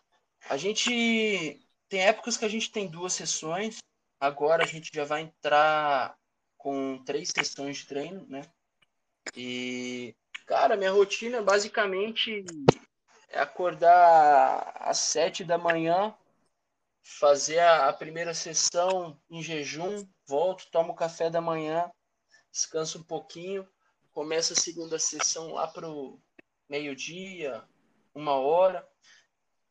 a 0.48 0.56
gente 0.56 1.60
tem 1.88 2.00
épocas 2.00 2.36
que 2.36 2.44
a 2.44 2.48
gente 2.48 2.70
tem 2.70 2.88
duas 2.88 3.12
sessões. 3.12 3.78
Agora 4.18 4.64
a 4.64 4.66
gente 4.66 4.90
já 4.94 5.04
vai 5.04 5.22
entrar 5.22 6.16
com 6.56 7.02
três 7.04 7.28
sessões 7.28 7.78
de 7.78 7.86
treino, 7.86 8.24
né? 8.28 8.42
E, 9.36 10.14
cara, 10.46 10.76
minha 10.76 10.92
rotina 10.92 11.38
é 11.38 11.42
basicamente 11.42 12.44
acordar 13.34 14.74
às 14.80 14.98
sete 14.98 15.44
da 15.44 15.58
manhã, 15.58 16.14
fazer 17.02 17.58
a, 17.58 17.88
a 17.88 17.92
primeira 17.92 18.34
sessão 18.34 19.20
em 19.30 19.42
jejum, 19.42 20.06
volto, 20.26 20.70
tomo 20.70 20.94
café 20.94 21.28
da 21.28 21.40
manhã, 21.40 21.90
descanso 22.50 22.98
um 22.98 23.02
pouquinho, 23.02 23.68
começa 24.12 24.52
a 24.52 24.56
segunda 24.56 24.98
sessão 24.98 25.52
lá 25.52 25.66
pro 25.66 26.20
meio-dia, 26.68 27.62
uma 28.14 28.34
hora. 28.34 28.86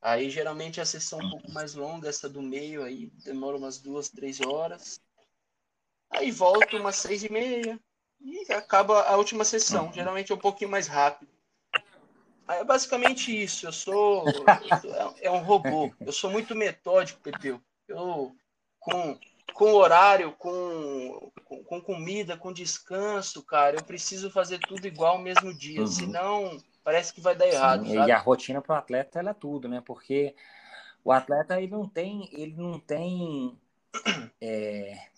Aí 0.01 0.30
geralmente 0.30 0.82
a 0.82 0.86
sessão 0.86 1.20
um 1.20 1.30
pouco 1.30 1.51
mais 1.51 1.76
longa, 1.76 2.09
essa 2.09 2.28
do 2.28 2.41
meio 2.41 2.84
aí 2.84 3.07
demora 3.24 3.55
umas 3.55 3.78
duas, 3.78 4.09
três 4.09 4.41
horas. 4.41 4.99
Aí 6.09 6.32
volto 6.32 6.78
umas 6.78 6.95
seis 6.95 7.24
e 7.24 7.32
meia 7.32 7.80
e 8.20 8.51
acaba 8.51 9.03
a 9.03 9.16
última 9.16 9.45
sessão. 9.45 9.93
Geralmente 9.93 10.32
é 10.32 10.36
um 10.36 10.39
pouquinho 10.39 10.72
mais 10.72 10.88
rápido. 10.88 11.32
É 12.47 12.63
basicamente 12.63 13.43
isso. 13.43 13.67
Eu 13.67 13.71
sou. 13.71 14.25
é, 15.21 15.31
um 15.31 15.43
robô. 15.43 15.91
Eu 15.99 16.11
sou 16.11 16.29
muito 16.29 16.55
metódico, 16.55 17.21
Pepeu. 17.21 17.61
Eu, 17.87 18.35
com, 18.79 19.17
com 19.53 19.73
horário, 19.73 20.31
com, 20.33 21.31
com, 21.45 21.63
com, 21.63 21.81
comida, 21.81 22.37
com 22.37 22.51
descanso, 22.51 23.43
cara, 23.43 23.77
eu 23.77 23.83
preciso 23.83 24.31
fazer 24.31 24.59
tudo 24.59 24.85
igual 24.85 25.17
no 25.17 25.23
mesmo 25.23 25.53
dia. 25.53 25.81
Uhum. 25.81 25.87
Senão, 25.87 26.57
parece 26.83 27.13
que 27.13 27.21
vai 27.21 27.35
dar 27.35 27.47
errado. 27.47 27.85
Sim, 27.85 28.03
e 28.05 28.11
a 28.11 28.17
rotina 28.17 28.61
para 28.61 28.75
o 28.75 28.77
atleta 28.77 29.19
ela 29.19 29.31
é 29.31 29.35
tudo, 29.35 29.67
né? 29.67 29.81
Porque 29.85 30.35
o 31.03 31.11
atleta 31.11 31.61
ele 31.61 31.71
não 31.71 31.87
tem. 31.87 32.29
Ele 32.33 32.55
não 32.55 32.79
tem. 32.79 33.57
É 34.43 35.11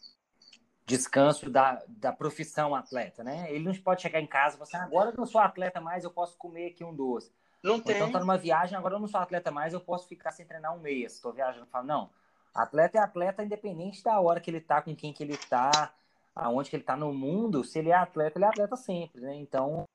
descanso 0.85 1.49
da, 1.49 1.81
da 1.87 2.11
profissão 2.11 2.75
atleta, 2.75 3.23
né? 3.23 3.47
Ele 3.49 3.65
não 3.65 3.73
pode 3.75 4.01
chegar 4.01 4.19
em 4.19 4.27
casa 4.27 4.55
e 4.55 4.59
falar 4.59 4.67
assim, 4.67 4.77
ah, 4.77 4.83
agora 4.83 5.11
eu 5.11 5.17
não 5.17 5.25
sou 5.25 5.39
atleta 5.39 5.79
mais, 5.79 6.03
eu 6.03 6.11
posso 6.11 6.37
comer 6.37 6.67
aqui 6.67 6.83
um 6.83 6.93
doce. 6.93 7.31
Não 7.63 7.75
Ou 7.75 7.81
tem. 7.81 7.95
Então 7.95 8.11
tá 8.11 8.19
numa 8.19 8.37
viagem, 8.37 8.77
agora 8.77 8.95
eu 8.95 8.99
não 8.99 9.07
sou 9.07 9.19
atleta 9.19 9.49
mais, 9.49 9.73
eu 9.73 9.79
posso 9.79 10.07
ficar 10.07 10.31
sem 10.31 10.45
treinar 10.45 10.75
um 10.75 10.79
mês. 10.79 11.13
Estou 11.13 11.31
viajando, 11.31 11.65
falo, 11.67 11.87
não. 11.87 12.09
Atleta 12.53 12.97
é 12.97 13.01
atleta 13.01 13.43
independente 13.43 14.03
da 14.03 14.19
hora 14.19 14.39
que 14.39 14.51
ele 14.51 14.61
tá, 14.61 14.81
com 14.81 14.95
quem 14.95 15.13
que 15.13 15.23
ele 15.23 15.37
tá, 15.37 15.93
aonde 16.35 16.69
que 16.69 16.75
ele 16.75 16.83
tá 16.83 16.95
no 16.95 17.13
mundo. 17.13 17.63
Se 17.63 17.79
ele 17.79 17.89
é 17.89 17.95
atleta, 17.95 18.37
ele 18.37 18.45
é 18.45 18.49
atleta 18.49 18.75
sempre, 18.75 19.21
né? 19.21 19.35
Então, 19.35 19.85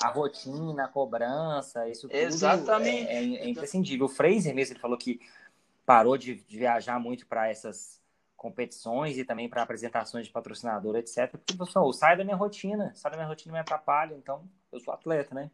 a 0.00 0.08
rotina, 0.08 0.84
a 0.84 0.88
cobrança, 0.88 1.88
isso 1.88 2.02
tudo 2.08 2.14
Exatamente. 2.14 3.08
É, 3.08 3.14
é, 3.14 3.36
é 3.36 3.48
imprescindível. 3.48 4.06
O 4.06 4.10
Fraser 4.10 4.54
mesmo 4.54 4.74
ele 4.74 4.80
falou 4.80 4.98
que 4.98 5.18
parou 5.86 6.18
de, 6.18 6.36
de 6.36 6.58
viajar 6.58 7.00
muito 7.00 7.26
para 7.26 7.48
essas 7.48 8.03
competições 8.44 9.16
e 9.16 9.24
também 9.24 9.48
para 9.48 9.62
apresentações 9.62 10.26
de 10.26 10.32
patrocinador, 10.32 10.96
etc. 10.96 11.30
Porque, 11.30 11.56
pessoal, 11.56 11.90
sai 11.94 12.14
da 12.14 12.24
minha 12.24 12.36
rotina, 12.36 12.92
sai 12.94 13.10
da 13.10 13.16
minha 13.16 13.26
rotina 13.26 13.54
me 13.54 13.58
atrapalha, 13.58 14.14
então 14.14 14.46
eu 14.70 14.78
sou 14.78 14.92
atleta, 14.92 15.34
né? 15.34 15.50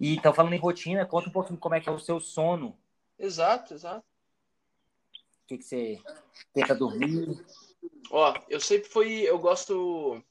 E 0.00 0.14
então, 0.16 0.32
falando 0.32 0.54
em 0.54 0.58
rotina, 0.58 1.04
conta 1.04 1.28
um 1.28 1.32
pouquinho 1.32 1.58
como 1.58 1.74
é 1.74 1.80
que 1.80 1.88
é 1.88 1.92
o 1.92 1.98
seu 1.98 2.18
sono. 2.18 2.74
Exato, 3.18 3.74
exato. 3.74 4.06
O 5.44 5.48
que, 5.48 5.58
que 5.58 5.64
você 5.64 6.00
tenta 6.54 6.74
dormir? 6.74 7.44
Ó, 8.10 8.34
eu 8.48 8.58
sempre 8.58 8.88
fui, 8.88 9.28
eu 9.28 9.38
gosto. 9.38 10.24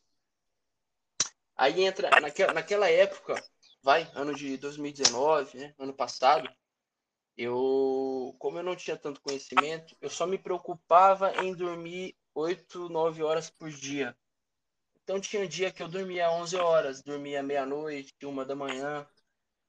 Aí 1.55 1.83
entra, 1.83 2.09
naquela, 2.19 2.53
naquela 2.53 2.89
época, 2.89 3.35
vai, 3.83 4.09
ano 4.15 4.33
de 4.33 4.57
2019, 4.57 5.59
né, 5.59 5.75
ano 5.77 5.93
passado, 5.93 6.49
eu, 7.37 8.35
como 8.39 8.57
eu 8.57 8.63
não 8.63 8.75
tinha 8.75 8.97
tanto 8.97 9.21
conhecimento, 9.21 9.95
eu 10.01 10.09
só 10.09 10.25
me 10.25 10.39
preocupava 10.39 11.31
em 11.43 11.53
dormir 11.53 12.17
8, 12.33 12.89
9 12.89 13.23
horas 13.23 13.49
por 13.49 13.69
dia. 13.69 14.17
Então 15.03 15.19
tinha 15.21 15.43
um 15.43 15.47
dia 15.47 15.71
que 15.71 15.81
eu 15.83 15.87
dormia 15.87 16.31
11 16.31 16.57
horas, 16.57 17.03
dormia 17.03 17.43
meia-noite, 17.43 18.13
uma 18.23 18.43
da 18.43 18.55
manhã, 18.55 19.07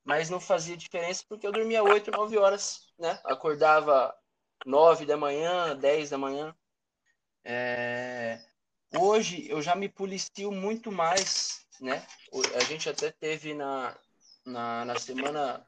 mas 0.03 0.31
não 0.31 0.41
fazia 0.41 0.77
diferença 0.77 1.23
porque 1.29 1.47
eu 1.47 1.53
dormia 1.53 1.83
8, 1.83 2.11
9 2.11 2.39
horas, 2.39 2.89
né? 2.99 3.21
Acordava 3.25 4.17
9 4.65 5.05
da 5.05 5.17
manhã, 5.17 5.77
10 5.77 6.11
da 6.11 6.19
manhã. 6.19 6.57
É... 7.45 8.41
Hoje 8.99 9.47
eu 9.49 9.61
já 9.61 9.77
me 9.77 9.89
policio 9.89 10.51
muito 10.51 10.91
mais, 10.91 11.67
né? 11.81 12.05
A 12.55 12.65
gente 12.65 12.89
até 12.89 13.13
teve 13.13 13.53
na, 13.53 13.95
na, 14.45 14.85
na 14.87 14.99
semana 14.99 15.65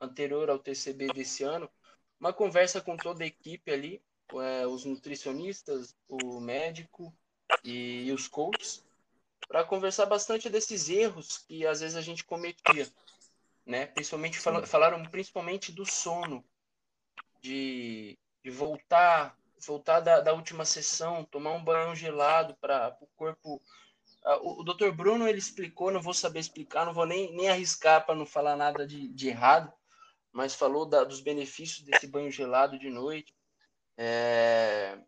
anterior 0.00 0.50
ao 0.50 0.58
TCB 0.58 1.08
desse 1.12 1.42
ano 1.44 1.70
uma 2.20 2.32
conversa 2.32 2.80
com 2.80 2.96
toda 2.96 3.22
a 3.22 3.26
equipe 3.26 3.70
ali, 3.70 4.02
é, 4.34 4.66
os 4.66 4.84
nutricionistas, 4.84 5.96
o 6.08 6.40
médico 6.40 7.14
e, 7.64 8.06
e 8.06 8.12
os 8.12 8.26
coaches, 8.26 8.84
para 9.46 9.64
conversar 9.64 10.06
bastante 10.06 10.50
desses 10.50 10.88
erros 10.88 11.38
que 11.38 11.66
às 11.66 11.80
vezes 11.80 11.96
a 11.96 12.02
gente 12.02 12.24
cometia, 12.24 12.88
né? 13.64 13.86
Principalmente 13.86 14.38
fal 14.38 14.66
falaram 14.66 15.02
principalmente 15.04 15.72
do 15.72 15.86
sono, 15.86 16.44
de, 17.40 18.18
de 18.42 18.50
voltar 18.50 19.36
voltar 19.66 20.00
da, 20.00 20.20
da 20.20 20.32
última 20.32 20.64
sessão, 20.64 21.24
tomar 21.24 21.52
um 21.52 21.64
banho 21.64 21.94
gelado 21.94 22.54
para 22.60 22.96
o 23.00 23.06
corpo. 23.16 23.60
O, 24.40 24.60
o 24.60 24.64
Dr. 24.64 24.90
Bruno 24.92 25.26
ele 25.26 25.38
explicou, 25.38 25.90
não 25.90 26.00
vou 26.00 26.14
saber 26.14 26.38
explicar, 26.38 26.84
não 26.84 26.92
vou 26.92 27.06
nem, 27.06 27.34
nem 27.34 27.48
arriscar 27.48 28.04
para 28.04 28.14
não 28.14 28.26
falar 28.26 28.56
nada 28.56 28.86
de, 28.86 29.08
de 29.08 29.28
errado, 29.28 29.72
mas 30.32 30.54
falou 30.54 30.86
da, 30.86 31.04
dos 31.04 31.20
benefícios 31.20 31.84
desse 31.84 32.06
banho 32.06 32.30
gelado 32.30 32.78
de 32.78 32.90
noite. 32.90 33.34
É, 33.96 34.98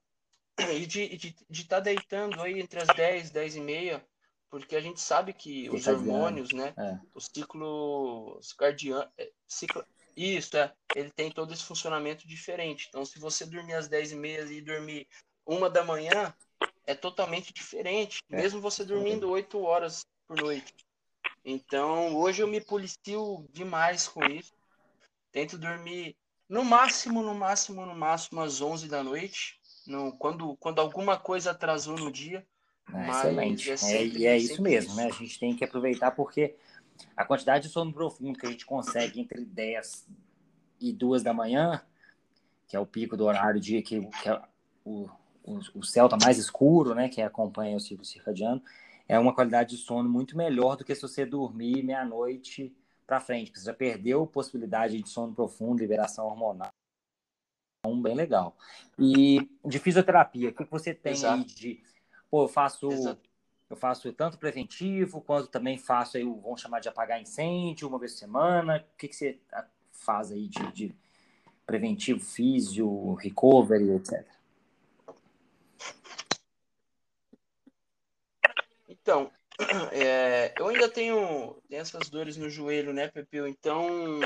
e 0.74 0.86
de 0.86 1.02
estar 1.02 1.16
de, 1.16 1.36
de 1.48 1.64
tá 1.64 1.80
deitando 1.80 2.42
aí 2.42 2.60
entre 2.60 2.80
as 2.80 2.88
10, 2.88 3.30
10 3.30 3.56
e 3.56 3.60
meia, 3.60 4.06
porque 4.50 4.74
a 4.74 4.80
gente 4.80 5.00
sabe 5.00 5.32
que 5.32 5.70
os 5.70 5.86
hormônios, 5.86 6.52
né? 6.52 6.74
É. 6.76 6.98
O 7.14 7.20
ciclo 7.20 8.40
cardiano, 8.58 9.08
é, 9.16 9.30
ciclo, 9.46 9.84
isso, 10.16 10.56
é. 10.56 10.72
Ele 10.94 11.10
tem 11.10 11.30
todo 11.30 11.52
esse 11.52 11.64
funcionamento 11.64 12.26
diferente. 12.26 12.86
Então, 12.88 13.04
se 13.04 13.18
você 13.18 13.46
dormir 13.46 13.74
às 13.74 13.88
10 13.88 14.12
e 14.12 14.16
meia 14.16 14.42
e 14.42 14.60
dormir 14.60 15.06
uma 15.46 15.70
da 15.70 15.84
manhã, 15.84 16.34
é 16.86 16.94
totalmente 16.94 17.52
diferente, 17.52 18.22
é. 18.30 18.36
mesmo 18.36 18.60
você 18.60 18.84
dormindo 18.84 19.30
8 19.30 19.58
horas 19.60 20.04
por 20.26 20.36
noite. 20.36 20.74
Então, 21.44 22.16
hoje 22.16 22.42
eu 22.42 22.48
me 22.48 22.60
policio 22.60 23.46
demais 23.50 24.08
com 24.08 24.24
isso. 24.26 24.52
Tento 25.32 25.58
dormir 25.58 26.16
no 26.48 26.64
máximo, 26.64 27.22
no 27.22 27.34
máximo, 27.34 27.86
no 27.86 27.94
máximo 27.94 28.40
às 28.40 28.60
11 28.60 28.88
da 28.88 29.02
noite. 29.02 29.60
No, 29.86 30.12
quando, 30.12 30.56
quando 30.56 30.80
alguma 30.80 31.16
coisa 31.16 31.52
atrasou 31.52 31.96
no 31.96 32.10
dia. 32.10 32.46
É, 32.92 33.10
excelente. 33.10 33.70
É, 33.70 33.76
sempre, 33.76 34.16
é, 34.16 34.20
e 34.20 34.26
é 34.26 34.36
isso 34.36 34.60
mesmo, 34.60 34.90
isso. 34.90 34.96
né? 34.96 35.06
A 35.06 35.10
gente 35.10 35.38
tem 35.38 35.54
que 35.54 35.64
aproveitar 35.64 36.10
porque 36.10 36.56
a 37.16 37.24
quantidade 37.24 37.68
de 37.68 37.72
sono 37.72 37.92
profundo 37.92 38.38
que 38.38 38.46
a 38.46 38.50
gente 38.50 38.66
consegue 38.66 39.20
entre 39.20 39.44
10 39.44 40.06
e 40.80 40.92
2 40.92 41.22
da 41.22 41.32
manhã, 41.32 41.82
que 42.66 42.76
é 42.76 42.80
o 42.80 42.86
pico 42.86 43.16
do 43.16 43.24
horário 43.24 43.60
dia 43.60 43.82
que, 43.82 44.00
que 44.00 44.28
é 44.28 44.42
o, 44.84 45.08
o, 45.44 45.58
o 45.74 45.82
céu 45.84 46.06
está 46.06 46.16
mais 46.16 46.38
escuro, 46.38 46.94
né, 46.94 47.08
que 47.08 47.22
acompanha 47.22 47.76
o 47.76 47.80
ciclo 47.80 48.04
circadiano, 48.04 48.62
é 49.08 49.18
uma 49.18 49.34
qualidade 49.34 49.76
de 49.76 49.82
sono 49.82 50.08
muito 50.08 50.36
melhor 50.36 50.76
do 50.76 50.84
que 50.84 50.94
se 50.94 51.02
você 51.02 51.26
dormir 51.26 51.82
meia-noite 51.82 52.74
para 53.10 53.20
frente. 53.20 53.50
Você 53.52 53.64
já 53.64 53.74
perdeu 53.74 54.24
possibilidade 54.24 55.02
de 55.02 55.08
sono 55.08 55.34
profundo, 55.34 55.80
liberação 55.80 56.26
hormonal. 56.26 56.70
Então, 57.80 58.00
bem 58.00 58.14
legal. 58.14 58.56
E 58.96 59.50
de 59.66 59.80
fisioterapia, 59.80 60.50
o 60.50 60.54
que 60.54 60.62
você 60.64 60.94
tem 60.94 61.12
Exato. 61.14 61.34
aí 61.34 61.44
de. 61.44 61.82
Pô, 62.30 62.44
eu 62.44 62.48
faço 62.48 62.88
Exato. 62.88 63.28
Eu 63.68 63.76
faço 63.76 64.12
tanto 64.12 64.36
preventivo, 64.36 65.20
quanto 65.20 65.46
também 65.46 65.78
faço 65.78 66.16
aí, 66.16 66.24
vamos 66.24 66.60
chamar 66.60 66.80
de 66.80 66.88
apagar 66.88 67.22
incêndio, 67.22 67.86
uma 67.86 68.00
vez 68.00 68.12
por 68.14 68.18
semana. 68.18 68.84
O 68.94 68.96
que, 68.96 69.06
que 69.06 69.14
você 69.14 69.38
faz 69.92 70.32
aí 70.32 70.48
de, 70.48 70.72
de 70.72 70.94
preventivo, 71.64 72.18
físio, 72.18 73.14
recovery, 73.14 73.92
etc? 73.92 74.26
Então, 78.88 79.30
é, 79.92 80.54
eu 80.58 80.68
ainda 80.68 80.88
tenho, 80.88 81.56
essas 81.70 82.08
dores 82.08 82.36
no 82.36 82.48
joelho, 82.48 82.92
né, 82.92 83.08
Pepeu? 83.08 83.46
Então, 83.46 84.20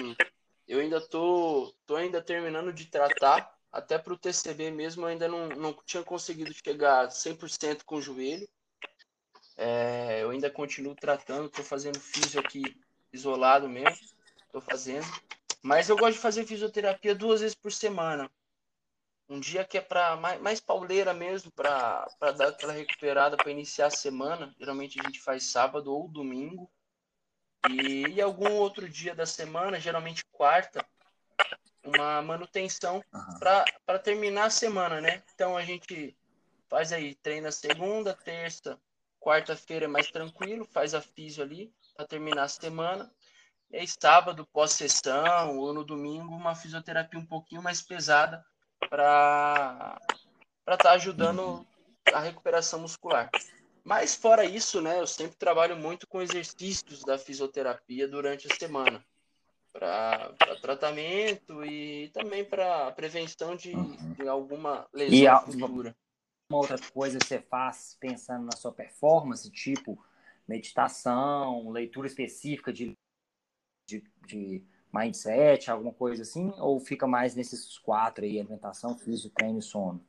eu 0.66 0.80
ainda 0.80 1.00
tô, 1.00 1.74
tô 1.86 1.96
ainda 1.96 2.22
terminando 2.22 2.72
de 2.72 2.86
tratar. 2.86 3.52
Até 3.72 3.98
para 3.98 4.12
o 4.12 4.16
TCB 4.16 4.70
mesmo, 4.70 5.02
eu 5.02 5.08
ainda 5.08 5.26
não, 5.26 5.48
não 5.48 5.76
tinha 5.84 6.02
conseguido 6.04 6.52
chegar 6.54 7.10
100% 7.10 7.84
com 7.84 7.96
o 7.96 8.02
joelho. 8.02 8.48
É, 9.56 10.22
eu 10.22 10.30
ainda 10.30 10.50
continuo 10.50 10.94
tratando, 10.94 11.46
estou 11.46 11.64
fazendo 11.64 11.98
físio 11.98 12.40
aqui 12.40 12.62
isolado 13.12 13.68
mesmo, 13.68 13.98
estou 14.46 14.60
fazendo. 14.60 15.06
Mas 15.62 15.88
eu 15.88 15.96
gosto 15.96 16.14
de 16.14 16.22
fazer 16.22 16.44
fisioterapia 16.44 17.14
duas 17.14 17.40
vezes 17.40 17.54
por 17.54 17.72
semana. 17.72 18.30
Um 19.28 19.40
dia 19.40 19.64
que 19.64 19.78
é 19.78 19.80
para 19.80 20.16
mais, 20.16 20.40
mais 20.40 20.60
pauleira 20.60 21.14
mesmo, 21.14 21.50
para 21.50 22.06
dar 22.36 22.48
aquela 22.48 22.72
recuperada 22.72 23.36
para 23.36 23.50
iniciar 23.50 23.86
a 23.86 23.90
semana. 23.90 24.54
Geralmente 24.58 25.00
a 25.00 25.04
gente 25.04 25.20
faz 25.20 25.44
sábado 25.44 25.92
ou 25.92 26.08
domingo. 26.08 26.70
E, 27.70 28.06
e 28.08 28.20
algum 28.20 28.52
outro 28.52 28.86
dia 28.88 29.14
da 29.14 29.24
semana, 29.24 29.80
geralmente 29.80 30.24
quarta, 30.26 30.84
uma 31.82 32.20
manutenção 32.20 33.02
uhum. 33.12 33.38
para 33.38 33.98
terminar 33.98 34.44
a 34.44 34.50
semana, 34.50 35.00
né? 35.00 35.22
Então 35.34 35.56
a 35.56 35.62
gente 35.62 36.14
faz 36.68 36.92
aí, 36.92 37.14
treina 37.14 37.50
segunda, 37.50 38.12
terça, 38.12 38.78
Quarta-feira 39.24 39.86
é 39.86 39.88
mais 39.88 40.10
tranquilo, 40.10 40.68
faz 40.70 40.94
a 40.94 41.00
físio 41.00 41.42
ali 41.42 41.74
para 41.96 42.06
terminar 42.06 42.42
a 42.42 42.48
semana. 42.48 43.10
E 43.70 43.78
aí, 43.78 43.88
sábado, 43.88 44.46
pós-sessão, 44.52 45.56
ou 45.56 45.72
no 45.72 45.82
domingo, 45.82 46.34
uma 46.34 46.54
fisioterapia 46.54 47.18
um 47.18 47.24
pouquinho 47.24 47.62
mais 47.62 47.80
pesada 47.80 48.44
para 48.88 49.98
estar 50.60 50.76
tá 50.76 50.92
ajudando 50.92 51.66
a 52.12 52.20
recuperação 52.20 52.80
muscular. 52.80 53.30
Mas 53.84 54.14
fora 54.14 54.44
isso, 54.44 54.80
né, 54.80 55.00
eu 55.00 55.06
sempre 55.06 55.36
trabalho 55.36 55.76
muito 55.76 56.06
com 56.06 56.22
exercícios 56.22 57.02
da 57.04 57.18
fisioterapia 57.18 58.08
durante 58.08 58.50
a 58.50 58.56
semana. 58.56 59.04
Para 59.72 60.32
tratamento 60.62 61.64
e 61.64 62.08
também 62.10 62.44
para 62.44 62.92
prevenção 62.92 63.56
de, 63.56 63.74
de 64.14 64.28
alguma 64.28 64.86
lesão 64.92 65.18
e 65.18 65.26
a, 65.26 65.40
futura 65.40 65.94
uma 66.48 66.58
outra 66.58 66.78
coisa 66.92 67.18
que 67.18 67.26
você 67.26 67.40
faz 67.40 67.96
pensando 67.98 68.44
na 68.44 68.56
sua 68.56 68.72
performance, 68.72 69.50
tipo 69.50 70.02
meditação, 70.46 71.70
leitura 71.70 72.06
específica 72.06 72.72
de, 72.72 72.96
de, 73.88 74.04
de 74.26 74.62
mindset, 74.94 75.70
alguma 75.70 75.92
coisa 75.92 76.22
assim? 76.22 76.52
Ou 76.58 76.78
fica 76.78 77.06
mais 77.06 77.34
nesses 77.34 77.78
quatro 77.78 78.24
aí, 78.24 78.38
alimentação, 78.38 78.96
físico, 78.96 79.34
treino 79.34 79.58
e 79.58 79.62
sono? 79.62 80.00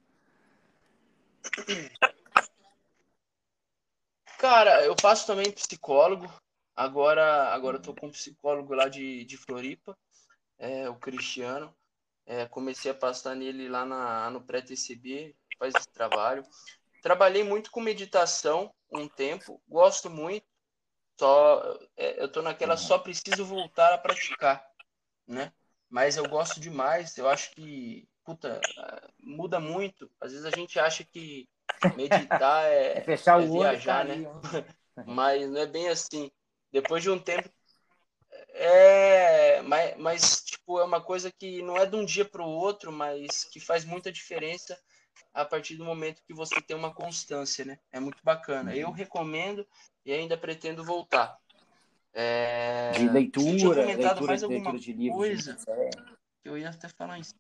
Cara, 4.38 4.86
eu 4.86 4.96
faço 5.00 5.26
também 5.26 5.52
psicólogo. 5.52 6.32
Agora, 6.76 7.54
agora 7.54 7.78
eu 7.78 7.82
tô 7.82 7.94
com 7.94 8.08
um 8.08 8.12
psicólogo 8.12 8.74
lá 8.74 8.90
de, 8.90 9.24
de 9.24 9.38
Floripa, 9.38 9.98
é, 10.60 10.90
o 10.90 10.96
Cristiano. 10.96 11.74
É, 12.26 12.46
comecei 12.46 12.92
a 12.92 12.96
passar 12.96 13.36
nele 13.36 13.70
lá 13.70 13.86
na, 13.86 14.30
no 14.30 14.42
pré-TCB, 14.42 15.36
faz 15.58 15.74
esse 15.76 15.90
trabalho. 15.90 16.44
Trabalhei 17.02 17.44
muito 17.44 17.72
com 17.72 17.80
meditação 17.80 18.74
um 18.92 19.08
tempo, 19.08 19.62
gosto 19.68 20.10
muito. 20.10 20.46
Só 21.18 21.80
é, 21.96 22.22
eu 22.22 22.30
tô 22.30 22.42
naquela 22.42 22.76
só 22.76 23.00
preciso 23.00 23.46
voltar 23.46 23.94
a 23.94 23.98
praticar, 23.98 24.68
né? 25.28 25.52
Mas 25.90 26.18
eu 26.18 26.28
gosto 26.28 26.60
demais. 26.60 27.18
Eu 27.18 27.30
acho 27.30 27.52
que 27.52 28.08
puta 28.24 28.60
muda 29.20 29.60
muito. 29.60 30.10
Às 30.20 30.32
vezes 30.32 30.46
a 30.46 30.56
gente 30.56 30.80
acha 30.80 31.04
que 31.04 31.48
meditar 31.96 32.66
é, 32.72 32.98
é 32.98 33.02
fechar 33.02 33.40
o 33.40 33.44
é 33.44 33.50
olho, 33.50 33.70
viajar, 33.70 34.06
né? 34.06 34.16
Mas 35.06 35.50
não 35.50 35.62
é 35.62 35.66
bem 35.66 35.88
assim. 35.90 36.32
Depois 36.72 37.04
de 37.04 37.10
um 37.10 37.20
tempo 37.20 37.50
É, 38.50 39.62
mas, 39.62 39.98
mas, 39.98 40.44
tipo, 40.44 40.80
é 40.80 40.84
uma 40.84 41.02
coisa 41.02 41.32
que 41.32 41.62
não 41.62 41.78
é 41.78 41.86
de 41.86 41.96
um 41.96 42.06
dia 42.06 42.24
para 42.24 42.42
o 42.42 42.50
outro, 42.50 42.92
mas 42.92 43.44
que 43.46 43.60
faz 43.60 43.84
muita 43.84 44.12
diferença 44.12 44.78
a 45.34 45.44
partir 45.44 45.76
do 45.76 45.84
momento 45.84 46.24
que 46.26 46.34
você 46.34 46.62
tem 46.62 46.76
uma 46.76 46.94
constância, 46.94 47.66
né? 47.66 47.78
É 47.92 48.00
muito 48.00 48.24
bacana. 48.24 48.74
Eu 48.74 48.88
uhum. 48.88 48.94
recomendo 48.94 49.68
e 50.06 50.14
ainda 50.14 50.38
pretendo 50.38 50.84
voltar. 50.84 51.38
É... 52.18 52.92
De 52.92 53.10
leitura, 53.10 53.86
leitura, 53.86 54.10
alguma 54.10 54.48
leitura 54.48 54.80
de 54.80 54.94
livros. 54.94 55.18
Coisa 55.18 55.58
que 56.42 56.50
eu 56.50 56.58
ia 56.58 56.70
até 56.70 56.88
falar 56.88 57.20
isso. 57.20 57.36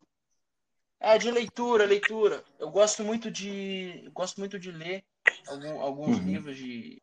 É, 0.99 1.17
de 1.17 1.32
leitura, 1.32 1.86
leitura. 1.86 2.43
Eu 2.59 2.69
gosto 2.69 3.03
muito 3.03 3.32
de, 3.32 4.09
gosto 4.13 4.39
muito 4.39 4.59
de 4.59 4.71
ler 4.71 5.03
algum, 5.47 5.80
alguns 5.80 6.17
uhum. 6.17 6.26
livros 6.26 6.57
de, 6.57 7.01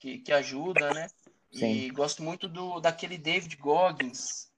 que, 0.00 0.18
que 0.18 0.32
ajudam, 0.32 0.92
né? 0.92 1.08
Sim. 1.52 1.70
E 1.70 1.90
gosto 1.90 2.22
muito 2.22 2.48
do 2.48 2.80
daquele 2.80 3.16
David 3.16 3.56
Goggins. 3.56 4.50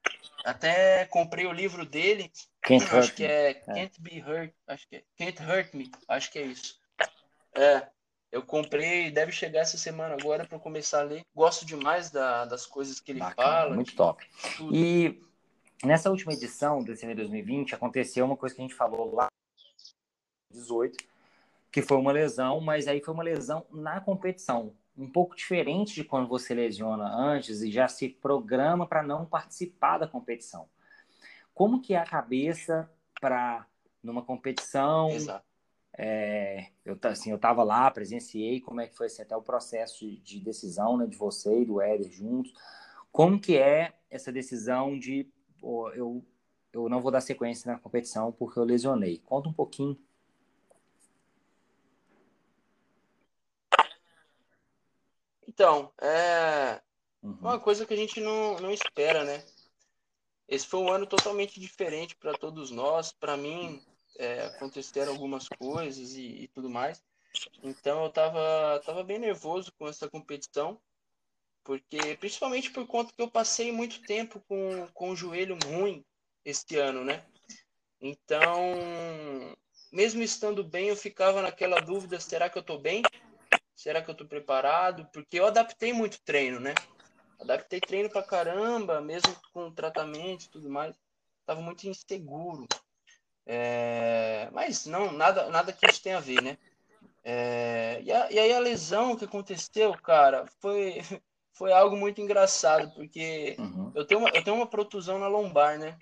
Até 0.45 1.05
comprei 1.07 1.47
o 1.47 1.53
livro 1.53 1.85
dele. 1.85 2.33
Can't 2.63 2.85
acho 2.95 3.15
que 3.15 3.25
é, 3.25 3.51
é 3.51 3.55
Can't 3.55 4.01
Be 4.01 4.23
Hurt. 4.23 4.55
Acho 4.67 4.89
que 4.89 4.97
é 4.97 5.05
Can't 5.19 5.43
Hurt 5.43 5.75
Me. 5.75 5.91
Acho 6.09 6.31
que 6.31 6.39
é 6.39 6.47
isso. 6.47 6.79
É. 7.55 7.89
Eu 8.31 8.43
comprei, 8.43 9.11
deve 9.11 9.33
chegar 9.33 9.61
essa 9.61 9.79
semana 9.79 10.15
agora 10.15 10.47
para 10.47 10.59
começar 10.59 11.01
a 11.01 11.05
ler. 11.05 11.23
Gosto 11.35 11.65
demais 11.65 12.11
da, 12.11 12.45
das 12.45 12.67
coisas 12.67 13.01
que 13.01 13.13
ele 13.13 13.21
Bacana, 13.21 13.49
fala. 13.49 13.75
Muito 13.75 13.97
top. 13.97 14.27
Tudo. 14.57 14.75
E 14.75 15.23
nessa 15.83 16.11
última 16.11 16.35
edição 16.35 16.83
desse 16.83 17.07
ano 17.07 17.15
2020 17.15 17.75
aconteceu 17.75 18.25
uma 18.25 18.37
coisa 18.37 18.55
que 18.55 18.61
a 18.61 18.65
gente 18.65 18.75
falou 18.75 19.15
lá 19.15 19.29
18, 20.51 20.97
que 21.73 21.81
foi 21.81 21.97
uma 21.97 22.13
lesão, 22.13 22.61
mas 22.61 22.87
aí 22.87 23.03
foi 23.03 23.15
uma 23.15 23.23
lesão 23.23 23.67
na 23.71 24.01
competição 24.01 24.75
um 24.99 25.09
pouco 25.09 25.37
diferente 25.37 25.95
de 25.95 26.03
quando 26.03 26.29
você 26.29 26.53
lesiona 26.53 27.09
antes 27.09 27.63
e 27.63 27.71
já 27.71 27.87
se 27.87 28.09
programa 28.09 28.85
para 28.85 29.03
não 29.03 29.25
participar 29.25 29.99
da 29.99 30.09
competição. 30.09 30.69
Como 31.55 31.81
que 31.81 31.95
é 31.95 31.99
a 31.99 32.05
cabeça 32.05 32.91
para 33.21 33.65
numa 34.03 34.23
competição? 34.23 35.11
Exato. 35.11 35.48
É, 36.01 36.69
eu 36.85 36.97
assim, 37.03 37.31
eu 37.31 37.37
estava 37.37 37.65
lá, 37.65 37.91
presenciei 37.91 38.61
como 38.61 38.81
é 38.81 38.87
que 38.87 38.97
foi 38.97 39.07
assim, 39.07 39.23
até 39.23 39.37
o 39.37 39.43
processo 39.43 40.07
de, 40.07 40.17
de 40.19 40.41
decisão 40.41 40.97
né, 40.97 41.07
de 41.07 41.17
você 41.17 41.63
e 41.63 41.65
do 41.65 41.81
Éder 41.81 42.11
juntos. 42.11 42.53
Como 43.11 43.41
que 43.41 43.57
é 43.57 43.93
essa 44.09 44.31
decisão 44.33 44.99
de 44.99 45.29
eu 45.63 46.25
eu 46.71 46.89
não 46.89 47.01
vou 47.01 47.11
dar 47.11 47.21
sequência 47.21 47.73
na 47.73 47.79
competição 47.79 48.31
porque 48.31 48.59
eu 48.59 48.65
lesionei? 48.65 49.19
Conta 49.19 49.49
um 49.49 49.53
pouquinho 49.53 49.99
Então, 55.59 55.93
é 56.01 56.81
uhum. 57.21 57.37
uma 57.41 57.59
coisa 57.59 57.85
que 57.85 57.93
a 57.93 57.97
gente 57.97 58.21
não, 58.21 58.61
não 58.61 58.71
espera, 58.71 59.25
né? 59.25 59.45
Esse 60.47 60.65
foi 60.65 60.79
um 60.79 60.89
ano 60.89 61.05
totalmente 61.05 61.59
diferente 61.59 62.15
para 62.15 62.39
todos 62.39 62.71
nós. 62.71 63.11
Para 63.11 63.37
mim, 63.37 63.85
é, 64.19 64.47
aconteceram 64.47 65.13
algumas 65.13 65.49
coisas 65.49 66.15
e, 66.15 66.43
e, 66.43 66.49
tudo 66.49 66.69
mais. 66.69 67.03
Então, 67.63 68.05
eu 68.05 68.11
tava, 68.11 68.83
tava 68.85 69.05
bem 69.05 69.19
nervoso 69.19 69.73
com 69.79 69.89
essa 69.89 70.11
competição, 70.11 70.81
porque 71.63 72.17
principalmente 72.17 72.71
por 72.71 72.87
conta 72.87 73.13
que 73.15 73.23
eu 73.23 73.31
passei 73.31 73.71
muito 73.71 74.03
tempo 74.03 74.41
com, 74.49 74.89
com 74.93 75.11
o 75.11 75.17
joelho 75.17 75.57
ruim 75.65 76.05
este 76.45 76.77
ano, 76.77 77.05
né? 77.05 77.25
Então, 78.01 78.75
mesmo 79.93 80.23
estando 80.23 80.65
bem, 80.65 80.89
eu 80.89 80.97
ficava 80.97 81.43
naquela 81.43 81.81
dúvida: 81.81 82.19
será 82.21 82.51
que 82.51 82.59
eu 82.59 82.63
tô 82.63 82.79
bem? 82.79 83.03
Será 83.75 84.03
que 84.03 84.11
eu 84.11 84.15
tô 84.15 84.27
preparado? 84.27 85.09
Porque 85.13 85.39
eu 85.39 85.47
adaptei 85.47 85.93
muito 85.93 86.21
treino, 86.23 86.59
né? 86.59 86.75
Adaptei 87.41 87.81
treino 87.81 88.11
pra 88.11 88.23
caramba, 88.23 89.01
mesmo 89.01 89.35
com 89.53 89.73
tratamento 89.73 90.45
e 90.45 90.49
tudo 90.49 90.69
mais. 90.69 90.97
Tava 91.47 91.61
muito 91.61 91.89
inseguro. 91.89 92.67
É... 93.51 94.51
Mas 94.53 94.85
não, 94.85 95.11
nada, 95.11 95.49
nada 95.49 95.73
que 95.73 95.87
isso 95.87 96.03
tenha 96.03 96.19
a 96.19 96.21
ver, 96.21 96.43
né? 96.43 96.59
É... 97.25 98.03
E, 98.05 98.13
a, 98.13 98.31
e 98.31 98.39
aí 98.39 98.53
a 98.53 98.59
lesão 98.59 99.17
que 99.17 99.25
aconteceu, 99.25 99.95
cara, 99.95 100.47
foi, 100.61 101.01
foi 101.55 101.73
algo 101.73 101.97
muito 101.97 102.21
engraçado, 102.21 102.93
porque 102.95 103.57
uhum. 103.59 103.91
eu, 103.95 104.05
tenho 104.05 104.21
uma, 104.21 104.29
eu 104.29 104.45
tenho 104.45 104.57
uma 104.57 104.67
protusão 104.67 105.19
na 105.19 105.27
lombar, 105.27 105.79
né? 105.79 105.97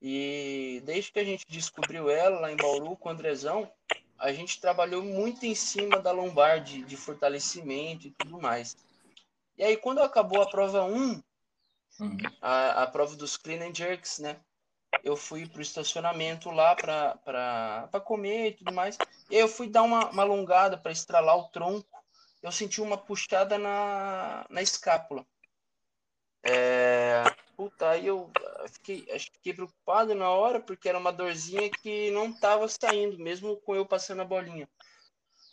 E 0.00 0.82
desde 0.84 1.12
que 1.12 1.20
a 1.20 1.24
gente 1.24 1.46
descobriu 1.48 2.10
ela 2.10 2.40
lá 2.40 2.50
em 2.50 2.56
Bauru 2.56 2.96
com 2.96 3.08
o 3.08 3.12
Andrezão, 3.12 3.70
a 4.18 4.32
gente 4.32 4.60
trabalhou 4.60 5.04
muito 5.04 5.46
em 5.46 5.54
cima 5.54 6.00
da 6.00 6.10
lombar, 6.10 6.60
de, 6.62 6.82
de 6.82 6.96
fortalecimento 6.96 8.08
e 8.08 8.10
tudo 8.10 8.40
mais. 8.40 8.76
E 9.56 9.62
aí, 9.62 9.76
quando 9.76 10.00
acabou 10.00 10.42
a 10.42 10.50
prova 10.50 10.82
1, 10.84 11.22
uhum. 12.00 12.16
a, 12.40 12.82
a 12.82 12.86
prova 12.88 13.14
dos 13.14 13.36
clean 13.36 13.68
and 13.68 13.74
jerks, 13.74 14.18
né? 14.18 14.40
Eu 15.02 15.16
fui 15.16 15.46
pro 15.48 15.62
estacionamento 15.62 16.50
lá 16.50 16.74
para 16.76 18.00
comer 18.04 18.48
e 18.48 18.52
tudo 18.52 18.72
mais. 18.72 18.96
E 19.30 19.36
eu 19.36 19.48
fui 19.48 19.68
dar 19.68 19.82
uma, 19.82 20.10
uma 20.10 20.22
alongada 20.22 20.76
para 20.76 20.92
estralar 20.92 21.36
o 21.36 21.48
tronco. 21.48 21.88
Eu 22.42 22.52
senti 22.52 22.80
uma 22.80 22.98
puxada 22.98 23.56
na, 23.56 24.44
na 24.50 24.62
escápula. 24.62 25.24
É, 26.44 27.22
puta, 27.56 27.90
aí 27.90 28.06
eu 28.06 28.30
fiquei, 28.72 29.06
fiquei 29.18 29.54
preocupado 29.54 30.14
na 30.14 30.28
hora, 30.28 30.60
porque 30.60 30.88
era 30.88 30.98
uma 30.98 31.12
dorzinha 31.12 31.70
que 31.70 32.10
não 32.10 32.32
tava 32.32 32.66
saindo, 32.68 33.16
mesmo 33.18 33.56
com 33.58 33.76
eu 33.76 33.86
passando 33.86 34.22
a 34.22 34.24
bolinha. 34.24 34.68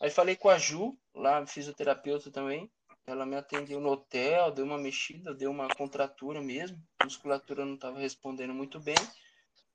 Aí 0.02 0.10
falei 0.10 0.36
com 0.36 0.50
a 0.50 0.58
Ju, 0.58 0.98
lá, 1.14 1.46
fisioterapeuta 1.46 2.32
também. 2.32 2.72
Ela 3.06 3.26
me 3.26 3.36
atendeu 3.36 3.80
no 3.80 3.90
hotel, 3.90 4.52
deu 4.52 4.66
uma 4.66 4.78
mexida, 4.78 5.34
deu 5.34 5.52
uma 5.52 5.68
contratura 5.68 6.42
mesmo. 6.42 6.82
A 7.00 7.06
musculatura 7.06 7.66
não 7.66 7.76
estava 7.76 8.00
respondendo 8.00 8.54
muito 8.54 8.80
bem, 8.80 8.96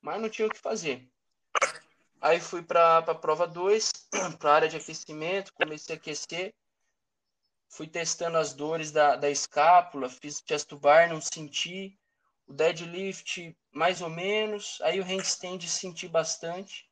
mas 0.05 0.21
não 0.21 0.29
tinha 0.29 0.47
o 0.47 0.51
que 0.51 0.59
fazer. 0.59 1.09
Aí 2.21 2.39
fui 2.39 2.61
para 2.61 2.99
a 2.99 3.15
prova 3.15 3.47
2, 3.47 3.91
para 4.39 4.51
a 4.51 4.53
área 4.53 4.69
de 4.69 4.77
aquecimento, 4.77 5.51
comecei 5.55 5.95
a 5.95 5.97
aquecer. 5.97 6.53
Fui 7.67 7.87
testando 7.87 8.37
as 8.37 8.53
dores 8.53 8.91
da, 8.91 9.15
da 9.15 9.31
escápula, 9.31 10.07
fiz 10.07 10.43
chest 10.47 10.71
bar, 10.75 11.09
não 11.09 11.19
senti. 11.19 11.97
O 12.45 12.53
deadlift, 12.53 13.57
mais 13.71 13.99
ou 13.99 14.09
menos. 14.09 14.79
Aí 14.81 14.99
o 14.99 15.03
handstand 15.03 15.67
senti 15.67 16.07
bastante. 16.07 16.87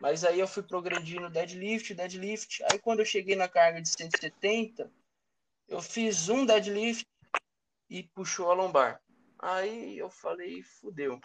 Mas 0.00 0.24
aí 0.24 0.40
eu 0.40 0.48
fui 0.48 0.62
progredindo 0.62 1.28
deadlift, 1.28 1.92
deadlift. 1.92 2.64
Aí 2.72 2.78
quando 2.78 3.00
eu 3.00 3.04
cheguei 3.04 3.36
na 3.36 3.46
carga 3.46 3.82
de 3.82 3.90
170, 3.90 4.90
eu 5.68 5.82
fiz 5.82 6.30
um 6.30 6.46
deadlift 6.46 7.06
e 7.90 8.04
puxou 8.04 8.50
a 8.50 8.54
lombar. 8.54 9.02
Aí 9.38 9.98
eu 9.98 10.08
falei, 10.08 10.62
fudeu. 10.62 11.20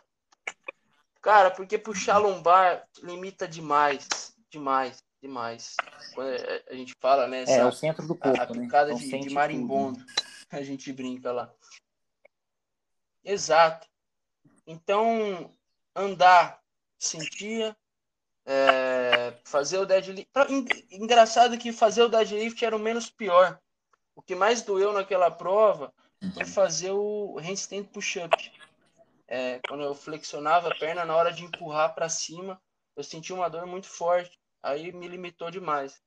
Cara, 1.23 1.49
porque 1.49 1.79
puxar 1.79 2.19
lombar 2.19 2.87
limita 3.01 3.47
demais, 3.47 4.07
demais 4.51 5.03
demais. 5.23 5.75
Quando 6.13 6.35
a 6.69 6.75
gente 6.75 6.93
fala, 6.99 7.27
né? 7.27 7.43
Essa, 7.43 7.53
é, 7.53 7.57
é 7.59 7.65
o 7.65 7.71
centro 7.71 8.05
do 8.05 8.13
corpo, 8.13 8.39
a, 8.39 8.43
a 8.43 8.49
né? 8.53 8.65
picada 8.65 8.91
então, 8.91 9.19
de, 9.19 9.27
de 9.27 9.33
marimbondo. 9.33 9.99
Tudo, 9.99 10.07
né? 10.07 10.59
A 10.59 10.61
gente 10.61 10.91
brinca 10.91 11.31
lá. 11.31 11.51
Exato. 13.23 13.87
Então, 14.67 15.49
andar, 15.95 16.61
sentia, 16.99 17.75
é, 18.45 19.33
fazer 19.45 19.77
o 19.77 19.85
deadlift. 19.85 20.29
Engraçado 20.91 21.57
que 21.57 21.71
fazer 21.71 22.03
o 22.03 22.09
deadlift 22.09 22.63
era 22.63 22.75
o 22.75 22.79
menos 22.79 23.09
pior. 23.09 23.59
O 24.15 24.21
que 24.21 24.35
mais 24.35 24.61
doeu 24.61 24.93
naquela 24.93 25.31
prova 25.31 25.91
foi 26.33 26.45
fazer 26.45 26.91
o 26.91 27.39
handstand 27.39 27.85
push-up. 27.85 28.51
É, 29.27 29.59
quando 29.67 29.83
eu 29.83 29.95
flexionava 29.95 30.69
a 30.69 30.75
perna, 30.75 31.05
na 31.05 31.15
hora 31.15 31.31
de 31.31 31.43
empurrar 31.43 31.93
para 31.95 32.09
cima, 32.09 32.61
eu 32.95 33.03
senti 33.03 33.31
uma 33.31 33.49
dor 33.49 33.65
muito 33.65 33.87
forte 33.87 34.37
aí 34.63 34.93
me 34.93 35.07
limitou 35.07 35.51
demais. 35.51 36.01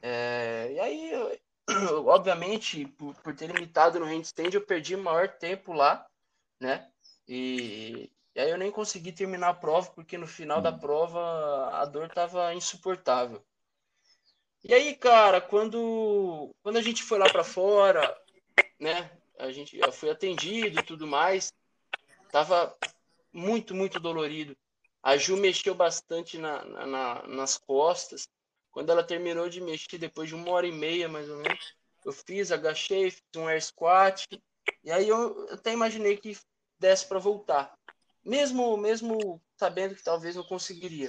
É, 0.00 0.72
e 0.72 0.80
aí, 0.80 1.12
eu, 1.12 2.06
obviamente, 2.06 2.86
por, 2.86 3.14
por, 3.16 3.36
ter 3.36 3.48
limitado 3.48 4.00
no 4.00 4.06
handstand, 4.06 4.54
eu 4.54 4.64
perdi 4.64 4.96
maior 4.96 5.28
tempo 5.28 5.74
lá, 5.74 6.06
né? 6.58 6.90
E, 7.28 8.10
e, 8.34 8.40
aí 8.40 8.50
eu 8.50 8.56
nem 8.56 8.70
consegui 8.70 9.12
terminar 9.12 9.50
a 9.50 9.54
prova, 9.54 9.90
porque 9.92 10.16
no 10.16 10.26
final 10.26 10.62
da 10.62 10.72
prova 10.72 11.70
a 11.76 11.84
dor 11.84 12.08
tava 12.08 12.54
insuportável. 12.54 13.44
E 14.64 14.72
aí, 14.74 14.96
cara, 14.96 15.40
quando, 15.40 16.50
quando 16.62 16.76
a 16.76 16.82
gente 16.82 17.02
foi 17.02 17.18
lá 17.18 17.30
para 17.30 17.44
fora, 17.44 18.16
né? 18.80 19.10
A 19.38 19.52
gente, 19.52 19.76
eu 19.76 19.92
fui 19.92 20.10
atendido 20.10 20.80
e 20.80 20.82
tudo 20.82 21.06
mais, 21.06 21.52
tava 22.36 22.76
muito, 23.32 23.74
muito 23.74 23.98
dolorido. 23.98 24.54
A 25.02 25.16
Ju 25.16 25.38
mexeu 25.38 25.74
bastante 25.74 26.36
na, 26.36 26.62
na, 26.86 27.26
nas 27.26 27.56
costas. 27.56 28.28
Quando 28.70 28.90
ela 28.90 29.02
terminou 29.02 29.48
de 29.48 29.58
mexer, 29.58 29.96
depois 29.96 30.28
de 30.28 30.34
uma 30.34 30.50
hora 30.50 30.66
e 30.66 30.72
meia, 30.72 31.08
mais 31.08 31.30
ou 31.30 31.38
menos, 31.38 31.74
eu 32.04 32.12
fiz, 32.12 32.52
agachei, 32.52 33.10
fiz 33.10 33.22
um 33.36 33.48
air 33.48 33.64
squat. 33.64 34.26
E 34.84 34.92
aí 34.92 35.08
eu 35.08 35.48
até 35.50 35.72
imaginei 35.72 36.18
que 36.18 36.36
desse 36.78 37.06
para 37.06 37.18
voltar. 37.18 37.74
Mesmo, 38.22 38.76
mesmo 38.76 39.40
sabendo 39.56 39.94
que 39.94 40.02
talvez 40.02 40.36
não 40.36 40.44
conseguiria. 40.44 41.08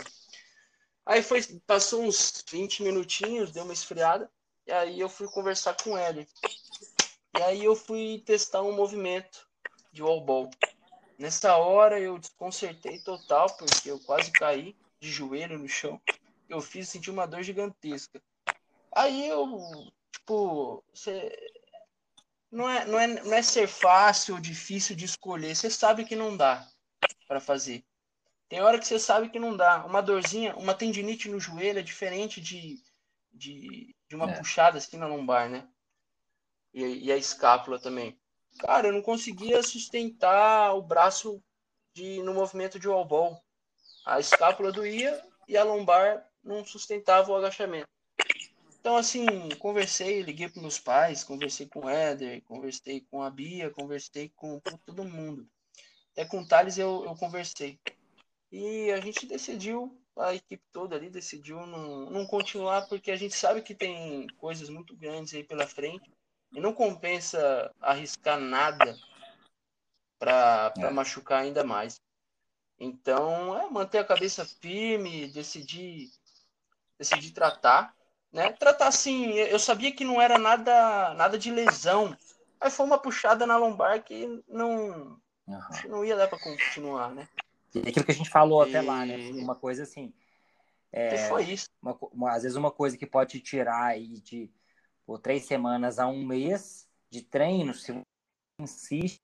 Aí 1.05 1.21
foi, 1.21 1.41
passou 1.65 2.03
uns 2.03 2.41
20 2.49 2.83
minutinhos, 2.83 3.51
deu 3.51 3.65
uma 3.65 3.73
esfriada. 3.73 4.31
E 4.65 4.71
aí 4.71 4.97
eu 4.97 5.09
fui 5.09 5.27
conversar 5.27 5.75
com 5.75 5.97
ele. 5.97 6.25
E 7.37 7.41
aí 7.41 7.65
eu 7.65 7.75
fui 7.75 8.23
testar 8.25 8.61
um 8.61 8.71
movimento 8.71 9.45
de 9.91 10.01
wall 10.01 10.23
Nessa 11.17 11.57
hora 11.57 11.99
eu 11.99 12.17
desconcertei 12.17 12.99
total, 12.99 13.47
porque 13.57 13.89
eu 13.89 13.99
quase 13.99 14.31
caí 14.31 14.75
de 14.99 15.09
joelho 15.09 15.57
no 15.57 15.67
chão. 15.67 15.99
Eu 16.47 16.61
fiz 16.61 16.89
sentir 16.89 17.09
uma 17.09 17.25
dor 17.25 17.43
gigantesca. 17.43 18.21
Aí 18.95 19.27
eu, 19.27 19.47
tipo, 20.11 20.83
você 20.93 21.35
não 22.51 22.69
é, 22.69 22.85
não 22.85 22.99
é, 22.99 23.07
não 23.07 23.33
é 23.33 23.41
ser 23.41 23.67
fácil 23.67 24.35
ou 24.35 24.41
difícil 24.41 24.95
de 24.95 25.05
escolher. 25.05 25.55
Você 25.55 25.69
sabe 25.69 26.05
que 26.05 26.15
não 26.15 26.35
dá 26.35 26.67
para 27.27 27.39
fazer. 27.39 27.83
Tem 28.49 28.61
hora 28.61 28.79
que 28.79 28.87
você 28.87 28.97
sabe 28.97 29.29
que 29.29 29.39
não 29.39 29.55
dá. 29.55 29.85
Uma 29.85 30.01
dorzinha, 30.01 30.55
uma 30.55 30.73
tendinite 30.73 31.29
no 31.29 31.39
joelho 31.39 31.79
é 31.79 31.83
diferente 31.83 32.39
de, 32.39 32.81
de, 33.33 33.93
de 34.07 34.15
uma 34.15 34.31
é. 34.31 34.37
puxada 34.37 34.77
assim 34.77 34.97
na 34.97 35.07
lombar, 35.07 35.49
né? 35.49 35.67
E, 36.73 37.05
e, 37.05 37.11
a 37.11 37.17
escápula 37.17 37.79
também. 37.79 38.17
Cara, 38.59 38.87
eu 38.87 38.93
não 38.93 39.01
conseguia 39.01 39.61
sustentar 39.61 40.73
o 40.75 40.81
braço 40.81 41.41
de, 41.95 42.21
no 42.23 42.33
movimento 42.33 42.79
de 42.79 42.87
wall 42.87 43.43
A 44.05 44.19
escápula 44.19 44.71
doía 44.71 45.21
e 45.47 45.55
a 45.55 45.63
lombar 45.63 46.27
não 46.43 46.65
sustentava 46.65 47.31
o 47.31 47.35
agachamento. 47.35 47.87
Então, 48.79 48.95
assim, 48.95 49.25
conversei, 49.59 50.21
liguei 50.21 50.47
para 50.47 50.61
meus 50.61 50.79
pais, 50.79 51.23
conversei 51.23 51.67
com 51.67 51.81
o 51.81 51.89
Éder, 51.89 52.41
conversei 52.43 53.01
com 53.11 53.21
a 53.21 53.29
Bia, 53.29 53.69
conversei 53.69 54.31
com, 54.35 54.61
com 54.61 54.77
todo 54.77 55.03
mundo. 55.03 55.47
Até 56.13 56.25
com 56.25 56.39
o 56.39 56.47
Thales 56.47 56.77
eu, 56.77 57.03
eu 57.03 57.15
conversei. 57.15 57.79
E 58.51 58.89
a 58.91 59.01
gente 59.01 59.25
decidiu, 59.25 60.01
a 60.15 60.33
equipe 60.33 60.63
toda 60.71 60.95
ali 60.95 61.09
decidiu 61.09 61.65
não, 61.65 62.09
não 62.09 62.25
continuar, 62.25 62.87
porque 62.87 63.11
a 63.11 63.17
gente 63.17 63.35
sabe 63.35 63.61
que 63.61 63.75
tem 63.75 64.25
coisas 64.37 64.69
muito 64.69 64.95
grandes 64.95 65.33
aí 65.33 65.43
pela 65.43 65.67
frente. 65.67 66.09
E 66.51 66.59
não 66.59 66.73
compensa 66.73 67.71
arriscar 67.81 68.39
nada 68.39 68.97
para 70.17 70.73
é. 70.77 70.89
machucar 70.89 71.43
ainda 71.43 71.63
mais. 71.63 72.01
Então, 72.79 73.57
é 73.57 73.69
manter 73.69 73.99
a 73.99 74.05
cabeça 74.05 74.45
firme, 74.45 75.27
decidir, 75.27 76.09
decidir 76.97 77.31
tratar 77.31 77.97
né? 78.31 78.51
Tratar 78.51 78.87
assim, 78.87 79.33
eu 79.33 79.59
sabia 79.59 79.91
que 79.91 80.03
não 80.03 80.21
era 80.21 80.37
nada, 80.37 81.13
nada 81.15 81.37
de 81.37 81.51
lesão, 81.51 82.15
mas 82.59 82.75
foi 82.75 82.85
uma 82.85 82.99
puxada 82.99 83.45
na 83.45 83.57
lombar 83.57 84.03
que 84.03 84.43
não, 84.47 85.17
uhum. 85.47 85.89
não 85.89 86.05
ia 86.05 86.15
dar 86.15 86.27
para 86.27 86.39
continuar, 86.39 87.13
né? 87.13 87.27
E 87.73 87.79
aquilo 87.79 88.05
que 88.05 88.11
a 88.11 88.15
gente 88.15 88.29
falou 88.29 88.65
e... 88.65 88.69
até 88.69 88.81
lá, 88.81 89.05
né? 89.05 89.17
Uma 89.31 89.55
coisa 89.55 89.83
assim. 89.83 90.13
É, 90.91 91.27
foi 91.29 91.43
isso. 91.45 91.69
Uma, 91.81 91.97
uma, 92.11 92.31
às 92.31 92.43
vezes 92.43 92.57
uma 92.57 92.71
coisa 92.71 92.97
que 92.97 93.05
pode 93.05 93.31
te 93.31 93.39
tirar 93.39 93.83
aí 93.83 94.19
de 94.21 94.49
por 95.07 95.19
três 95.19 95.45
semanas 95.45 95.99
a 95.99 96.05
um 96.05 96.25
mês 96.25 96.85
de 97.09 97.21
treino, 97.23 97.73
se 97.73 97.93
você 97.93 98.01
insiste, 98.59 99.21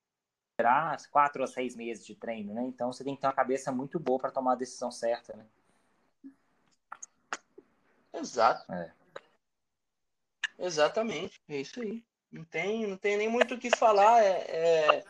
tirar 0.57 0.97
quatro 1.09 1.41
ou 1.41 1.47
seis 1.47 1.75
meses 1.75 2.05
de 2.05 2.15
treino, 2.15 2.53
né? 2.53 2.63
Então 2.63 2.91
você 2.91 3.03
tem 3.03 3.13
que 3.15 3.21
ter 3.21 3.27
uma 3.27 3.33
cabeça 3.33 3.69
muito 3.69 3.99
boa 3.99 4.17
para 4.17 4.31
tomar 4.31 4.53
a 4.53 4.55
decisão 4.55 4.89
certa, 4.89 5.35
né? 5.35 5.45
Exato. 8.13 8.71
É. 8.71 8.93
Exatamente, 10.57 11.41
é 11.49 11.57
isso 11.59 11.81
aí. 11.81 12.01
Não 12.31 12.45
tem, 12.45 12.87
não 12.87 12.97
tem 12.97 13.17
nem 13.17 13.27
muito 13.27 13.55
o 13.55 13.59
que 13.59 13.75
falar. 13.75 14.23
É, 14.23 14.37
é, 14.47 15.03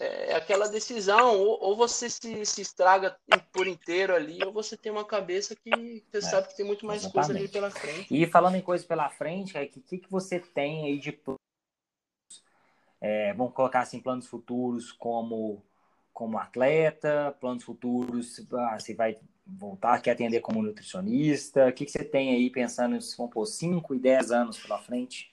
é 0.00 0.34
aquela 0.34 0.68
decisão, 0.68 1.36
ou, 1.38 1.58
ou 1.60 1.76
você 1.76 2.08
se, 2.08 2.44
se 2.46 2.60
estraga 2.60 3.16
por 3.52 3.66
inteiro 3.66 4.14
ali, 4.14 4.38
ou 4.44 4.52
você 4.52 4.76
tem 4.76 4.92
uma 4.92 5.04
cabeça 5.04 5.56
que 5.56 6.04
você 6.10 6.18
é, 6.18 6.20
sabe 6.20 6.48
que 6.48 6.56
tem 6.56 6.66
muito 6.66 6.86
mais 6.86 7.02
exatamente. 7.02 7.26
coisa 7.26 7.38
ali 7.38 7.48
pela 7.48 7.70
frente. 7.70 8.06
E 8.10 8.26
falando 8.26 8.54
em 8.54 8.62
coisas 8.62 8.86
pela 8.86 9.08
frente, 9.08 9.58
o 9.58 9.68
que, 9.68 9.80
que, 9.80 9.98
que 9.98 10.10
você 10.10 10.38
tem 10.38 10.86
aí 10.86 10.98
de 10.98 11.18
é, 13.00 13.32
vamos 13.34 13.54
colocar 13.54 13.80
assim 13.80 14.00
planos 14.00 14.26
futuros 14.26 14.90
como 14.92 15.62
como 16.12 16.36
atleta, 16.36 17.32
planos 17.40 17.62
futuros, 17.62 18.44
ah, 18.52 18.76
você 18.76 18.92
vai 18.92 19.16
voltar, 19.46 20.02
quer 20.02 20.10
atender 20.10 20.40
como 20.40 20.60
nutricionista? 20.60 21.68
O 21.68 21.72
que, 21.72 21.84
que 21.84 21.92
você 21.92 22.02
tem 22.02 22.30
aí 22.34 22.50
pensando, 22.50 23.00
se 23.00 23.16
vão 23.16 23.28
por 23.28 23.46
5 23.46 23.94
e 23.94 24.00
10 24.00 24.32
anos 24.32 24.58
pela 24.58 24.80
frente? 24.80 25.30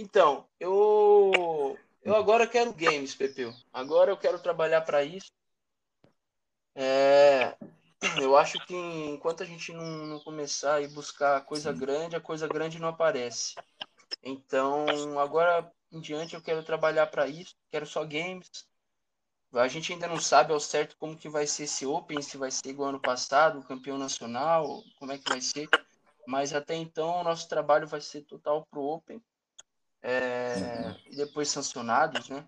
Então, 0.00 0.46
eu 0.60 1.76
eu 2.04 2.14
agora 2.14 2.46
quero 2.46 2.72
games, 2.72 3.16
Pepeu. 3.16 3.52
Agora 3.72 4.12
eu 4.12 4.16
quero 4.16 4.38
trabalhar 4.38 4.82
para 4.82 5.02
isso. 5.02 5.32
É, 6.72 7.56
eu 8.22 8.36
acho 8.36 8.64
que 8.64 8.76
enquanto 8.76 9.42
a 9.42 9.46
gente 9.46 9.72
não, 9.72 10.06
não 10.06 10.20
começar 10.20 10.80
a 10.80 10.88
buscar 10.88 11.44
coisa 11.44 11.72
grande, 11.72 12.14
a 12.14 12.20
coisa 12.20 12.46
grande 12.46 12.78
não 12.78 12.88
aparece. 12.88 13.56
Então, 14.22 15.18
agora 15.18 15.68
em 15.90 16.00
diante 16.00 16.34
eu 16.34 16.40
quero 16.40 16.62
trabalhar 16.62 17.08
para 17.08 17.26
isso. 17.26 17.56
Quero 17.68 17.84
só 17.84 18.04
games. 18.04 18.48
A 19.52 19.66
gente 19.66 19.92
ainda 19.92 20.06
não 20.06 20.20
sabe 20.20 20.52
ao 20.52 20.60
certo 20.60 20.96
como 20.96 21.16
que 21.16 21.28
vai 21.28 21.44
ser 21.44 21.64
esse 21.64 21.84
Open, 21.84 22.22
se 22.22 22.36
vai 22.36 22.52
ser 22.52 22.68
igual 22.68 22.90
ano 22.90 23.00
passado, 23.00 23.66
campeão 23.66 23.98
nacional, 23.98 24.80
como 24.96 25.10
é 25.10 25.18
que 25.18 25.28
vai 25.28 25.40
ser. 25.40 25.68
Mas 26.24 26.54
até 26.54 26.76
então 26.76 27.20
o 27.20 27.24
nosso 27.24 27.48
trabalho 27.48 27.88
vai 27.88 28.00
ser 28.00 28.22
total 28.22 28.64
pro 28.70 28.82
Open. 28.82 29.20
É. 30.02 30.94
E 31.06 31.16
depois 31.16 31.48
sancionados, 31.48 32.28
né? 32.28 32.46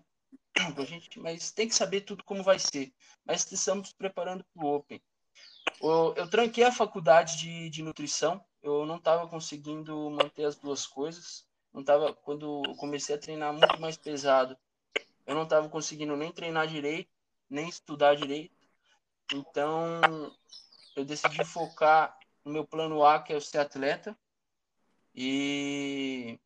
A 0.77 0.85
gente, 0.85 1.19
mas 1.19 1.51
tem 1.51 1.67
que 1.67 1.75
saber 1.75 2.01
tudo 2.01 2.23
como 2.23 2.43
vai 2.43 2.59
ser. 2.59 2.93
Mas 3.25 3.49
estamos 3.51 3.93
preparando 3.93 4.43
para 4.53 4.65
o 4.65 4.75
Open. 4.75 5.01
Eu, 5.81 6.13
eu 6.15 6.29
tranquei 6.29 6.63
a 6.63 6.71
faculdade 6.71 7.37
de, 7.37 7.69
de 7.69 7.83
nutrição. 7.83 8.43
Eu 8.61 8.85
não 8.85 8.97
estava 8.97 9.27
conseguindo 9.27 10.09
manter 10.11 10.45
as 10.45 10.55
duas 10.55 10.85
coisas. 10.85 11.45
Não 11.73 11.83
tava, 11.83 12.13
quando 12.13 12.61
eu 12.65 12.75
comecei 12.75 13.15
a 13.15 13.19
treinar 13.19 13.53
muito 13.53 13.79
mais 13.79 13.97
pesado, 13.97 14.57
eu 15.25 15.33
não 15.33 15.43
estava 15.43 15.69
conseguindo 15.69 16.15
nem 16.17 16.31
treinar 16.31 16.67
direito, 16.67 17.09
nem 17.49 17.69
estudar 17.69 18.15
direito. 18.15 18.55
Então, 19.33 20.01
eu 20.95 21.05
decidi 21.05 21.43
focar 21.45 22.17
no 22.43 22.51
meu 22.51 22.65
plano 22.65 23.03
A, 23.05 23.21
que 23.21 23.31
é 23.31 23.39
ser 23.39 23.59
atleta. 23.59 24.17
E, 25.15 26.37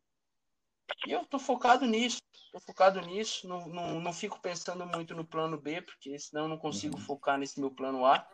e 1.07 1.11
eu 1.11 1.25
tô 1.25 1.39
focado 1.39 1.86
nisso. 1.86 2.21
Tô 2.51 2.59
focado 2.59 3.01
nisso. 3.01 3.47
Não, 3.47 3.67
não, 3.67 3.99
não 3.99 4.13
fico 4.13 4.39
pensando 4.39 4.86
muito 4.86 5.13
no 5.13 5.25
plano 5.25 5.57
B, 5.57 5.81
porque 5.81 6.17
senão 6.19 6.43
eu 6.43 6.49
não 6.49 6.57
consigo 6.57 6.97
uhum. 6.97 7.03
focar 7.03 7.38
nesse 7.38 7.59
meu 7.59 7.71
plano 7.71 8.05
A. 8.05 8.27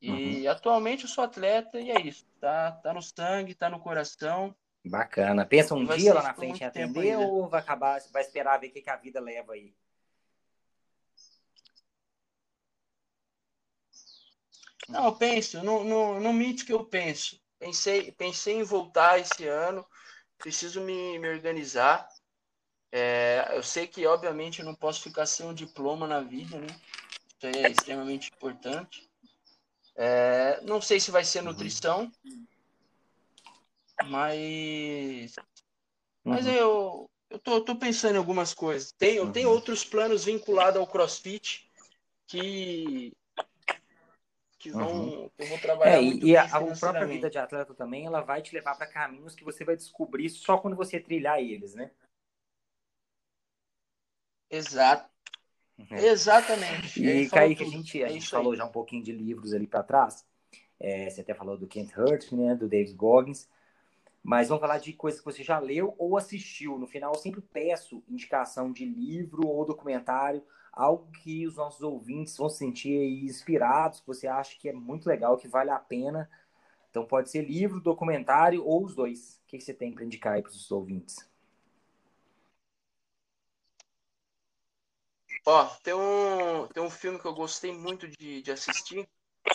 E 0.00 0.42
uhum. 0.42 0.50
atualmente 0.50 1.04
eu 1.04 1.08
sou 1.08 1.24
atleta 1.24 1.80
e 1.80 1.90
é 1.90 2.00
isso. 2.00 2.26
Tá, 2.40 2.72
tá 2.72 2.92
no 2.92 3.02
sangue, 3.02 3.54
tá 3.54 3.70
no 3.70 3.80
coração. 3.80 4.54
Bacana. 4.84 5.46
Pensa 5.46 5.74
um 5.74 5.86
dia 5.86 6.12
lá 6.12 6.22
na 6.22 6.34
frente 6.34 6.60
em 6.60 6.66
atender 6.66 7.16
ou 7.16 7.48
vai 7.48 7.60
acabar, 7.60 8.00
vai 8.12 8.22
esperar 8.22 8.58
ver 8.58 8.68
o 8.68 8.72
que, 8.72 8.82
que 8.82 8.90
a 8.90 8.96
vida 8.96 9.18
leva 9.18 9.54
aí? 9.54 9.74
Não, 14.86 15.06
eu 15.06 15.16
penso, 15.16 15.62
não, 15.62 15.82
não, 15.82 16.20
não 16.20 16.32
minto 16.32 16.66
que 16.66 16.72
eu 16.72 16.84
penso. 16.84 17.40
Pensei, 17.58 18.12
pensei 18.12 18.56
em 18.56 18.62
voltar 18.62 19.18
esse 19.18 19.46
ano, 19.46 19.86
preciso 20.44 20.82
me, 20.82 21.18
me 21.18 21.28
organizar. 21.30 22.06
É, 22.92 23.48
eu 23.52 23.62
sei 23.62 23.86
que, 23.86 24.06
obviamente, 24.06 24.60
eu 24.60 24.66
não 24.66 24.74
posso 24.74 25.00
ficar 25.00 25.24
sem 25.24 25.46
um 25.46 25.54
diploma 25.54 26.06
na 26.06 26.20
vida, 26.20 26.58
né? 26.58 26.66
Isso 26.66 27.46
é 27.46 27.70
extremamente 27.70 28.30
importante. 28.30 29.08
É, 29.96 30.60
não 30.60 30.82
sei 30.82 31.00
se 31.00 31.10
vai 31.10 31.24
ser 31.24 31.40
nutrição, 31.40 32.12
mas. 34.04 35.34
Mas 36.22 36.46
uhum. 36.46 36.52
eu, 36.52 37.10
eu 37.30 37.38
tô, 37.38 37.60
tô, 37.62 37.76
pensando 37.76 38.16
em 38.16 38.18
algumas 38.18 38.52
coisas. 38.52 38.92
Tem, 38.92 39.16
eu 39.16 39.24
uhum. 39.24 39.32
tenho 39.32 39.48
outros 39.48 39.82
planos 39.82 40.26
vinculados 40.26 40.78
ao 40.78 40.86
CrossFit 40.86 41.70
que. 42.26 43.12
Que, 44.64 44.70
vão, 44.70 45.10
uhum. 45.10 45.30
que 45.36 45.44
vou 45.44 45.58
trabalhar. 45.58 45.98
É, 45.98 46.02
e 46.02 46.34
a, 46.34 46.44
a 46.44 46.76
própria 46.76 47.06
vida 47.06 47.28
de 47.28 47.36
atleta 47.36 47.74
também, 47.74 48.06
ela 48.06 48.22
vai 48.22 48.40
te 48.40 48.54
levar 48.54 48.74
para 48.74 48.86
caminhos 48.86 49.34
que 49.34 49.44
você 49.44 49.62
vai 49.62 49.76
descobrir 49.76 50.30
só 50.30 50.56
quando 50.56 50.74
você 50.74 50.98
trilhar 50.98 51.38
eles, 51.38 51.74
né? 51.74 51.90
Exato. 54.48 55.06
Uhum. 55.78 55.98
Exatamente. 55.98 57.04
E, 57.04 57.28
Kaique, 57.28 57.62
a 57.62 57.66
gente, 57.66 58.02
a 58.02 58.06
é 58.06 58.08
gente 58.08 58.26
falou 58.26 58.56
já 58.56 58.64
um 58.64 58.72
pouquinho 58.72 59.02
de 59.02 59.12
livros 59.12 59.52
ali 59.52 59.66
para 59.66 59.82
trás. 59.82 60.24
É, 60.80 61.10
você 61.10 61.20
até 61.20 61.34
falou 61.34 61.58
do 61.58 61.66
Kent 61.66 61.94
Hurt, 61.94 62.32
né, 62.32 62.54
do 62.54 62.66
David 62.66 62.94
Goggins. 62.94 63.46
Mas 64.22 64.48
vamos 64.48 64.62
falar 64.62 64.78
de 64.78 64.94
coisas 64.94 65.20
que 65.20 65.26
você 65.26 65.42
já 65.42 65.58
leu 65.58 65.94
ou 65.98 66.16
assistiu. 66.16 66.78
No 66.78 66.86
final, 66.86 67.12
eu 67.12 67.20
sempre 67.20 67.42
peço 67.42 68.02
indicação 68.08 68.72
de 68.72 68.86
livro 68.86 69.46
ou 69.46 69.66
documentário, 69.66 70.42
algo 70.74 71.10
que 71.12 71.46
os 71.46 71.56
nossos 71.56 71.82
ouvintes 71.82 72.36
vão 72.36 72.48
se 72.48 72.58
sentir 72.58 73.24
inspirados, 73.24 74.00
que 74.00 74.06
você 74.06 74.26
acha 74.26 74.56
que 74.58 74.68
é 74.68 74.72
muito 74.72 75.06
legal, 75.06 75.36
que 75.36 75.48
vale 75.48 75.70
a 75.70 75.78
pena. 75.78 76.28
Então, 76.90 77.06
pode 77.06 77.30
ser 77.30 77.42
livro, 77.42 77.80
documentário 77.80 78.64
ou 78.64 78.84
os 78.84 78.94
dois. 78.94 79.40
O 79.44 79.46
que 79.46 79.60
você 79.60 79.74
tem 79.74 79.92
para 79.92 80.04
indicar 80.04 80.34
aí 80.34 80.42
para 80.42 80.50
os 80.50 80.70
ouvintes? 80.70 81.16
Ó, 85.46 85.64
tem 85.82 85.94
um, 85.94 86.66
tem 86.68 86.82
um 86.82 86.90
filme 86.90 87.18
que 87.18 87.26
eu 87.26 87.34
gostei 87.34 87.72
muito 87.72 88.08
de, 88.08 88.40
de 88.42 88.50
assistir, 88.50 89.06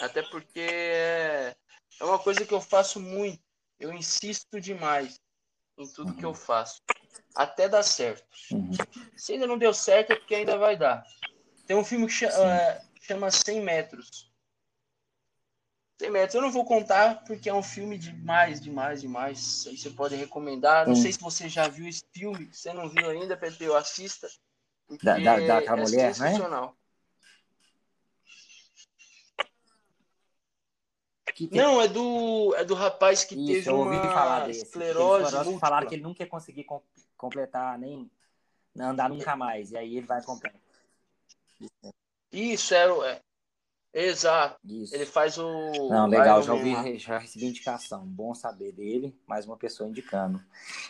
até 0.01 0.21
porque 0.21 0.59
é, 0.59 1.55
é 1.99 2.03
uma 2.03 2.19
coisa 2.19 2.45
que 2.45 2.53
eu 2.53 2.61
faço 2.61 2.99
muito 2.99 3.41
eu 3.79 3.93
insisto 3.93 4.59
demais. 4.59 5.19
em 5.77 5.87
tudo 5.93 6.11
uhum. 6.11 6.17
que 6.17 6.25
eu 6.25 6.33
faço. 6.33 6.81
Até 7.35 7.69
dar 7.69 7.83
certo. 7.83 8.25
Uhum. 8.51 8.71
Se 9.15 9.33
ainda 9.33 9.47
não 9.47 9.57
deu 9.57 9.73
certo, 9.73 10.11
é 10.11 10.15
porque 10.15 10.35
ainda 10.35 10.57
vai 10.57 10.75
dar. 10.75 11.03
Tem 11.65 11.77
um 11.77 11.85
filme 11.85 12.07
que 12.07 12.13
chama, 12.13 12.33
uh, 12.33 12.81
chama 13.01 13.31
100 13.31 13.61
metros. 13.61 14.29
100 15.99 16.11
metros. 16.11 16.35
Eu 16.35 16.41
não 16.41 16.51
vou 16.51 16.65
contar 16.65 17.23
porque 17.25 17.49
é 17.49 17.53
um 17.53 17.63
filme 17.63 17.97
demais, 17.97 18.59
demais, 18.59 19.01
demais. 19.01 19.65
Aí 19.67 19.77
você 19.77 19.89
pode 19.89 20.15
recomendar. 20.15 20.87
Não 20.87 20.95
sei 20.95 21.11
se 21.11 21.19
você 21.19 21.47
já 21.47 21.67
viu 21.67 21.87
esse 21.87 22.03
filme. 22.13 22.49
Se 22.51 22.61
você 22.61 22.73
não 22.73 22.89
viu 22.89 23.09
ainda, 23.09 23.37
Pepe, 23.37 23.63
eu 23.63 23.75
assista. 23.75 24.27
Da, 25.03 25.19
da, 25.19 25.39
da, 25.39 25.59
da 25.59 25.61
é 25.61 25.75
mulher, 25.75 26.17
né? 26.17 26.33
Tem... 31.47 31.61
Não, 31.61 31.81
é 31.81 31.87
do, 31.87 32.53
é 32.55 32.65
do 32.65 32.73
rapaz 32.73 33.23
que 33.23 33.35
Isso, 33.35 33.45
teve 33.45 33.69
eu 33.69 33.77
ouvi 33.77 33.95
uma 33.95 34.11
falar 34.11 34.47
desse. 34.47 34.63
esclerose. 34.63 35.35
Eles 35.35 35.59
falaram 35.59 35.87
que 35.87 35.95
ele 35.95 36.03
nunca 36.03 36.23
ia 36.23 36.29
conseguir 36.29 36.65
completar, 37.15 37.77
nem 37.77 38.09
andar 38.77 39.09
nunca 39.09 39.35
mais. 39.35 39.71
E 39.71 39.77
aí 39.77 39.97
ele 39.97 40.05
vai 40.05 40.21
completar. 40.23 40.59
Isso, 42.31 42.73
era, 42.73 42.93
é, 43.07 43.21
exato. 43.93 44.59
Isso. 44.65 44.93
Ele 44.93 45.05
faz 45.05 45.37
o. 45.37 45.89
Não, 45.89 46.07
legal, 46.07 46.41
já 46.43 46.53
ouvi, 46.53 46.97
já 46.97 47.17
recebi 47.17 47.45
indicação. 47.45 48.05
Bom 48.05 48.33
saber 48.33 48.71
dele, 48.71 49.17
mais 49.25 49.45
uma 49.45 49.57
pessoa 49.57 49.89
indicando. 49.89 50.43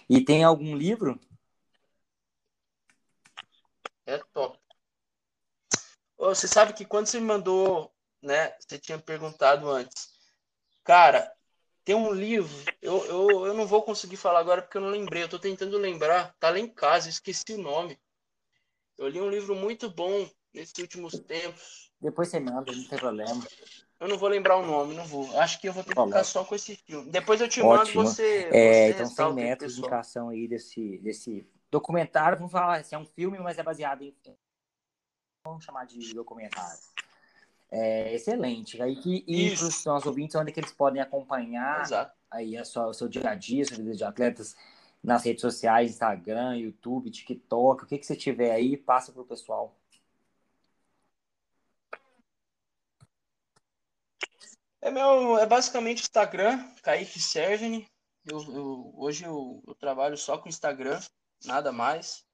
E 0.10 0.24
tem 0.24 0.44
algum 0.44 0.76
livro? 0.76 1.20
É 4.06 4.18
top. 4.34 4.60
Você 6.18 6.48
sabe 6.48 6.74
que 6.74 6.84
quando 6.84 7.08
você 7.08 7.20
me 7.20 7.26
mandou, 7.28 7.94
né? 8.22 8.54
Você 8.60 8.78
tinha 8.78 8.98
perguntado 8.98 9.70
antes 9.70 10.19
Cara, 10.90 11.32
tem 11.86 11.94
um 11.94 12.12
livro, 12.12 12.50
eu, 12.82 13.06
eu, 13.06 13.46
eu 13.46 13.54
não 13.54 13.68
vou 13.68 13.84
conseguir 13.84 14.18
falar 14.18 14.40
agora 14.40 14.60
porque 14.60 14.76
eu 14.76 14.82
não 14.82 14.90
lembrei, 14.90 15.22
eu 15.22 15.30
tô 15.30 15.38
tentando 15.38 15.78
lembrar, 15.78 16.34
tá 16.40 16.50
lá 16.50 16.58
em 16.58 16.68
casa, 16.68 17.08
esqueci 17.08 17.54
o 17.54 17.62
nome. 17.62 17.96
Eu 18.98 19.08
li 19.08 19.22
um 19.22 19.30
livro 19.30 19.54
muito 19.54 19.88
bom 19.88 20.28
nesses 20.52 20.76
últimos 20.80 21.20
tempos. 21.20 21.92
Depois 22.02 22.30
você 22.30 22.40
manda, 22.40 22.72
não 22.72 22.84
tem 22.88 22.98
problema. 22.98 23.48
Eu 24.00 24.08
não 24.08 24.18
vou 24.18 24.30
lembrar 24.30 24.58
o 24.58 24.66
nome, 24.66 24.96
não 24.96 25.06
vou. 25.06 25.40
Acho 25.40 25.62
que 25.62 25.70
eu 25.70 25.74
vou 25.74 25.84
ter 25.84 25.94
que 25.94 26.04
ficar 26.04 26.24
só 26.24 26.44
com 26.44 26.56
esse 26.56 26.76
filme. 26.76 27.12
Depois 27.12 27.40
eu 27.40 27.48
te 27.48 27.62
mando 27.62 27.82
Ótimo. 27.82 28.04
você. 28.04 28.50
É, 28.52 28.88
você 28.88 28.90
então, 28.90 29.06
100 29.06 29.34
metros 29.36 29.74
de 29.76 29.80
indicação 29.82 30.30
aí 30.30 30.48
desse, 30.48 30.98
desse 31.04 31.48
documentário. 31.70 32.40
Vamos 32.40 32.52
falar, 32.52 32.80
assim, 32.80 32.96
é 32.96 32.98
um 32.98 33.06
filme, 33.06 33.38
mas 33.38 33.60
é 33.60 33.64
baseado 33.64 34.02
em. 34.02 34.16
Vamos 35.46 35.64
chamar 35.64 35.86
de 35.86 36.16
documentário 36.16 36.80
é, 37.72 38.14
excelente. 38.14 38.82
Aí 38.82 38.96
que 38.96 39.24
e 39.28 39.56
para 39.56 39.68
os 39.68 39.86
nossos 39.86 40.08
ouvintes, 40.08 40.36
onde 40.36 40.50
é 40.50 40.54
que 40.54 40.60
eles 40.60 40.74
podem 40.74 41.02
acompanhar 41.02 41.82
Exato. 41.82 42.16
aí 42.30 42.58
a 42.58 42.66
sua, 42.66 42.88
o 42.88 42.94
seu 42.94 43.08
dia 43.08 43.30
a 43.30 43.36
dia, 43.36 43.66
sua 43.66 43.78
vida 43.78 43.96
de 43.96 44.04
atletas 44.04 44.56
nas 45.04 45.24
redes 45.24 45.42
sociais, 45.42 45.92
Instagram, 45.92 46.58
YouTube, 46.58 47.12
TikTok, 47.12 47.84
o 47.84 47.88
que, 47.88 47.98
que 47.98 48.06
você 48.06 48.16
tiver 48.16 48.52
aí, 48.52 48.76
passa 48.76 49.12
para 49.12 49.22
o 49.22 49.26
pessoal. 49.26 49.76
É 54.82 54.90
meu, 54.90 55.38
é 55.38 55.46
basicamente 55.46 56.02
Instagram, 56.02 56.66
Kaique 56.82 57.20
Serveni. 57.20 57.88
Eu, 58.26 58.42
eu, 58.54 58.94
hoje 58.96 59.24
eu, 59.26 59.62
eu 59.68 59.76
trabalho 59.76 60.18
só 60.18 60.38
com 60.38 60.50
Instagram, 60.50 61.00
nada 61.46 61.72
mais. 61.72 62.26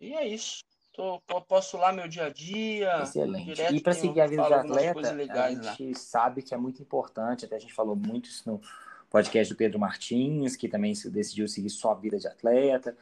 E 0.00 0.14
é 0.14 0.26
isso. 0.26 0.62
Tô, 0.92 1.20
posso 1.48 1.78
lá 1.78 1.90
meu 1.90 2.06
dia 2.06 2.26
a 2.26 2.28
dia. 2.28 3.02
Excelente. 3.02 3.62
e 3.72 3.80
para 3.80 3.94
seguir 3.94 4.20
a 4.20 4.26
vida 4.26 4.46
de 4.46 4.52
atleta, 4.52 5.12
legais, 5.12 5.58
a 5.58 5.72
gente 5.72 5.98
sabe 5.98 6.42
que 6.42 6.52
é 6.52 6.56
muito 6.56 6.82
importante, 6.82 7.46
até 7.46 7.56
a 7.56 7.58
gente 7.58 7.72
falou 7.72 7.96
muito 7.96 8.28
isso 8.28 8.50
no 8.50 8.60
podcast 9.08 9.52
do 9.52 9.56
Pedro 9.56 9.78
Martins, 9.78 10.54
que 10.54 10.68
também 10.68 10.92
decidiu 11.10 11.48
seguir 11.48 11.70
só 11.70 11.92
a 11.92 11.94
vida 11.94 12.18
de 12.18 12.28
atleta, 12.28 12.96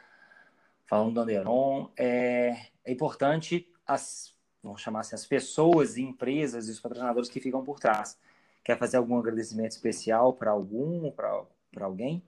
falando 0.87 1.15
do 1.15 1.21
Anderon. 1.21 1.89
É, 1.97 2.67
é 2.85 2.93
importante 2.93 3.69
as, 3.85 4.33
vamos 4.63 4.81
chamar 4.81 5.01
assim, 5.01 5.17
as 5.17 5.27
pessoas 5.27 5.97
e 5.97 6.03
empresas 6.03 6.69
e 6.69 6.71
os 6.71 6.79
patrocinadores 6.79 7.29
que 7.29 7.41
ficam 7.41 7.65
por 7.65 7.81
trás. 7.81 8.17
Quer 8.63 8.79
fazer 8.79 8.99
algum 8.99 9.19
agradecimento 9.19 9.73
especial 9.73 10.33
para 10.33 10.53
algum, 10.53 11.11
para 11.11 11.85
alguém? 11.85 12.23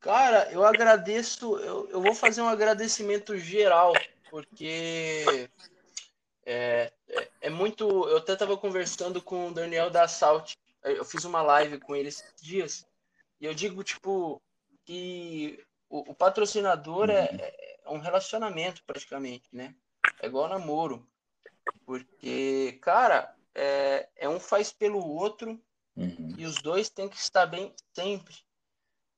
Cara, 0.00 0.50
eu 0.52 0.64
agradeço, 0.64 1.58
eu, 1.58 1.88
eu 1.90 2.00
vou 2.00 2.14
fazer 2.14 2.40
um 2.40 2.48
agradecimento 2.48 3.36
geral, 3.36 3.92
porque 4.30 5.24
é, 6.46 6.92
é, 7.08 7.28
é 7.40 7.50
muito. 7.50 8.08
Eu 8.08 8.18
até 8.18 8.34
estava 8.34 8.56
conversando 8.56 9.20
com 9.20 9.48
o 9.48 9.54
Daniel 9.54 9.90
da 9.90 10.06
Salt, 10.06 10.54
eu 10.84 11.04
fiz 11.04 11.24
uma 11.24 11.42
live 11.42 11.78
com 11.78 11.96
ele 11.96 12.08
esses 12.08 12.32
dias, 12.40 12.86
e 13.40 13.46
eu 13.46 13.54
digo, 13.54 13.82
tipo, 13.82 14.40
que 14.84 15.64
o, 15.90 16.12
o 16.12 16.14
patrocinador 16.14 17.10
é, 17.10 17.28
é 17.84 17.90
um 17.90 17.98
relacionamento 17.98 18.82
praticamente, 18.86 19.48
né? 19.52 19.74
É 20.22 20.26
igual 20.26 20.48
namoro. 20.48 21.06
Porque, 21.84 22.78
cara, 22.80 23.34
é, 23.54 24.08
é 24.16 24.28
um 24.28 24.38
faz 24.38 24.72
pelo 24.72 25.04
outro 25.04 25.60
uhum. 25.96 26.34
e 26.38 26.46
os 26.46 26.62
dois 26.62 26.88
têm 26.88 27.08
que 27.08 27.16
estar 27.16 27.46
bem 27.46 27.74
sempre. 27.92 28.34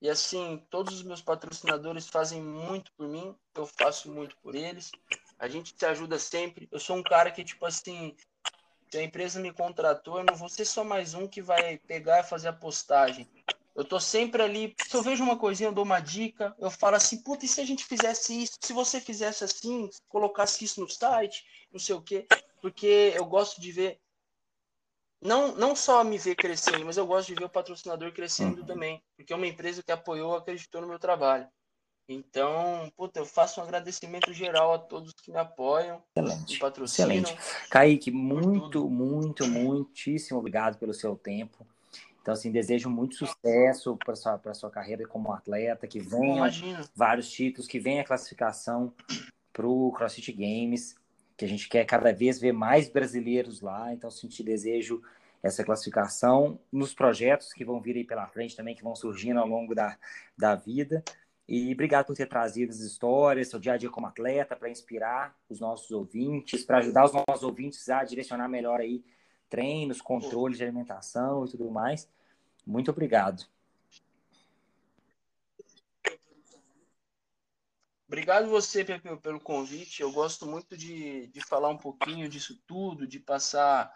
E 0.01 0.09
assim, 0.09 0.63
todos 0.71 0.95
os 0.95 1.03
meus 1.03 1.21
patrocinadores 1.21 2.09
fazem 2.09 2.43
muito 2.43 2.91
por 2.93 3.07
mim, 3.07 3.35
eu 3.55 3.67
faço 3.67 4.11
muito 4.11 4.37
por 4.39 4.55
eles. 4.55 4.91
A 5.39 5.47
gente 5.47 5.75
se 5.77 5.85
ajuda 5.85 6.19
sempre. 6.19 6.69
Eu 6.73 6.81
sou 6.81 6.97
um 6.97 7.03
cara 7.03 7.31
que, 7.31 7.45
tipo 7.45 7.67
assim, 7.67 8.17
se 8.91 8.99
a 8.99 9.03
empresa 9.03 9.39
me 9.39 9.53
contratou, 9.53 10.19
eu 10.19 10.25
não 10.25 10.35
vou 10.35 10.49
ser 10.49 10.65
só 10.65 10.83
mais 10.83 11.13
um 11.15 11.29
que 11.29 11.43
vai 11.43 11.79
pegar 11.79 12.21
e 12.21 12.25
fazer 12.25 12.49
a 12.49 12.53
postagem. 12.53 13.29
Eu 13.75 13.85
tô 13.85 14.01
sempre 14.01 14.43
ali, 14.43 14.75
se 14.87 14.97
eu 14.97 15.03
vejo 15.03 15.23
uma 15.23 15.39
coisinha, 15.39 15.69
eu 15.69 15.73
dou 15.73 15.85
uma 15.85 16.01
dica, 16.01 16.55
eu 16.59 16.71
falo 16.71 16.97
assim, 16.97 17.23
puta, 17.23 17.45
e 17.45 17.49
se 17.49 17.61
a 17.61 17.65
gente 17.65 17.85
fizesse 17.85 18.43
isso? 18.43 18.59
Se 18.61 18.73
você 18.73 19.01
fizesse 19.01 19.45
assim, 19.45 19.89
colocasse 20.09 20.65
isso 20.65 20.81
no 20.81 20.89
site, 20.89 21.45
não 21.73 21.79
sei 21.79 21.95
o 21.95 22.03
quê. 22.03 22.27
Porque 22.61 23.13
eu 23.15 23.25
gosto 23.25 23.61
de 23.61 23.71
ver 23.71 24.01
não, 25.23 25.55
não 25.55 25.77
só 25.77 26.03
me 26.03 26.17
ver 26.17 26.35
crescendo, 26.35 26.85
mas 26.87 26.97
eu 26.97 27.07
gosto 27.07 27.29
de 27.29 27.35
ver 27.35 27.45
o 27.45 27.51
patrocinador 27.51 28.13
crescendo 28.13 28.61
uhum. 28.61 28.67
também, 28.67 29.03
porque 29.17 29.33
é 29.33 29.37
uma 29.37 29.47
empresa 29.47 29.83
que 29.83 29.93
apoiou, 29.93 30.35
acreditou 30.35 30.81
no 30.81 30.89
meu 30.89 30.99
trabalho. 30.99 31.47
Então, 32.09 32.91
puta, 32.97 33.21
eu 33.21 33.27
faço 33.27 33.61
um 33.61 33.63
agradecimento 33.63 34.33
geral 34.33 34.73
a 34.73 34.79
todos 34.79 35.13
que 35.13 35.31
me 35.31 35.39
apoiam, 35.39 36.03
Excelente. 36.17 36.55
me 36.55 36.59
patrocinam. 36.59 37.11
Excelente. 37.13 37.69
Kaique, 37.71 38.11
muito, 38.11 38.89
muito, 38.89 39.47
muitíssimo 39.47 40.41
obrigado 40.41 40.77
pelo 40.77 40.93
seu 40.93 41.15
tempo. 41.15 41.65
Então, 42.21 42.35
assim, 42.35 42.51
desejo 42.51 42.91
muito 42.91 43.15
sucesso 43.15 43.97
para 44.05 44.17
sua, 44.17 44.41
sua 44.55 44.71
carreira 44.71 45.07
como 45.07 45.33
atleta, 45.33 45.87
que 45.87 46.01
venham 46.01 46.47
vários 46.95 47.31
títulos, 47.31 47.69
que 47.69 47.79
venha 47.79 48.03
a 48.03 48.05
classificação 48.05 48.93
para 49.53 49.67
o 49.67 49.93
CrossFit 49.93 50.33
Games 50.33 50.97
que 51.41 51.45
a 51.47 51.49
gente 51.49 51.71
quer 51.71 51.87
cada 51.87 52.13
vez 52.13 52.39
ver 52.39 52.53
mais 52.53 52.91
brasileiros 52.91 53.63
lá, 53.63 53.95
então 53.95 54.11
te 54.11 54.43
desejo 54.43 55.01
essa 55.43 55.65
classificação 55.65 56.61
nos 56.71 56.93
projetos 56.93 57.55
que 57.55 57.65
vão 57.65 57.81
vir 57.81 57.97
aí 57.97 58.05
pela 58.05 58.27
frente 58.27 58.55
também, 58.55 58.75
que 58.75 58.83
vão 58.83 58.95
surgindo 58.95 59.41
ao 59.41 59.47
longo 59.47 59.75
da, 59.75 59.99
da 60.37 60.55
vida. 60.55 61.03
E 61.49 61.73
obrigado 61.73 62.09
por 62.09 62.15
ter 62.15 62.27
trazido 62.27 62.71
as 62.71 62.81
histórias, 62.81 63.49
seu 63.49 63.59
dia 63.59 63.73
a 63.73 63.79
dia 63.79 63.89
como 63.89 64.07
atleta, 64.07 64.55
para 64.55 64.69
inspirar 64.69 65.35
os 65.49 65.59
nossos 65.59 65.91
ouvintes, 65.91 66.63
para 66.63 66.77
ajudar 66.77 67.07
os 67.07 67.13
nossos 67.15 67.43
ouvintes 67.43 67.89
a 67.89 68.05
direcionar 68.05 68.47
melhor 68.47 68.79
aí 68.79 69.03
treinos, 69.49 70.03
controles 70.03 70.59
de 70.59 70.65
alimentação 70.65 71.47
e 71.47 71.51
tudo 71.53 71.71
mais. 71.71 72.07
Muito 72.67 72.91
obrigado. 72.91 73.47
Obrigado 78.11 78.49
você, 78.49 78.85
Pepe, 78.85 79.17
pelo 79.19 79.39
convite. 79.39 80.03
Eu 80.03 80.11
gosto 80.11 80.45
muito 80.45 80.77
de, 80.77 81.29
de 81.29 81.41
falar 81.41 81.69
um 81.69 81.77
pouquinho 81.77 82.29
disso 82.29 82.61
tudo, 82.67 83.07
de 83.07 83.21
passar 83.21 83.89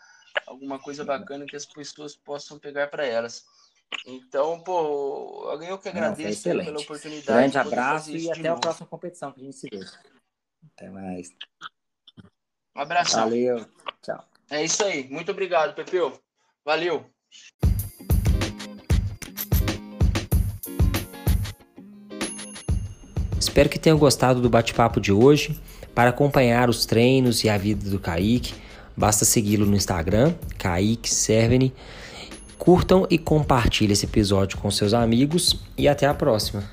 alguma 0.47 0.79
coisa 0.79 1.05
bacana 1.05 1.45
que 1.45 1.57
as 1.57 1.67
pessoas 1.67 2.15
possam 2.15 2.57
pegar 2.57 2.87
para 2.87 3.05
elas. 3.05 3.45
Então, 4.07 4.62
pô, 4.62 5.53
eu 5.61 5.77
que 5.79 5.89
agradeço 5.89 6.49
Não, 6.49 6.65
pela 6.65 6.81
oportunidade. 6.81 7.27
Grande 7.27 7.59
abraço 7.59 8.17
e 8.17 8.31
até 8.31 8.47
a 8.47 8.57
próxima 8.57 8.87
competição 8.87 9.33
que 9.33 9.41
a 9.41 9.45
gente 9.47 9.57
se 9.57 9.69
vê. 9.69 9.85
Até 10.77 10.89
mais. 10.91 11.31
Um 12.77 12.83
abraço. 12.83 13.17
Valeu. 13.17 13.69
Tchau. 14.01 14.25
É 14.49 14.62
isso 14.62 14.85
aí. 14.85 15.09
Muito 15.09 15.33
obrigado, 15.33 15.75
Pepeu. 15.75 16.23
Valeu. 16.65 17.12
Espero 23.55 23.68
que 23.68 23.78
tenham 23.78 23.96
gostado 23.96 24.40
do 24.40 24.50
bate-papo 24.50 25.00
de 25.00 25.12
hoje. 25.12 25.57
Para 25.94 26.11
acompanhar 26.11 26.68
os 26.68 26.84
treinos 26.84 27.44
e 27.44 27.48
a 27.48 27.57
vida 27.57 27.88
do 27.88 28.00
Kaique, 28.00 28.52
basta 28.96 29.24
segui-lo 29.24 29.64
no 29.64 29.76
Instagram, 29.76 30.34
Kaique 30.59 31.09
Serveni. 31.09 31.72
Curtam 32.59 33.07
e 33.09 33.16
compartilhem 33.16 33.92
esse 33.92 34.07
episódio 34.07 34.59
com 34.59 34.68
seus 34.72 34.92
amigos 34.92 35.61
e 35.78 35.86
até 35.86 36.05
a 36.05 36.12
próxima. 36.12 36.64